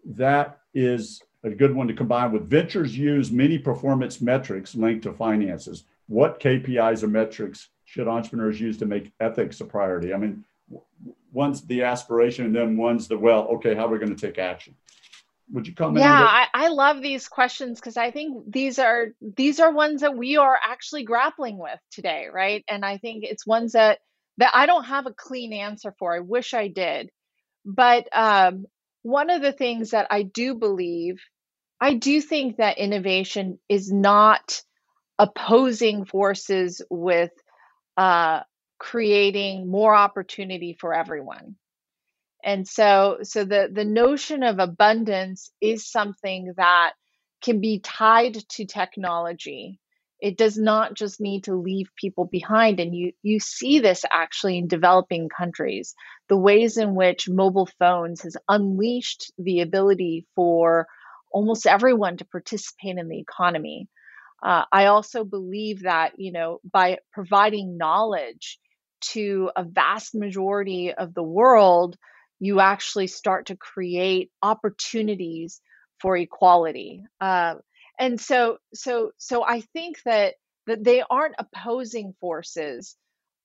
that 0.04 0.60
is 0.74 1.22
a 1.44 1.50
good 1.50 1.74
one 1.74 1.88
to 1.88 1.94
combine 1.94 2.32
with. 2.32 2.48
Ventures 2.48 2.96
use 2.96 3.30
many 3.30 3.58
performance 3.58 4.20
metrics 4.20 4.74
linked 4.74 5.02
to 5.04 5.12
finances. 5.12 5.84
What 6.06 6.40
KPIs 6.40 7.02
or 7.02 7.08
metrics 7.08 7.68
should 7.84 8.08
entrepreneurs 8.08 8.60
use 8.60 8.78
to 8.78 8.86
make 8.86 9.12
ethics 9.20 9.60
a 9.60 9.64
priority? 9.64 10.14
I 10.14 10.18
mean, 10.18 10.44
one's 11.32 11.62
the 11.62 11.82
aspiration 11.82 12.46
and 12.46 12.54
then 12.54 12.76
one's 12.76 13.08
the 13.08 13.18
well 13.18 13.48
okay 13.48 13.74
how 13.74 13.86
are 13.86 13.88
we 13.88 13.98
going 13.98 14.14
to 14.14 14.26
take 14.26 14.38
action? 14.38 14.74
Would 15.52 15.66
you 15.66 15.74
comment 15.74 16.04
yeah 16.04 16.22
I, 16.22 16.46
I 16.54 16.68
love 16.68 17.02
these 17.02 17.28
questions 17.28 17.78
because 17.78 17.96
i 17.96 18.10
think 18.10 18.50
these 18.50 18.78
are 18.78 19.08
these 19.20 19.60
are 19.60 19.72
ones 19.72 20.00
that 20.00 20.16
we 20.16 20.36
are 20.36 20.58
actually 20.62 21.04
grappling 21.04 21.58
with 21.58 21.78
today 21.90 22.28
right? 22.32 22.64
And 22.68 22.84
i 22.84 22.98
think 22.98 23.24
it's 23.24 23.46
ones 23.46 23.72
that 23.72 23.98
that 24.38 24.52
i 24.54 24.66
don't 24.66 24.84
have 24.84 25.06
a 25.06 25.12
clean 25.12 25.52
answer 25.52 25.94
for. 25.98 26.14
I 26.14 26.20
wish 26.20 26.54
i 26.54 26.68
did. 26.68 27.10
But 27.64 28.08
um, 28.12 28.66
one 29.02 29.30
of 29.30 29.42
the 29.42 29.52
things 29.52 29.90
that 29.90 30.06
i 30.10 30.22
do 30.22 30.54
believe 30.54 31.20
i 31.80 31.94
do 31.94 32.20
think 32.20 32.56
that 32.56 32.78
innovation 32.78 33.58
is 33.68 33.92
not 33.92 34.62
opposing 35.18 36.04
forces 36.04 36.82
with 36.90 37.30
uh, 37.96 38.40
creating 38.78 39.70
more 39.70 39.94
opportunity 39.94 40.76
for 40.78 40.92
everyone. 40.92 41.54
And 42.44 42.66
so 42.66 43.18
so 43.22 43.44
the 43.44 43.70
the 43.72 43.84
notion 43.84 44.42
of 44.42 44.58
abundance 44.58 45.52
is 45.60 45.88
something 45.88 46.54
that 46.56 46.94
can 47.40 47.60
be 47.60 47.78
tied 47.78 48.34
to 48.50 48.64
technology 48.64 49.78
it 50.22 50.36
does 50.38 50.56
not 50.56 50.94
just 50.94 51.20
need 51.20 51.44
to 51.44 51.54
leave 51.54 51.88
people 51.96 52.24
behind 52.24 52.80
and 52.80 52.94
you 52.94 53.12
you 53.22 53.40
see 53.40 53.80
this 53.80 54.04
actually 54.10 54.56
in 54.58 54.68
developing 54.68 55.28
countries 55.28 55.94
the 56.28 56.36
ways 56.36 56.76
in 56.76 56.94
which 56.94 57.28
mobile 57.28 57.68
phones 57.78 58.22
has 58.22 58.36
unleashed 58.48 59.32
the 59.38 59.60
ability 59.60 60.26
for 60.34 60.86
almost 61.30 61.66
everyone 61.66 62.16
to 62.16 62.24
participate 62.24 62.96
in 62.98 63.08
the 63.08 63.18
economy 63.18 63.88
uh, 64.42 64.64
i 64.72 64.86
also 64.86 65.24
believe 65.24 65.82
that 65.82 66.12
you 66.18 66.32
know 66.32 66.60
by 66.70 66.98
providing 67.12 67.76
knowledge 67.76 68.58
to 69.02 69.50
a 69.56 69.64
vast 69.64 70.14
majority 70.14 70.94
of 70.94 71.12
the 71.14 71.22
world, 71.22 71.96
you 72.38 72.60
actually 72.60 73.08
start 73.08 73.46
to 73.46 73.56
create 73.56 74.30
opportunities 74.42 75.60
for 76.00 76.16
equality. 76.16 77.04
Uh, 77.20 77.56
and 77.98 78.20
so, 78.20 78.58
so, 78.74 79.12
so 79.18 79.44
I 79.44 79.60
think 79.60 80.02
that 80.04 80.34
that 80.66 80.84
they 80.84 81.02
aren't 81.08 81.34
opposing 81.38 82.14
forces. 82.20 82.96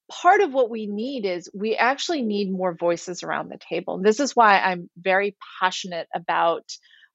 Part 0.10 0.42
of 0.42 0.54
what 0.54 0.70
we 0.70 0.88
need 0.88 1.26
is 1.26 1.50
we 1.54 1.76
actually 1.76 2.22
need 2.22 2.52
more 2.52 2.74
voices 2.76 3.24
around 3.24 3.50
the 3.50 3.58
table. 3.58 4.00
This 4.02 4.20
is 4.20 4.36
why 4.36 4.60
I'm 4.60 4.90
very 4.98 5.36
passionate 5.60 6.08
about 6.16 6.64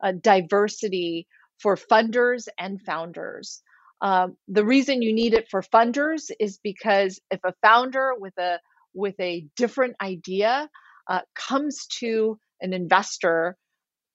uh, 0.03 0.13
diversity 0.21 1.27
for 1.61 1.77
funders 1.77 2.49
and 2.59 2.83
founders. 2.83 3.63
Um, 4.01 4.37
the 4.49 4.65
reason 4.65 5.01
you 5.01 5.13
need 5.15 5.33
it 5.33 5.49
for 5.49 5.63
funders 5.63 6.31
is 6.41 6.59
because 6.63 7.21
if 7.31 7.41
a 7.45 7.55
founder 7.63 8.13
with 8.19 8.37
a 8.39 8.59
with 8.95 9.15
a 9.21 9.47
different 9.57 9.95
idea 10.03 10.69
uh, 11.09 11.21
comes 11.35 11.87
to 12.01 12.39
an 12.61 12.73
investor, 12.75 13.57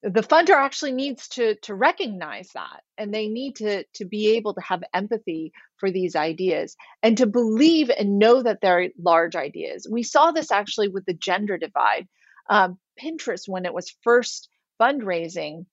the 0.10 0.22
funder 0.22 0.53
actually 0.53 0.93
needs 0.93 1.28
to 1.30 1.55
to 1.55 1.76
recognize 1.76 2.49
that, 2.53 2.82
and 2.97 3.14
they 3.14 3.28
need 3.28 3.58
to 3.58 3.84
to 3.95 4.05
be 4.05 4.36
able 4.38 4.53
to 4.53 4.62
have 4.62 4.84
empathy 4.93 5.51
for 5.78 5.91
these 5.91 6.16
ideas 6.16 6.76
and 7.03 7.18
to 7.18 7.26
believe 7.28 7.89
and 7.89 8.20
know 8.20 8.41
that 8.41 8.60
they're 8.62 8.89
large 8.97 9.36
ideas. 9.36 9.88
We 9.89 10.03
saw 10.03 10.32
this 10.32 10.51
actually 10.51 10.89
with 10.89 11.05
the 11.05 11.14
gender 11.14 11.58
divide. 11.58 12.08
Um, 12.49 12.80
Pinterest, 13.01 13.47
when 13.47 13.66
it 13.66 13.74
was 13.74 13.93
first 14.01 14.49
fundraising, 14.82 15.66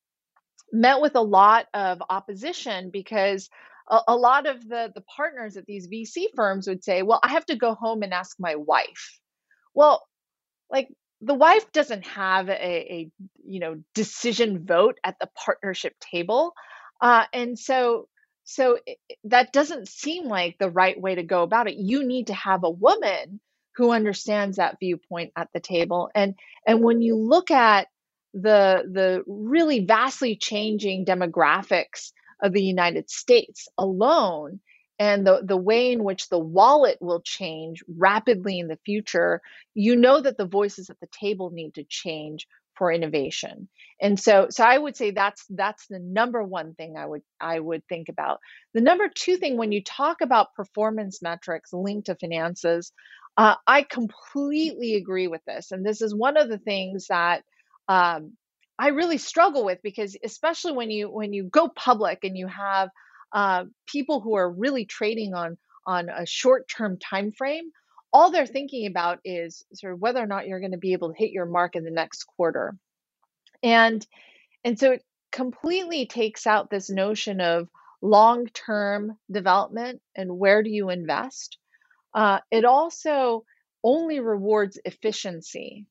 met 0.73 1.01
with 1.01 1.15
a 1.15 1.23
lot 1.23 1.67
of 1.73 2.03
opposition 2.11 2.91
because 2.91 3.49
a, 3.89 4.01
a 4.09 4.17
lot 4.17 4.47
of 4.47 4.69
the, 4.69 4.91
the 4.95 5.03
partners 5.03 5.57
at 5.57 5.67
these 5.67 5.89
VC 5.89 6.27
firms 6.35 6.67
would 6.67 6.83
say, 6.83 7.03
well, 7.03 7.21
I 7.23 7.29
have 7.29 7.47
to 7.47 7.57
go 7.57 7.75
home 7.75 8.03
and 8.03 8.13
ask 8.13 8.37
my 8.41 8.57
wife. 8.57 9.21
Well, 9.75 10.03
like 10.71 10.89
the 11.25 11.35
wife 11.35 11.73
doesn't 11.73 12.07
have 12.07 12.49
a, 12.49 12.53
a 12.53 13.11
you 13.47 13.61
know 13.61 13.83
decision 13.95 14.65
vote 14.65 14.99
at 15.05 15.19
the 15.19 15.29
partnership 15.35 15.95
table 16.01 16.55
uh, 17.01 17.25
and 17.33 17.59
so 17.59 18.09
so 18.45 18.79
that 19.25 19.53
doesn't 19.53 19.89
seem 19.89 20.27
like 20.27 20.59
the 20.59 20.71
right 20.71 21.01
way 21.01 21.15
to 21.15 21.23
go 21.23 21.43
about 21.43 21.69
it. 21.69 21.77
You 21.77 22.07
need 22.07 22.27
to 22.27 22.35
have 22.35 22.63
a 22.63 22.71
woman 22.71 23.41
who 23.77 23.91
understands 23.91 24.59
that 24.59 24.79
viewpoint 24.79 25.33
at 25.35 25.49
the 25.53 25.61
table 25.61 26.11
and 26.15 26.35
and 26.67 26.83
when 26.83 27.01
you 27.01 27.17
look 27.17 27.51
at 27.51 27.89
the 28.33 28.85
the 28.91 29.25
really 29.27 29.85
vastly 29.85 30.37
changing 30.37 31.05
demographics 31.05 32.13
of 32.43 32.53
the 32.53 32.63
United 32.63 33.11
States 33.11 33.69
alone 33.79 34.61
and 34.99 35.27
the, 35.27 35.43
the 35.45 35.57
way 35.57 35.93
in 35.93 36.05
which 36.05 36.29
the 36.29 36.39
wallet 36.39 36.99
will 37.01 37.21
change 37.21 37.83
rapidly 37.89 38.59
in 38.59 38.69
the 38.69 38.79
future, 38.85 39.41
you 39.75 39.97
know 39.97 40.21
that 40.21 40.37
the 40.39 40.47
voices 40.47 40.91
at 40.91 41.01
the 41.01 41.09
table 41.09 41.51
need 41.51 41.75
to 41.75 41.85
change 41.85 42.47
for 42.77 42.91
innovation. 42.91 43.69
And 44.01 44.19
so 44.19 44.49
so 44.51 44.65
I 44.65 44.77
would 44.77 44.97
say 44.97 45.13
that's 45.13 45.45
that's 45.49 45.87
the 45.87 46.01
number 46.01 46.43
one 46.43 46.75
thing 46.75 46.97
I 46.97 47.07
would 47.07 47.23
I 47.41 47.59
would 47.59 47.87
think 47.89 48.09
about. 48.09 48.41
The 48.73 48.81
number 48.81 49.09
two 49.09 49.37
thing 49.37 49.57
when 49.57 49.73
you 49.73 49.83
talk 49.83 50.21
about 50.21 50.55
performance 50.55 51.23
metrics 51.23 51.73
linked 51.73 52.07
to 52.07 52.17
finances, 52.17 52.93
uh, 53.37 53.55
I 53.67 53.83
completely 53.83 54.95
agree 54.95 55.29
with 55.29 55.43
this. 55.47 55.71
And 55.71 55.85
this 55.85 56.03
is 56.03 56.15
one 56.15 56.37
of 56.37 56.49
the 56.49 56.59
things 56.59 57.07
that 57.09 57.43
um, 57.89 58.33
I 58.79 58.89
really 58.89 59.19
struggle 59.19 59.65
with 59.65 59.79
because 59.83 60.17
especially 60.25 60.73
when 60.73 60.91
you 60.91 61.09
when 61.09 61.33
you 61.33 61.45
go 61.45 61.69
public 61.69 62.21
and 62.25 62.37
you 62.37 62.49
have 62.49 62.91
uh, 63.35 63.65
people 63.87 64.21
who 64.21 64.35
are 64.37 64.51
really 64.51 64.87
trading 64.87 65.35
on 65.35 65.59
on 65.87 66.09
a 66.09 66.25
short 66.25 66.67
term 66.69 66.99
time 66.99 67.33
frame, 67.33 67.71
all 68.13 68.31
they're 68.31 68.47
thinking 68.47 68.87
about 68.87 69.19
is 69.25 69.65
sort 69.75 69.93
of 69.93 70.01
whether 70.01 70.23
or 70.23 70.27
not 70.27 70.47
you're 70.47 70.61
going 70.61 70.73
to 70.73 70.79
be 70.79 70.95
able 70.95 71.13
to 71.13 71.19
hit 71.19 71.33
your 71.33 71.45
mark 71.45 71.77
in 71.77 71.85
the 71.85 71.91
next 71.91 72.25
quarter, 72.25 72.75
and 73.63 74.07
and 74.65 74.79
so 74.79 74.93
it 74.93 75.05
completely 75.33 76.07
takes 76.07 76.47
out 76.47 76.71
this 76.71 76.89
notion 76.89 77.41
of 77.41 77.69
long 78.01 78.47
term 78.47 79.19
development 79.31 80.01
and 80.15 80.39
where 80.39 80.63
do 80.63 80.71
you 80.71 80.91
invest. 80.91 81.59
Uh, 82.15 82.39
it 82.51 82.65
also 82.65 83.45
only 83.83 84.21
rewards 84.21 84.79
efficiency, 84.85 85.87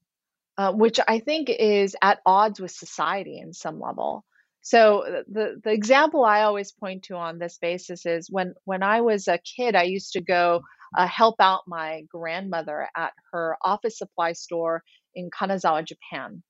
uh, 0.57 0.71
which 0.71 0.99
I 1.05 1.19
think 1.19 1.49
is 1.49 1.95
at 2.01 2.21
odds 2.25 2.61
with 2.61 2.71
society 2.71 3.37
in 3.37 3.51
some 3.53 3.79
level. 3.81 4.23
So 4.63 5.05
uh, 5.05 5.23
the 5.27 5.61
the 5.63 5.71
example 5.71 6.23
I 6.23 6.43
always 6.43 6.71
point 6.71 7.03
to 7.03 7.15
on 7.15 7.37
this 7.37 7.57
basis 7.57 8.05
is 8.05 8.29
when 8.31 8.55
when 8.63 8.81
I 8.81 9.01
was 9.01 9.27
a 9.27 9.37
kid, 9.39 9.75
I 9.75 9.83
used 9.83 10.13
to 10.13 10.21
go 10.21 10.61
uh, 10.97 11.05
help 11.07 11.35
out 11.39 11.63
my 11.67 12.03
grandmother 12.09 12.87
at 12.95 13.11
her 13.33 13.57
office 13.61 13.97
supply 13.97 14.31
store 14.33 14.81
in 15.13 15.29
Kanazawa, 15.29 15.85
Japan, 15.85 16.43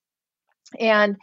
and 0.78 1.16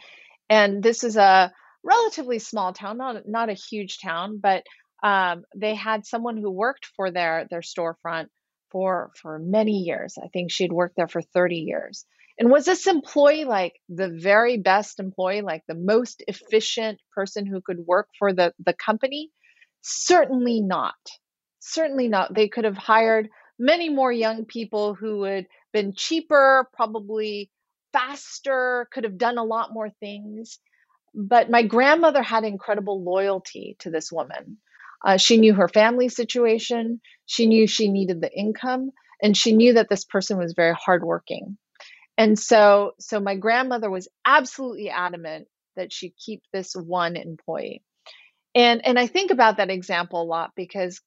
and 0.50 0.82
this 0.82 1.02
is 1.02 1.16
a 1.16 1.50
relatively 1.82 2.38
small 2.38 2.74
town, 2.74 2.98
not 2.98 3.26
not 3.26 3.48
a 3.48 3.54
huge 3.54 3.98
town, 3.98 4.38
but 4.42 4.62
um, 5.02 5.44
they 5.56 5.74
had 5.74 6.06
someone 6.06 6.36
who 6.36 6.50
worked 6.50 6.86
for 6.94 7.10
their 7.10 7.46
their 7.50 7.62
storefront 7.62 8.26
for 8.70 9.12
for 9.20 9.38
many 9.38 9.78
years. 9.78 10.18
I 10.22 10.28
think 10.28 10.50
she'd 10.52 10.72
worked 10.72 10.96
there 10.96 11.08
for 11.08 11.22
30 11.22 11.56
years. 11.56 12.04
And 12.38 12.50
was 12.50 12.64
this 12.64 12.86
employee 12.86 13.44
like 13.44 13.74
the 13.88 14.08
very 14.08 14.56
best 14.56 14.98
employee, 14.98 15.42
like 15.42 15.62
the 15.68 15.74
most 15.74 16.22
efficient 16.26 16.98
person 17.14 17.46
who 17.46 17.60
could 17.60 17.80
work 17.86 18.08
for 18.18 18.32
the, 18.32 18.52
the 18.64 18.74
company? 18.74 19.30
Certainly 19.82 20.60
not. 20.60 20.94
Certainly 21.60 22.08
not. 22.08 22.34
They 22.34 22.48
could 22.48 22.64
have 22.64 22.76
hired 22.76 23.28
many 23.58 23.88
more 23.88 24.12
young 24.12 24.44
people 24.44 24.94
who 24.94 25.18
would 25.20 25.46
been 25.72 25.94
cheaper, 25.94 26.68
probably 26.74 27.50
faster, 27.92 28.88
could 28.92 29.04
have 29.04 29.18
done 29.18 29.38
a 29.38 29.44
lot 29.44 29.72
more 29.72 29.90
things. 30.00 30.58
But 31.14 31.50
my 31.50 31.62
grandmother 31.62 32.22
had 32.22 32.44
incredible 32.44 33.02
loyalty 33.04 33.76
to 33.80 33.90
this 33.90 34.10
woman. 34.10 34.58
Uh, 35.04 35.16
she 35.16 35.36
knew 35.36 35.54
her 35.54 35.68
family 35.68 36.08
situation. 36.08 37.00
She 37.26 37.46
knew 37.46 37.66
she 37.66 37.88
needed 37.88 38.20
the 38.20 38.32
income, 38.32 38.90
and 39.22 39.36
she 39.36 39.52
knew 39.52 39.74
that 39.74 39.88
this 39.88 40.04
person 40.04 40.38
was 40.38 40.54
very 40.54 40.74
hardworking. 40.74 41.58
And 42.18 42.38
so, 42.38 42.92
so 42.98 43.20
my 43.20 43.36
grandmother 43.36 43.90
was 43.90 44.08
absolutely 44.24 44.90
adamant 44.90 45.48
that 45.76 45.92
she 45.92 46.10
keep 46.10 46.42
this 46.52 46.74
one 46.74 47.16
employee. 47.16 47.82
And 48.54 48.84
and 48.84 48.98
I 48.98 49.06
think 49.06 49.30
about 49.30 49.56
that 49.56 49.70
example 49.70 50.22
a 50.22 50.24
lot 50.24 50.52
because 50.54 51.00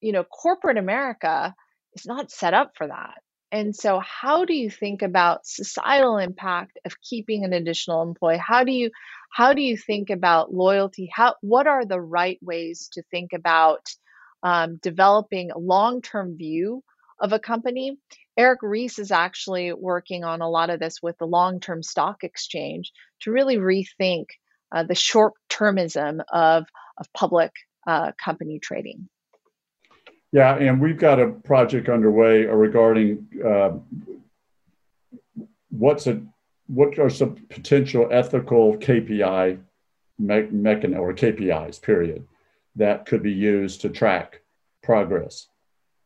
you 0.00 0.12
know, 0.12 0.24
corporate 0.24 0.78
America 0.78 1.54
is 1.94 2.06
not 2.06 2.30
set 2.30 2.54
up 2.54 2.72
for 2.76 2.86
that. 2.86 3.20
And 3.52 3.74
so 3.74 4.00
how 4.00 4.44
do 4.44 4.54
you 4.54 4.70
think 4.70 5.02
about 5.02 5.44
societal 5.46 6.18
impact 6.18 6.78
of 6.84 7.00
keeping 7.00 7.44
an 7.44 7.52
additional 7.52 8.02
employee? 8.02 8.38
How 8.38 8.64
do 8.64 8.72
you 8.72 8.90
how 9.32 9.52
do 9.52 9.62
you 9.62 9.76
think 9.76 10.10
about 10.10 10.54
loyalty? 10.54 11.10
How 11.12 11.34
what 11.40 11.66
are 11.66 11.84
the 11.84 12.00
right 12.00 12.38
ways 12.42 12.88
to 12.92 13.02
think 13.10 13.32
about 13.32 13.88
um, 14.42 14.76
developing 14.76 15.50
a 15.50 15.58
long-term 15.58 16.36
view 16.36 16.82
of 17.20 17.32
a 17.32 17.38
company 17.38 17.98
Eric 18.40 18.60
Ries 18.62 18.98
is 18.98 19.12
actually 19.12 19.70
working 19.74 20.24
on 20.24 20.40
a 20.40 20.48
lot 20.48 20.70
of 20.70 20.80
this 20.80 21.02
with 21.02 21.18
the 21.18 21.26
long 21.26 21.60
term 21.60 21.82
stock 21.82 22.24
exchange 22.24 22.90
to 23.20 23.30
really 23.30 23.58
rethink 23.58 24.28
uh, 24.72 24.82
the 24.82 24.94
short 24.94 25.34
termism 25.50 26.20
of, 26.32 26.64
of 26.96 27.12
public 27.12 27.52
uh, 27.86 28.12
company 28.24 28.58
trading. 28.58 29.10
Yeah, 30.32 30.56
and 30.56 30.80
we've 30.80 30.96
got 30.96 31.20
a 31.20 31.28
project 31.28 31.90
underway 31.90 32.46
regarding 32.46 33.28
uh, 33.44 33.72
what's 35.68 36.06
a 36.06 36.22
what 36.66 36.98
are 36.98 37.10
some 37.10 37.34
potential 37.50 38.08
ethical 38.10 38.78
KPI 38.78 39.58
me- 40.18 40.48
mechanism 40.50 40.98
or 40.98 41.12
KPIs 41.12 41.82
period 41.82 42.26
that 42.76 43.04
could 43.04 43.22
be 43.22 43.32
used 43.32 43.82
to 43.82 43.90
track 43.90 44.40
progress. 44.82 45.48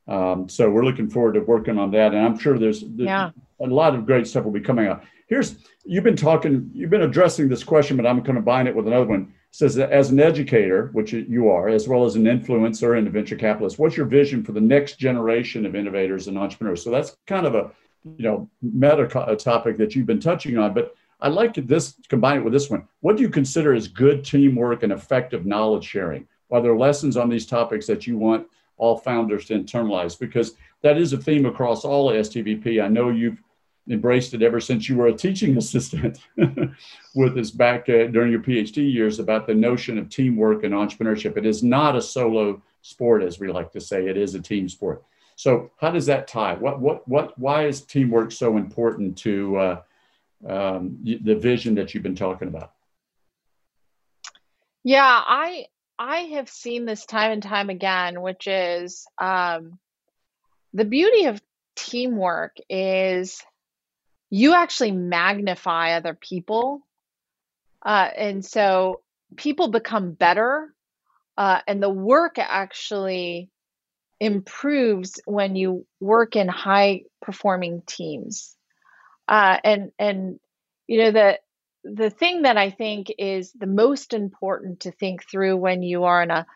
Um, 0.06 0.48
so 0.48 0.70
we're 0.70 0.84
looking 0.84 1.08
forward 1.08 1.34
to 1.34 1.40
working 1.40 1.78
on 1.78 1.90
that, 1.92 2.12
and 2.14 2.24
I'm 2.24 2.38
sure 2.38 2.58
there's, 2.58 2.80
there's 2.80 3.06
yeah. 3.06 3.30
a 3.60 3.66
lot 3.66 3.94
of 3.94 4.06
great 4.06 4.26
stuff 4.26 4.44
will 4.44 4.52
be 4.52 4.60
coming 4.60 4.86
out. 4.86 5.04
Here's 5.26 5.56
you've 5.84 6.04
been 6.04 6.16
talking, 6.16 6.70
you've 6.74 6.90
been 6.90 7.02
addressing 7.02 7.48
this 7.48 7.64
question, 7.64 7.96
but 7.96 8.06
I'm 8.06 8.16
going 8.16 8.26
to 8.26 8.32
combine 8.32 8.66
it 8.66 8.76
with 8.76 8.86
another 8.86 9.06
one. 9.06 9.22
It 9.22 9.56
says 9.56 9.74
that 9.76 9.90
as 9.90 10.10
an 10.10 10.20
educator, 10.20 10.90
which 10.92 11.12
you 11.12 11.48
are, 11.48 11.68
as 11.68 11.88
well 11.88 12.04
as 12.04 12.16
an 12.16 12.24
influencer 12.24 12.98
and 12.98 13.06
a 13.06 13.10
venture 13.10 13.36
capitalist, 13.36 13.78
what's 13.78 13.96
your 13.96 14.06
vision 14.06 14.42
for 14.42 14.52
the 14.52 14.60
next 14.60 14.98
generation 14.98 15.64
of 15.64 15.74
innovators 15.74 16.28
and 16.28 16.36
entrepreneurs? 16.36 16.82
So 16.82 16.90
that's 16.90 17.16
kind 17.26 17.46
of 17.46 17.54
a 17.54 17.70
you 18.18 18.24
know 18.24 18.50
meta 18.60 19.06
topic 19.36 19.78
that 19.78 19.94
you've 19.94 20.06
been 20.06 20.20
touching 20.20 20.58
on, 20.58 20.74
but 20.74 20.94
I 21.20 21.28
like 21.28 21.54
this 21.54 21.94
combine 22.08 22.38
it 22.38 22.44
with 22.44 22.52
this 22.52 22.68
one. 22.68 22.86
What 23.00 23.16
do 23.16 23.22
you 23.22 23.30
consider 23.30 23.72
as 23.72 23.88
good 23.88 24.24
teamwork 24.24 24.82
and 24.82 24.92
effective 24.92 25.46
knowledge 25.46 25.84
sharing? 25.84 26.28
Are 26.50 26.60
there 26.60 26.76
lessons 26.76 27.16
on 27.16 27.30
these 27.30 27.46
topics 27.46 27.86
that 27.86 28.06
you 28.06 28.18
want 28.18 28.46
all 28.76 28.96
founders 28.96 29.46
to 29.46 29.54
internalize 29.58 30.18
because 30.18 30.56
that 30.82 30.98
is 30.98 31.12
a 31.12 31.18
theme 31.18 31.46
across 31.46 31.84
all 31.84 32.10
STVP. 32.10 32.82
I 32.82 32.88
know 32.88 33.10
you've 33.10 33.42
embraced 33.88 34.34
it 34.34 34.42
ever 34.42 34.60
since 34.60 34.88
you 34.88 34.96
were 34.96 35.08
a 35.08 35.12
teaching 35.12 35.56
assistant 35.58 36.18
with 37.14 37.38
us 37.38 37.50
back 37.50 37.88
uh, 37.88 38.06
during 38.06 38.30
your 38.30 38.40
PhD 38.40 38.92
years 38.92 39.18
about 39.18 39.46
the 39.46 39.54
notion 39.54 39.98
of 39.98 40.08
teamwork 40.08 40.64
and 40.64 40.74
entrepreneurship. 40.74 41.36
It 41.36 41.46
is 41.46 41.62
not 41.62 41.96
a 41.96 42.02
solo 42.02 42.62
sport, 42.82 43.22
as 43.22 43.38
we 43.38 43.48
like 43.48 43.72
to 43.72 43.80
say, 43.80 44.08
it 44.08 44.16
is 44.16 44.34
a 44.34 44.40
team 44.40 44.68
sport. 44.68 45.02
So, 45.36 45.70
how 45.78 45.90
does 45.90 46.06
that 46.06 46.28
tie? 46.28 46.54
What, 46.54 46.80
what, 46.80 47.06
what, 47.08 47.36
why 47.38 47.66
is 47.66 47.80
teamwork 47.80 48.30
so 48.30 48.56
important 48.56 49.18
to 49.18 49.56
uh, 49.56 49.80
um, 50.46 50.98
the 51.02 51.34
vision 51.34 51.74
that 51.74 51.92
you've 51.92 52.04
been 52.04 52.14
talking 52.14 52.48
about? 52.48 52.72
Yeah, 54.84 55.22
I 55.26 55.66
I 55.98 56.18
have 56.34 56.48
seen 56.48 56.84
this 56.84 57.06
time 57.06 57.32
and 57.32 57.42
time 57.42 57.70
again, 57.70 58.20
which 58.20 58.46
is 58.46 59.06
um, 59.18 59.78
the 60.72 60.84
beauty 60.84 61.26
of 61.26 61.40
teamwork 61.76 62.56
is 62.68 63.42
you 64.30 64.54
actually 64.54 64.90
magnify 64.90 65.92
other 65.92 66.14
people. 66.14 66.80
Uh, 67.84 68.08
and 68.16 68.44
so 68.44 69.00
people 69.36 69.68
become 69.68 70.12
better, 70.12 70.74
uh, 71.36 71.60
and 71.66 71.82
the 71.82 71.90
work 71.90 72.36
actually 72.38 73.50
improves 74.20 75.20
when 75.26 75.54
you 75.54 75.86
work 76.00 76.34
in 76.34 76.48
high 76.48 77.02
performing 77.20 77.82
teams. 77.86 78.56
Uh, 79.28 79.58
and 79.62 79.92
and 79.98 80.40
you 80.86 80.98
know 80.98 81.10
the 81.10 81.38
the 81.84 82.10
thing 82.10 82.42
that 82.42 82.56
I 82.56 82.70
think 82.70 83.12
is 83.18 83.52
the 83.52 83.66
most 83.66 84.14
important 84.14 84.80
to 84.80 84.90
think 84.90 85.28
through 85.28 85.56
when 85.56 85.82
you 85.82 86.04
are 86.04 86.22
in 86.22 86.30
a, 86.30 86.46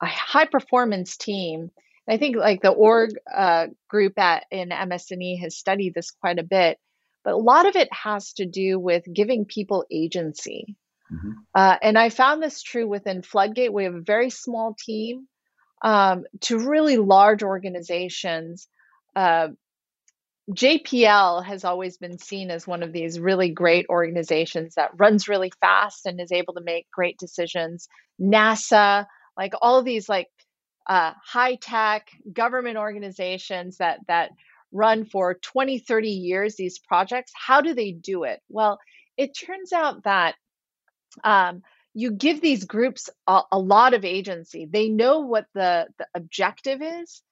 a 0.00 0.06
high 0.06 0.46
performance 0.46 1.16
team, 1.16 1.70
I 2.08 2.18
think 2.18 2.36
like 2.36 2.62
the 2.62 2.70
org 2.70 3.10
uh, 3.32 3.66
group 3.88 4.18
at 4.18 4.44
in 4.50 4.68
MS&E 4.68 5.38
has 5.38 5.56
studied 5.56 5.94
this 5.94 6.12
quite 6.12 6.38
a 6.38 6.44
bit, 6.44 6.78
but 7.24 7.34
a 7.34 7.38
lot 7.38 7.66
of 7.66 7.74
it 7.74 7.88
has 7.92 8.32
to 8.34 8.46
do 8.46 8.78
with 8.78 9.02
giving 9.12 9.44
people 9.44 9.84
agency. 9.90 10.76
Mm-hmm. 11.12 11.32
Uh, 11.54 11.76
and 11.82 11.98
I 11.98 12.08
found 12.10 12.42
this 12.42 12.62
true 12.62 12.86
within 12.86 13.22
Floodgate. 13.22 13.72
We 13.72 13.84
have 13.84 13.94
a 13.94 14.00
very 14.00 14.30
small 14.30 14.76
team 14.78 15.26
um, 15.82 16.24
to 16.42 16.68
really 16.68 16.96
large 16.96 17.42
organizations. 17.42 18.68
Uh, 19.14 19.48
JPL 20.50 21.44
has 21.44 21.64
always 21.64 21.96
been 21.98 22.18
seen 22.18 22.50
as 22.50 22.66
one 22.66 22.82
of 22.82 22.92
these 22.92 23.18
really 23.18 23.50
great 23.50 23.86
organizations 23.88 24.74
that 24.76 24.90
runs 24.96 25.28
really 25.28 25.50
fast 25.60 26.06
and 26.06 26.20
is 26.20 26.30
able 26.30 26.54
to 26.54 26.60
make 26.60 26.90
great 26.92 27.18
decisions. 27.18 27.88
NASA, 28.20 29.06
like 29.36 29.54
all 29.60 29.82
these 29.82 30.08
like 30.08 30.28
uh, 30.86 31.12
high 31.24 31.56
tech 31.56 32.08
government 32.32 32.76
organizations 32.76 33.78
that 33.78 33.98
that 34.06 34.30
run 34.72 35.04
for 35.04 35.34
20, 35.34 35.78
30 35.80 36.08
years 36.10 36.54
these 36.54 36.78
projects. 36.78 37.32
How 37.34 37.60
do 37.60 37.74
they 37.74 37.92
do 37.92 38.24
it? 38.24 38.40
Well, 38.48 38.78
it 39.16 39.36
turns 39.36 39.72
out 39.72 40.04
that 40.04 40.36
um, 41.24 41.62
you 41.94 42.12
give 42.12 42.40
these 42.40 42.64
groups 42.64 43.08
a, 43.26 43.42
a, 43.50 43.58
lot 43.58 43.94
of 43.94 44.04
agency. 44.04 44.66
They 44.70 44.88
know 44.88 45.20
what 45.20 45.46
the, 45.54 45.86
the 45.98 46.06
objective 46.14 46.82
is, 46.82 47.22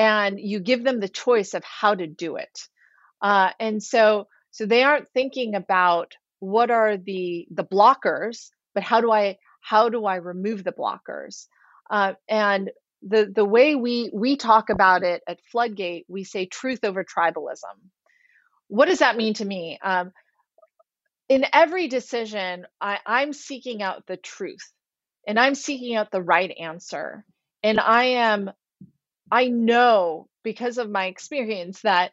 and 0.00 0.40
you 0.40 0.60
give 0.60 0.84
them 0.84 1.00
the 1.00 1.08
choice 1.10 1.54
of 1.54 1.64
how 1.64 1.94
to 1.94 2.08
do 2.08 2.36
it. 2.36 2.58
Uh, 3.22 3.50
and 3.60 3.82
so, 3.82 4.28
so 4.50 4.66
they 4.66 4.82
aren't 4.84 5.10
thinking 5.10 5.54
about 5.56 6.14
what 6.40 6.70
are 6.70 6.96
the 6.96 7.46
the 7.50 7.64
blockers, 7.64 8.48
but 8.74 8.82
how 8.82 9.02
do 9.02 9.12
I 9.12 9.38
how 9.60 9.90
do 9.90 10.06
I 10.06 10.16
remove 10.16 10.64
the 10.64 10.72
blockers? 10.72 11.46
Uh, 11.90 12.14
and 12.28 12.70
the 13.02 13.30
the 13.34 13.44
way 13.44 13.74
we 13.76 14.10
we 14.14 14.36
talk 14.36 14.70
about 14.70 15.02
it 15.02 15.22
at 15.28 15.40
Floodgate, 15.52 16.06
we 16.08 16.24
say 16.24 16.46
truth 16.46 16.80
over 16.84 17.04
tribalism. 17.04 17.76
What 18.68 18.86
does 18.86 19.00
that 19.00 19.18
mean 19.18 19.34
to 19.34 19.44
me? 19.44 19.78
Um, 19.84 20.12
in 21.28 21.46
every 21.52 21.88
decision, 21.88 22.66
I, 22.80 22.98
I'm 23.06 23.32
seeking 23.34 23.82
out 23.82 24.06
the 24.06 24.16
truth 24.18 24.72
and 25.26 25.40
I'm 25.40 25.56
seeking 25.56 25.96
out 25.96 26.12
the 26.12 26.22
right 26.22 26.52
answer. 26.60 27.24
And 27.64 27.80
I 27.80 28.04
am, 28.04 28.50
I 29.30 29.48
know 29.48 30.28
because 30.44 30.78
of 30.78 30.90
my 30.90 31.06
experience 31.06 31.82
that 31.82 32.12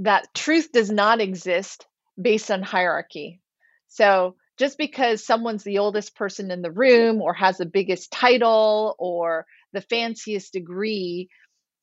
that 0.00 0.28
truth 0.34 0.72
does 0.72 0.90
not 0.90 1.20
exist 1.20 1.86
based 2.20 2.50
on 2.50 2.62
hierarchy. 2.62 3.40
So 3.88 4.36
just 4.58 4.78
because 4.78 5.24
someone's 5.24 5.64
the 5.64 5.78
oldest 5.78 6.16
person 6.16 6.50
in 6.50 6.62
the 6.62 6.70
room 6.70 7.22
or 7.22 7.34
has 7.34 7.58
the 7.58 7.66
biggest 7.66 8.10
title 8.12 8.94
or 8.98 9.46
the 9.72 9.80
fanciest 9.82 10.52
degree, 10.52 11.28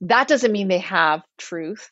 that 0.01 0.27
doesn't 0.27 0.51
mean 0.51 0.67
they 0.67 0.79
have 0.79 1.23
truth. 1.37 1.89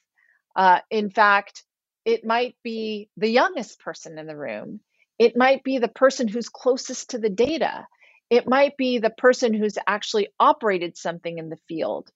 Uh, 0.55 0.79
in 0.91 1.09
fact, 1.09 1.63
it 2.05 2.25
might 2.25 2.55
be 2.63 3.09
the 3.17 3.29
youngest 3.29 3.79
person 3.79 4.19
in 4.19 4.27
the 4.27 4.37
room. 4.37 4.79
It 5.19 5.37
might 5.37 5.63
be 5.63 5.79
the 5.79 5.87
person 5.89 6.27
who's 6.27 6.49
closest 6.49 7.11
to 7.11 7.19
the 7.19 7.29
data. 7.29 7.87
It 8.29 8.47
might 8.47 8.77
be 8.77 8.99
the 8.99 9.11
person 9.11 9.53
who's 9.53 9.77
actually 9.87 10.29
operated 10.39 10.97
something 10.97 11.37
in 11.37 11.49
the 11.49 11.59
field. 11.67 12.09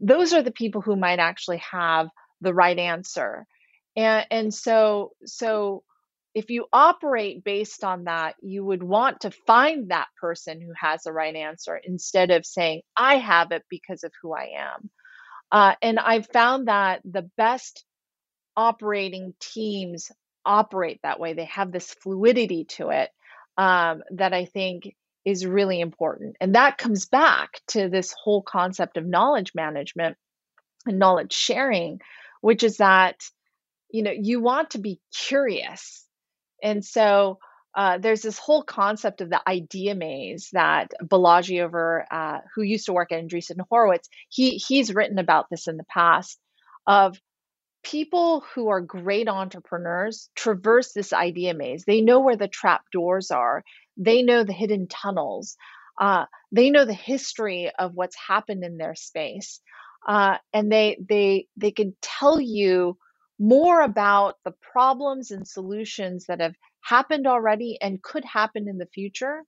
Those 0.00 0.32
are 0.32 0.42
the 0.42 0.50
people 0.50 0.80
who 0.80 0.96
might 0.96 1.18
actually 1.18 1.62
have 1.70 2.08
the 2.40 2.54
right 2.54 2.78
answer. 2.78 3.46
And, 3.96 4.26
and 4.30 4.54
so, 4.54 5.12
so 5.24 5.82
if 6.34 6.50
you 6.50 6.66
operate 6.72 7.44
based 7.44 7.84
on 7.84 8.04
that, 8.04 8.36
you 8.40 8.64
would 8.64 8.82
want 8.82 9.20
to 9.20 9.30
find 9.46 9.90
that 9.90 10.08
person 10.20 10.60
who 10.60 10.72
has 10.80 11.02
the 11.02 11.12
right 11.12 11.34
answer 11.34 11.76
instead 11.76 12.30
of 12.30 12.46
saying, 12.46 12.82
I 12.96 13.16
have 13.16 13.52
it 13.52 13.64
because 13.68 14.04
of 14.04 14.12
who 14.22 14.32
I 14.32 14.50
am. 14.58 14.90
Uh, 15.52 15.74
and 15.82 15.98
I've 15.98 16.28
found 16.28 16.68
that 16.68 17.00
the 17.04 17.28
best 17.36 17.84
operating 18.56 19.34
teams 19.40 20.10
operate 20.44 21.00
that 21.02 21.18
way. 21.20 21.32
They 21.32 21.46
have 21.46 21.72
this 21.72 21.92
fluidity 22.02 22.64
to 22.76 22.90
it 22.90 23.10
um, 23.56 24.02
that 24.12 24.32
I 24.32 24.44
think 24.44 24.94
is 25.24 25.46
really 25.46 25.80
important. 25.80 26.36
And 26.40 26.54
that 26.54 26.78
comes 26.78 27.06
back 27.06 27.60
to 27.68 27.88
this 27.88 28.12
whole 28.12 28.42
concept 28.42 28.96
of 28.96 29.06
knowledge 29.06 29.52
management 29.54 30.16
and 30.86 30.98
knowledge 30.98 31.32
sharing, 31.32 32.00
which 32.40 32.62
is 32.62 32.78
that, 32.78 33.22
you 33.90 34.02
know, 34.02 34.12
you 34.12 34.40
want 34.40 34.70
to 34.70 34.78
be 34.78 35.00
curious. 35.14 36.06
And 36.62 36.84
so 36.84 37.38
uh, 37.74 37.98
there's 37.98 38.22
this 38.22 38.38
whole 38.38 38.62
concept 38.62 39.20
of 39.20 39.30
the 39.30 39.40
idea 39.48 39.94
maze 39.94 40.48
that 40.52 40.90
Balaji 41.02 41.62
over, 41.62 42.06
uh, 42.10 42.38
who 42.54 42.62
used 42.62 42.86
to 42.86 42.92
work 42.92 43.12
at 43.12 43.22
Andreessen 43.22 43.60
Horowitz, 43.68 44.08
he 44.28 44.56
he's 44.56 44.94
written 44.94 45.18
about 45.18 45.46
this 45.50 45.68
in 45.68 45.76
the 45.76 45.84
past 45.84 46.38
of 46.86 47.20
people 47.82 48.44
who 48.54 48.68
are 48.68 48.80
great 48.80 49.28
entrepreneurs 49.28 50.28
traverse 50.34 50.92
this 50.92 51.12
idea 51.12 51.54
maze. 51.54 51.84
They 51.84 52.00
know 52.00 52.20
where 52.20 52.36
the 52.36 52.48
trap 52.48 52.82
doors 52.92 53.30
are, 53.30 53.62
they 54.00 54.22
know 54.22 54.42
the 54.42 54.52
hidden 54.52 54.88
tunnels, 54.88 55.56
uh, 56.00 56.24
they 56.50 56.70
know 56.70 56.84
the 56.84 56.94
history 56.94 57.70
of 57.78 57.94
what's 57.94 58.16
happened 58.16 58.64
in 58.64 58.78
their 58.78 58.96
space. 58.96 59.60
Uh, 60.08 60.38
and 60.52 60.72
they 60.72 60.98
they 61.06 61.46
they 61.56 61.70
can 61.70 61.94
tell 62.00 62.40
you 62.40 62.96
more 63.38 63.82
about 63.82 64.36
the 64.44 64.54
problems 64.72 65.30
and 65.30 65.46
solutions 65.46 66.26
that 66.26 66.40
have 66.40 66.54
happened 66.80 67.26
already 67.26 67.78
and 67.80 68.02
could 68.02 68.24
happen 68.24 68.66
in 68.68 68.78
the 68.78 68.86
future 68.86 69.42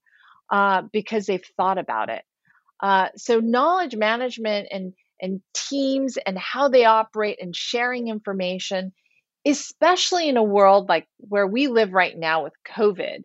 uh, 0.51 0.83
because 0.93 1.25
they've 1.25 1.45
thought 1.57 1.79
about 1.79 2.09
it. 2.09 2.23
Uh, 2.79 3.07
so 3.15 3.39
knowledge 3.39 3.95
management 3.95 4.67
and 4.71 4.93
and 5.21 5.41
teams 5.53 6.17
and 6.17 6.37
how 6.37 6.67
they 6.67 6.85
operate 6.85 7.39
and 7.41 7.55
sharing 7.55 8.09
information, 8.09 8.93
especially 9.45 10.29
in 10.29 10.37
a 10.37 10.43
world 10.43 10.89
like 10.89 11.07
where 11.17 11.47
we 11.47 11.67
live 11.67 11.93
right 11.93 12.17
now 12.17 12.43
with 12.43 12.53
COVID, 12.75 13.23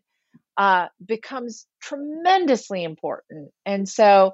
uh, 0.58 0.88
becomes 1.04 1.66
tremendously 1.80 2.84
important. 2.84 3.52
And 3.64 3.88
so, 3.88 4.32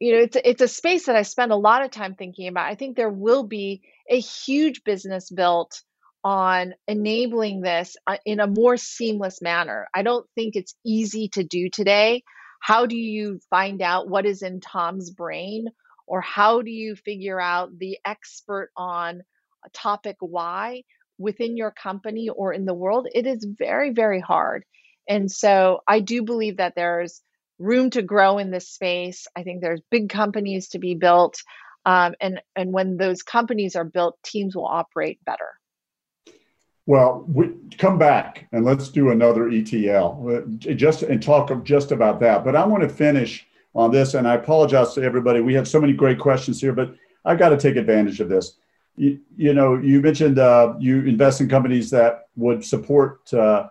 you 0.00 0.12
know, 0.12 0.18
it's 0.20 0.36
it's 0.42 0.62
a 0.62 0.68
space 0.68 1.06
that 1.06 1.16
I 1.16 1.22
spend 1.22 1.52
a 1.52 1.56
lot 1.56 1.84
of 1.84 1.90
time 1.90 2.14
thinking 2.14 2.48
about. 2.48 2.70
I 2.70 2.74
think 2.74 2.96
there 2.96 3.10
will 3.10 3.44
be 3.44 3.82
a 4.10 4.18
huge 4.18 4.82
business 4.82 5.30
built 5.30 5.82
on 6.24 6.74
enabling 6.88 7.60
this 7.60 7.96
uh, 8.06 8.16
in 8.24 8.40
a 8.40 8.46
more 8.46 8.76
seamless 8.78 9.42
manner. 9.42 9.88
I 9.94 10.02
don't 10.02 10.26
think 10.34 10.56
it's 10.56 10.74
easy 10.84 11.28
to 11.34 11.44
do 11.44 11.68
today. 11.68 12.22
How 12.60 12.86
do 12.86 12.96
you 12.96 13.40
find 13.50 13.82
out 13.82 14.08
what 14.08 14.24
is 14.24 14.42
in 14.42 14.60
Tom's 14.60 15.10
brain 15.10 15.66
or 16.06 16.20
how 16.20 16.62
do 16.62 16.70
you 16.70 16.96
figure 16.96 17.40
out 17.40 17.76
the 17.78 17.98
expert 18.04 18.70
on 18.76 19.22
a 19.64 19.70
topic 19.70 20.16
Y 20.20 20.84
within 21.18 21.56
your 21.56 21.72
company 21.72 22.28
or 22.28 22.52
in 22.52 22.64
the 22.64 22.74
world? 22.74 23.08
It 23.14 23.26
is 23.26 23.44
very, 23.44 23.90
very 23.90 24.20
hard. 24.20 24.64
And 25.08 25.30
so 25.30 25.82
I 25.86 26.00
do 26.00 26.22
believe 26.22 26.58
that 26.58 26.74
there's 26.74 27.20
room 27.58 27.90
to 27.90 28.02
grow 28.02 28.38
in 28.38 28.50
this 28.50 28.68
space. 28.68 29.26
I 29.36 29.42
think 29.42 29.60
there's 29.60 29.80
big 29.90 30.08
companies 30.08 30.68
to 30.68 30.78
be 30.78 30.94
built. 30.94 31.42
Um, 31.84 32.14
and, 32.20 32.40
and 32.56 32.72
when 32.72 32.96
those 32.96 33.22
companies 33.22 33.76
are 33.76 33.84
built, 33.84 34.18
teams 34.22 34.54
will 34.54 34.66
operate 34.66 35.24
better. 35.24 35.48
Well, 36.86 37.24
we 37.28 37.52
come 37.78 37.98
back 37.98 38.48
and 38.52 38.64
let's 38.64 38.88
do 38.88 39.10
another 39.10 39.48
ETL 39.48 40.44
just 40.58 41.02
and 41.02 41.22
talk 41.22 41.50
of 41.50 41.62
just 41.62 41.92
about 41.92 42.18
that. 42.20 42.44
But 42.44 42.56
I 42.56 42.66
want 42.66 42.82
to 42.82 42.88
finish 42.88 43.46
on 43.74 43.90
this. 43.90 44.14
And 44.14 44.26
I 44.26 44.34
apologize 44.34 44.94
to 44.94 45.02
everybody. 45.02 45.40
We 45.40 45.54
have 45.54 45.68
so 45.68 45.80
many 45.80 45.92
great 45.92 46.18
questions 46.18 46.60
here, 46.60 46.72
but 46.72 46.94
I've 47.24 47.38
got 47.38 47.50
to 47.50 47.56
take 47.56 47.76
advantage 47.76 48.20
of 48.20 48.28
this. 48.28 48.56
You, 48.96 49.20
you 49.36 49.54
know, 49.54 49.76
you 49.76 50.00
mentioned 50.00 50.38
uh, 50.38 50.74
you 50.78 50.98
invest 51.04 51.40
in 51.40 51.48
companies 51.48 51.88
that 51.90 52.26
would 52.36 52.64
support 52.64 53.32
uh, 53.32 53.68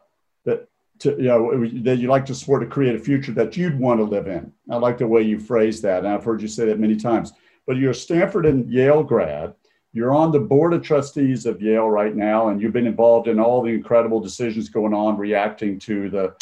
to, 1.01 1.09
you 1.17 1.23
know 1.23 1.67
that 1.81 1.97
you 1.97 2.07
like 2.07 2.25
to 2.27 2.35
support 2.35 2.61
to 2.61 2.67
create 2.67 2.95
a 2.95 2.99
future 2.99 3.31
that 3.33 3.57
you'd 3.57 3.79
want 3.79 3.99
to 3.99 4.03
live 4.03 4.27
in. 4.27 4.51
I 4.69 4.77
like 4.77 4.99
the 4.99 5.07
way 5.07 5.23
you 5.23 5.39
phrase 5.39 5.81
that, 5.81 5.99
and 5.99 6.07
I've 6.07 6.23
heard 6.23 6.41
you 6.41 6.47
say 6.47 6.65
that 6.65 6.79
many 6.79 6.95
times. 6.95 7.33
But 7.65 7.77
you're 7.77 7.91
a 7.91 7.95
Stanford 7.95 8.45
and 8.45 8.71
Yale 8.71 9.03
grad. 9.03 9.55
You're 9.93 10.13
on 10.13 10.31
the 10.31 10.39
board 10.39 10.73
of 10.73 10.83
trustees 10.83 11.45
of 11.45 11.61
Yale 11.61 11.89
right 11.89 12.15
now, 12.15 12.49
and 12.49 12.61
you've 12.61 12.73
been 12.73 12.87
involved 12.87 13.27
in 13.27 13.39
all 13.39 13.61
the 13.61 13.71
incredible 13.71 14.19
decisions 14.19 14.69
going 14.69 14.93
on, 14.93 15.17
reacting 15.17 15.79
to 15.79 16.09
the 16.09 16.35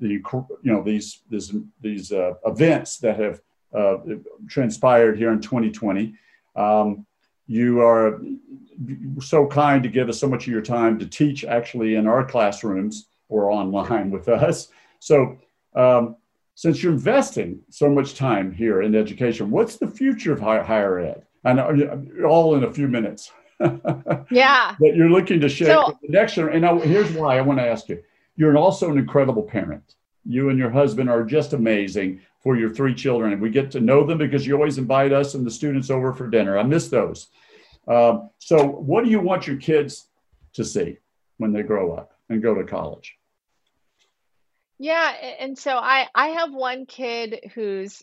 the 0.00 0.08
you 0.08 0.72
know 0.72 0.82
these 0.82 1.20
these 1.28 1.54
these 1.80 2.10
uh, 2.10 2.32
events 2.46 2.96
that 2.98 3.20
have 3.20 3.40
uh, 3.74 3.98
transpired 4.48 5.18
here 5.18 5.32
in 5.32 5.40
2020. 5.40 6.14
Um, 6.56 7.04
you 7.46 7.82
are 7.82 8.20
so 9.20 9.46
kind 9.46 9.82
to 9.82 9.88
give 9.88 10.08
us 10.08 10.18
so 10.18 10.28
much 10.28 10.46
of 10.46 10.52
your 10.52 10.62
time 10.62 10.98
to 10.98 11.06
teach 11.06 11.44
actually 11.44 11.96
in 11.96 12.06
our 12.06 12.24
classrooms 12.24 13.08
or 13.28 13.50
online 13.50 14.10
with 14.16 14.28
us. 14.28 14.68
So 15.00 15.38
um, 15.74 16.16
since 16.54 16.82
you're 16.82 16.92
investing 16.92 17.60
so 17.70 17.88
much 17.88 18.14
time 18.14 18.52
here 18.52 18.82
in 18.82 18.94
education, 18.94 19.50
what's 19.50 19.76
the 19.76 19.86
future 19.88 20.32
of 20.32 20.40
higher 20.40 20.98
ed? 20.98 21.24
I 21.44 21.52
know 21.52 22.04
all 22.26 22.56
in 22.56 22.64
a 22.64 22.72
few 22.72 22.88
minutes. 22.88 23.30
yeah. 24.30 24.76
that 24.78 24.94
you're 24.94 25.10
looking 25.10 25.40
to 25.40 25.48
share 25.48 25.74
so, 25.74 25.98
the 26.02 26.08
next 26.08 26.34
generation. 26.34 26.64
And 26.64 26.82
here's 26.82 27.10
why 27.12 27.38
I 27.38 27.40
want 27.40 27.58
to 27.58 27.66
ask 27.66 27.88
you 27.88 28.02
you're 28.36 28.56
also 28.56 28.90
an 28.90 28.98
incredible 28.98 29.42
parent. 29.42 29.96
You 30.24 30.50
and 30.50 30.58
your 30.58 30.70
husband 30.70 31.10
are 31.10 31.24
just 31.24 31.54
amazing 31.54 32.20
for 32.40 32.56
your 32.56 32.70
three 32.70 32.94
children. 32.94 33.32
And 33.32 33.42
we 33.42 33.50
get 33.50 33.70
to 33.72 33.80
know 33.80 34.04
them 34.04 34.18
because 34.18 34.46
you 34.46 34.54
always 34.54 34.78
invite 34.78 35.12
us 35.12 35.34
and 35.34 35.44
the 35.44 35.50
students 35.50 35.90
over 35.90 36.12
for 36.12 36.28
dinner. 36.28 36.56
I 36.56 36.62
miss 36.62 36.88
those. 36.88 37.28
Um, 37.88 38.30
so, 38.38 38.64
what 38.64 39.04
do 39.04 39.10
you 39.10 39.20
want 39.20 39.46
your 39.46 39.56
kids 39.56 40.08
to 40.52 40.64
see 40.64 40.98
when 41.38 41.52
they 41.52 41.62
grow 41.62 41.94
up 41.94 42.12
and 42.28 42.42
go 42.42 42.54
to 42.54 42.64
college? 42.64 43.17
Yeah, 44.78 45.10
and 45.40 45.58
so 45.58 45.72
I 45.76 46.06
I 46.14 46.28
have 46.28 46.52
one 46.54 46.86
kid 46.86 47.50
who's, 47.54 48.02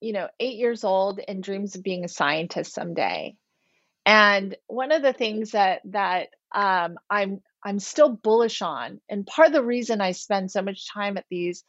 you 0.00 0.12
know, 0.12 0.28
8 0.40 0.56
years 0.56 0.82
old 0.84 1.20
and 1.26 1.42
dreams 1.42 1.76
of 1.76 1.82
being 1.82 2.04
a 2.04 2.08
scientist 2.08 2.72
someday. 2.74 3.36
And 4.06 4.56
one 4.68 4.92
of 4.92 5.02
the 5.02 5.12
things 5.14 5.52
that 5.52 5.82
that 5.86 6.28
um, 6.54 6.96
I'm 7.10 7.42
I'm 7.64 7.78
still 7.80 8.10
bullish 8.10 8.62
on, 8.62 9.00
and 9.08 9.26
part 9.26 9.48
of 9.48 9.54
the 9.54 9.64
reason 9.64 10.00
I 10.00 10.12
spend 10.12 10.50
so 10.52 10.62
much 10.62 10.92
time 10.92 11.18
at 11.18 11.26
these 11.30 11.64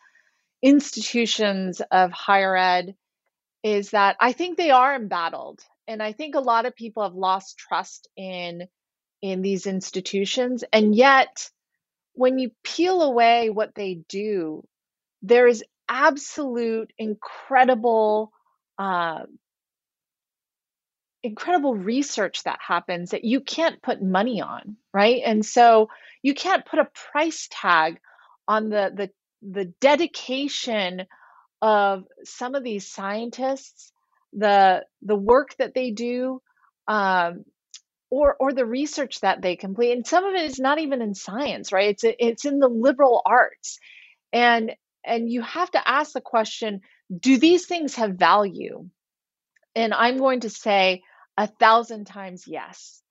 institutions 0.64 1.82
of 1.92 2.12
higher 2.12 2.56
ed 2.58 2.96
is 3.64 3.92
that 3.92 4.18
I 4.22 4.34
think 4.34 4.58
they 4.58 4.72
are 4.72 4.96
embattled, 4.96 5.62
and 5.88 6.04
I 6.04 6.14
think 6.14 6.36
a 6.36 6.40
lot 6.42 6.66
of 6.66 6.76
people 6.76 7.04
have 7.04 7.16
lost 7.16 7.58
trust 7.58 8.10
in 8.18 8.68
in 9.22 9.42
these 9.42 9.68
institutions, 9.68 10.64
and 10.74 10.96
yet 10.96 11.50
when 12.16 12.40
you 12.40 12.52
peel 12.64 13.02
away 13.02 13.50
what 13.50 13.76
they 13.76 14.02
do, 14.10 14.64
there 15.22 15.48
is 15.48 15.64
absolute 15.88 16.92
incredible 16.98 18.32
uh, 18.78 19.22
incredible 21.24 21.76
research 21.76 22.44
that 22.44 22.60
happens 22.66 23.12
that 23.12 23.24
you 23.24 23.42
can't 23.42 23.82
put 23.82 24.02
money 24.02 24.42
on 24.42 24.78
right? 24.96 25.22
And 25.26 25.46
so 25.46 25.90
you 26.24 26.34
can't 26.34 26.66
put 26.66 26.80
a 26.80 26.88
price 27.12 27.50
tag 27.52 28.00
on 28.48 28.70
the 28.70 28.92
the 28.96 29.10
the 29.42 29.66
dedication 29.82 31.06
of 31.62 32.06
some 32.24 32.56
of 32.56 32.64
these 32.64 32.90
scientists 32.90 33.92
the 34.32 34.86
the 35.02 35.16
work 35.16 35.56
that 35.58 35.74
they 35.74 35.92
do 35.92 36.42
um, 36.88 37.44
or 38.10 38.36
or 38.40 38.54
the 38.54 38.66
research 38.66 39.20
that 39.22 39.42
they 39.42 39.56
complete 39.56 39.92
and 39.92 40.06
some 40.08 40.26
of 40.26 40.36
it 40.36 40.44
is 40.46 40.60
not 40.60 40.80
even 40.80 41.02
in 41.02 41.14
science 41.16 41.72
right? 41.72 41.90
It's 41.90 42.04
it's 42.04 42.46
in 42.46 42.60
the 42.60 42.70
liberal 42.70 43.22
arts. 43.26 43.80
And 44.34 44.74
and 45.06 45.30
you 45.32 45.42
have 45.42 45.72
to 45.72 45.90
ask 45.90 46.14
the 46.14 46.22
question 46.22 46.82
do 47.20 47.38
these 47.38 47.66
things 47.68 47.96
have 47.96 48.16
value? 48.16 48.90
And 49.76 49.94
i'm 49.94 50.18
going 50.18 50.42
to 50.42 50.50
say 50.50 51.04
a 51.38 51.48
thousand 51.48 52.06
times 52.06 52.46
yes. 52.48 53.02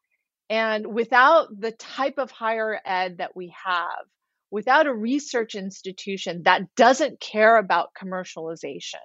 And 0.51 0.95
without 0.95 1.49
the 1.59 1.72
type 1.72 2.18
of 2.18 2.30
higher 2.30 2.78
ed 2.84 3.18
that 3.18 3.36
we 3.36 3.55
have 3.64 4.05
without 4.51 4.86
a 4.86 4.95
research 4.95 5.55
institution 5.55 6.42
that 6.45 6.62
doesn't 6.76 7.20
care 7.20 7.57
about 7.57 7.90
commercialization 8.01 9.05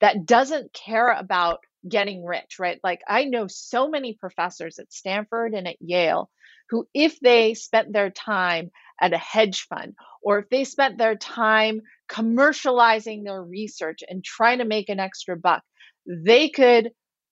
that 0.00 0.26
doesn't 0.26 0.72
care 0.72 1.10
about 1.12 1.60
getting 1.86 2.24
rich, 2.24 2.58
right? 2.58 2.80
Like 2.82 3.02
I 3.06 3.24
know 3.24 3.46
so 3.48 3.88
many 3.88 4.14
professors 4.14 4.78
at 4.78 4.92
Stanford 4.92 5.54
and 5.54 5.68
at 5.68 5.80
Yale 5.80 6.30
who, 6.70 6.86
if 6.94 7.18
they 7.20 7.54
spent 7.54 7.92
their 7.92 8.10
time 8.10 8.70
at 9.00 9.12
a 9.12 9.18
hedge 9.18 9.66
fund 9.68 9.94
or 10.22 10.38
if 10.38 10.48
they 10.50 10.64
spent 10.64 10.98
their 10.98 11.16
time 11.16 11.80
commercializing 12.10 13.24
their 13.24 13.42
research 13.42 14.00
and 14.06 14.24
trying 14.24 14.58
to 14.58 14.64
make 14.64 14.88
an 14.88 15.00
extra 15.00 15.36
buck, 15.36 15.62
they 16.06 16.48
could 16.48 16.90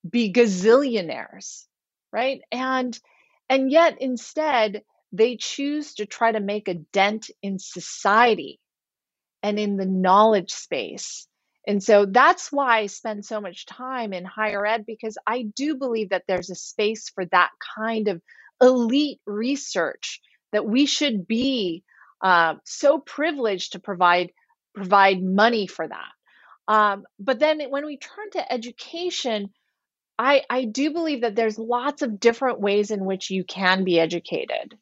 be 0.08 0.32
gazillionaires, 0.32 1.64
right? 2.12 2.40
And 2.52 2.98
and 3.48 3.70
yet 3.70 4.00
instead 4.00 4.82
they 5.12 5.36
choose 5.36 5.94
to 5.94 6.06
try 6.06 6.32
to 6.32 6.40
make 6.40 6.68
a 6.68 6.74
dent 6.74 7.30
in 7.42 7.58
society 7.58 8.60
and 9.42 9.58
in 9.58 9.76
the 9.76 9.86
knowledge 9.86 10.50
space 10.52 11.28
and 11.66 11.82
so 11.82 12.06
that's 12.06 12.52
why 12.52 12.80
I 12.80 12.86
spend 12.86 13.24
so 13.24 13.40
much 13.40 13.66
time 13.66 14.12
in 14.12 14.24
higher 14.24 14.66
ed 14.66 14.86
because 14.86 15.18
I 15.26 15.44
do 15.44 15.76
believe 15.76 16.10
that 16.10 16.24
there's 16.28 16.50
a 16.50 16.56
space 16.56 17.10
for 17.10 17.26
that 17.26 17.50
kind 17.76 18.08
of 18.08 18.22
elite 18.62 19.20
research 19.26 20.20
that 20.52 20.66
we 20.66 20.86
should 20.86 21.26
be 21.26 21.84
uh, 22.22 22.56
so 22.64 22.98
privileged 23.00 23.72
to 23.72 23.80
provide 23.80 24.32
provide 24.74 25.22
money 25.22 25.66
for 25.66 25.88
that. 25.88 26.12
Um, 26.68 27.04
but 27.18 27.38
then 27.38 27.60
when 27.70 27.86
we 27.86 27.98
turn 27.98 28.30
to 28.32 28.52
education, 28.52 29.50
I, 30.18 30.42
I 30.50 30.66
do 30.66 30.92
believe 30.92 31.22
that 31.22 31.36
there's 31.36 31.58
lots 31.58 32.02
of 32.02 32.20
different 32.20 32.60
ways 32.60 32.90
in 32.90 33.04
which 33.04 33.30
you 33.30 33.44
can 33.44 33.84
be 33.84 34.00
educated. 34.00 34.76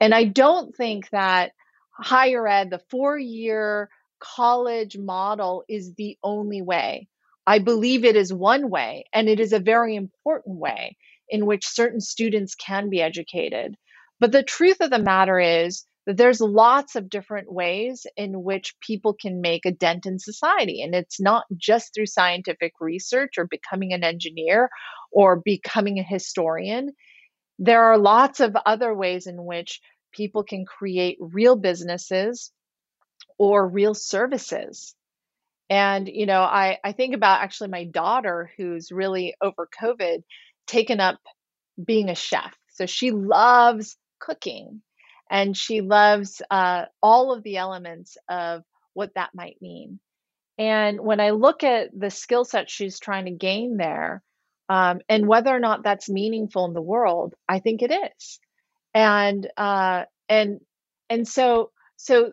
And 0.00 0.14
I 0.14 0.24
don't 0.24 0.76
think 0.76 1.10
that 1.10 1.52
higher 1.92 2.46
ed, 2.48 2.70
the 2.70 2.80
four 2.90 3.18
year 3.18 3.90
college 4.20 4.96
model 4.98 5.64
is 5.68 5.94
the 5.94 6.18
only 6.22 6.62
way. 6.62 7.08
I 7.46 7.60
believe 7.60 8.04
it 8.04 8.16
is 8.16 8.32
one 8.32 8.70
way, 8.70 9.04
and 9.12 9.28
it 9.28 9.38
is 9.38 9.52
a 9.52 9.60
very 9.60 9.94
important 9.94 10.58
way 10.58 10.96
in 11.28 11.46
which 11.46 11.66
certain 11.66 12.00
students 12.00 12.54
can 12.54 12.90
be 12.90 13.00
educated. 13.00 13.76
But 14.18 14.32
the 14.32 14.42
truth 14.42 14.78
of 14.80 14.90
the 14.90 14.98
matter 14.98 15.38
is 15.38 15.84
that 16.06 16.16
there's 16.16 16.40
lots 16.40 16.94
of 16.94 17.10
different 17.10 17.52
ways 17.52 18.06
in 18.16 18.42
which 18.42 18.74
people 18.80 19.14
can 19.14 19.40
make 19.40 19.66
a 19.66 19.72
dent 19.72 20.06
in 20.06 20.18
society. 20.18 20.82
And 20.82 20.94
it's 20.94 21.20
not 21.20 21.44
just 21.56 21.92
through 21.92 22.06
scientific 22.06 22.74
research 22.80 23.34
or 23.38 23.46
becoming 23.46 23.92
an 23.92 24.04
engineer 24.04 24.70
or 25.10 25.36
becoming 25.44 25.98
a 25.98 26.04
historian. 26.04 26.92
There 27.58 27.82
are 27.84 27.98
lots 27.98 28.40
of 28.40 28.56
other 28.64 28.94
ways 28.94 29.26
in 29.26 29.44
which 29.44 29.80
people 30.12 30.44
can 30.44 30.64
create 30.64 31.18
real 31.20 31.56
businesses 31.56 32.52
or 33.38 33.68
real 33.68 33.94
services. 33.94 34.94
And, 35.68 36.08
you 36.08 36.26
know, 36.26 36.42
I, 36.42 36.78
I 36.84 36.92
think 36.92 37.14
about 37.14 37.42
actually 37.42 37.70
my 37.70 37.84
daughter 37.84 38.50
who's 38.56 38.92
really 38.92 39.34
over 39.40 39.68
COVID 39.80 40.22
taken 40.66 41.00
up 41.00 41.18
being 41.82 42.08
a 42.08 42.14
chef. 42.14 42.56
So 42.68 42.86
she 42.86 43.10
loves 43.10 43.96
cooking 44.20 44.82
and 45.30 45.56
she 45.56 45.80
loves 45.80 46.40
uh, 46.50 46.84
all 47.02 47.32
of 47.32 47.42
the 47.42 47.56
elements 47.56 48.16
of 48.28 48.62
what 48.94 49.14
that 49.14 49.34
might 49.34 49.60
mean. 49.60 49.98
And 50.58 51.00
when 51.00 51.20
I 51.20 51.30
look 51.30 51.64
at 51.64 51.90
the 51.98 52.10
skill 52.10 52.44
set 52.44 52.70
she's 52.70 52.98
trying 52.98 53.26
to 53.26 53.30
gain 53.32 53.76
there, 53.76 54.22
um, 54.68 55.00
and 55.08 55.28
whether 55.28 55.54
or 55.54 55.60
not 55.60 55.84
that's 55.84 56.08
meaningful 56.08 56.64
in 56.64 56.72
the 56.72 56.82
world, 56.82 57.34
I 57.48 57.58
think 57.58 57.82
it 57.82 57.92
is. 57.92 58.40
And 58.94 59.46
uh, 59.56 60.04
and 60.28 60.60
and 61.10 61.28
so 61.28 61.70
so 61.96 62.32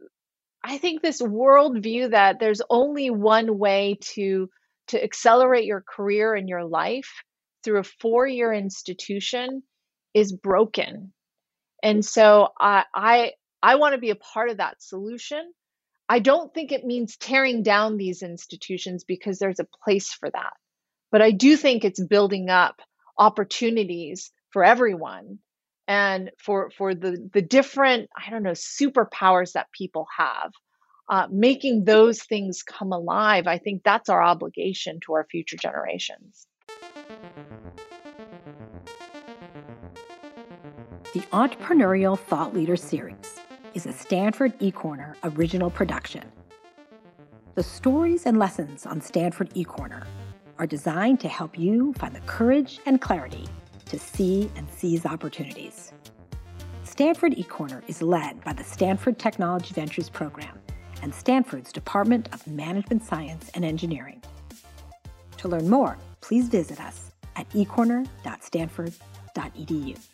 I 0.64 0.78
think 0.78 1.01
this 1.01 1.22
worldview 1.22 2.11
that 2.11 2.39
there's 2.39 2.61
only 2.70 3.09
one 3.09 3.57
way 3.57 3.97
to 4.14 4.49
to 4.88 5.03
accelerate 5.03 5.66
your 5.66 5.82
career 5.82 6.36
and 6.36 6.47
your 6.47 6.66
life 6.66 7.24
through 7.64 7.80
a 7.80 7.84
four-year 7.84 8.51
institution 8.53 9.64
is 10.14 10.32
broken. 10.34 11.14
And 11.82 12.03
so 12.05 12.49
I 12.59 12.86
I 12.93 13.32
I 13.61 13.76
want 13.76 13.93
to 13.93 14.01
be 14.01 14.11
a 14.11 14.16
part 14.16 14.49
of 14.49 14.57
that 14.57 14.82
solution. 14.82 15.51
I 16.07 16.20
don't 16.20 16.53
think 16.53 16.72
it 16.72 16.86
means 16.86 17.18
tearing 17.18 17.64
down 17.64 17.97
these 17.97 18.22
institutions 18.22 19.03
because 19.05 19.39
there's 19.39 19.59
a 19.59 19.68
place 19.84 20.14
for 20.14 20.30
that. 20.30 20.53
But 21.11 21.22
I 21.22 21.32
do 21.32 21.57
think 21.57 21.84
it's 21.84 22.03
building 22.03 22.49
up 22.49 22.82
opportunities 23.18 24.32
for 24.51 24.64
everyone 24.64 25.39
and 25.88 26.31
for 26.38 26.69
for 26.71 26.95
the 26.95 27.29
the 27.34 27.41
different 27.41 28.09
i 28.17 28.29
don't 28.29 28.43
know 28.43 28.51
superpowers 28.51 29.53
that 29.53 29.71
people 29.71 30.07
have 30.17 30.51
uh, 31.09 31.27
making 31.29 31.84
those 31.84 32.23
things 32.23 32.63
come 32.63 32.91
alive 32.91 33.47
i 33.47 33.57
think 33.57 33.84
that's 33.84 34.09
our 34.09 34.23
obligation 34.23 34.99
to 35.05 35.13
our 35.13 35.25
future 35.29 35.57
generations. 35.57 36.47
The 41.13 41.21
entrepreneurial 41.31 42.17
thought 42.17 42.55
leader 42.55 42.75
series 42.75 43.39
is 43.75 43.86
a 43.86 43.93
stanford 43.93 44.57
ecorner 44.57 45.15
original 45.23 45.69
production. 45.69 46.23
The 47.53 47.61
stories 47.61 48.25
and 48.25 48.39
lessons 48.39 48.88
on 48.88 48.99
stanford 48.99 49.51
ecorner 49.51 50.05
are 50.57 50.65
designed 50.65 51.19
to 51.19 51.27
help 51.27 51.59
you 51.59 51.93
find 51.93 52.15
the 52.15 52.21
courage 52.21 52.79
and 52.88 52.99
clarity 52.99 53.45
to 53.93 53.99
see 53.99 54.51
and 54.55 54.67
seize 54.69 55.05
opportunities. 55.05 55.93
Stanford 56.83 57.33
eCorner 57.33 57.83
is 57.87 58.01
led 58.01 58.43
by 58.43 58.51
the 58.51 58.63
Stanford 58.63 59.19
Technology 59.19 59.71
Ventures 59.73 60.09
Program 60.09 60.59
and 61.03 61.13
Stanford's 61.13 61.71
Department 61.71 62.27
of 62.33 62.47
Management 62.47 63.05
Science 63.05 63.51
and 63.53 63.63
Engineering. 63.63 64.19
To 65.37 65.47
learn 65.47 65.69
more, 65.69 65.99
please 66.21 66.49
visit 66.49 66.81
us 66.81 67.11
at 67.35 67.47
ecorner.stanford.edu. 67.51 70.12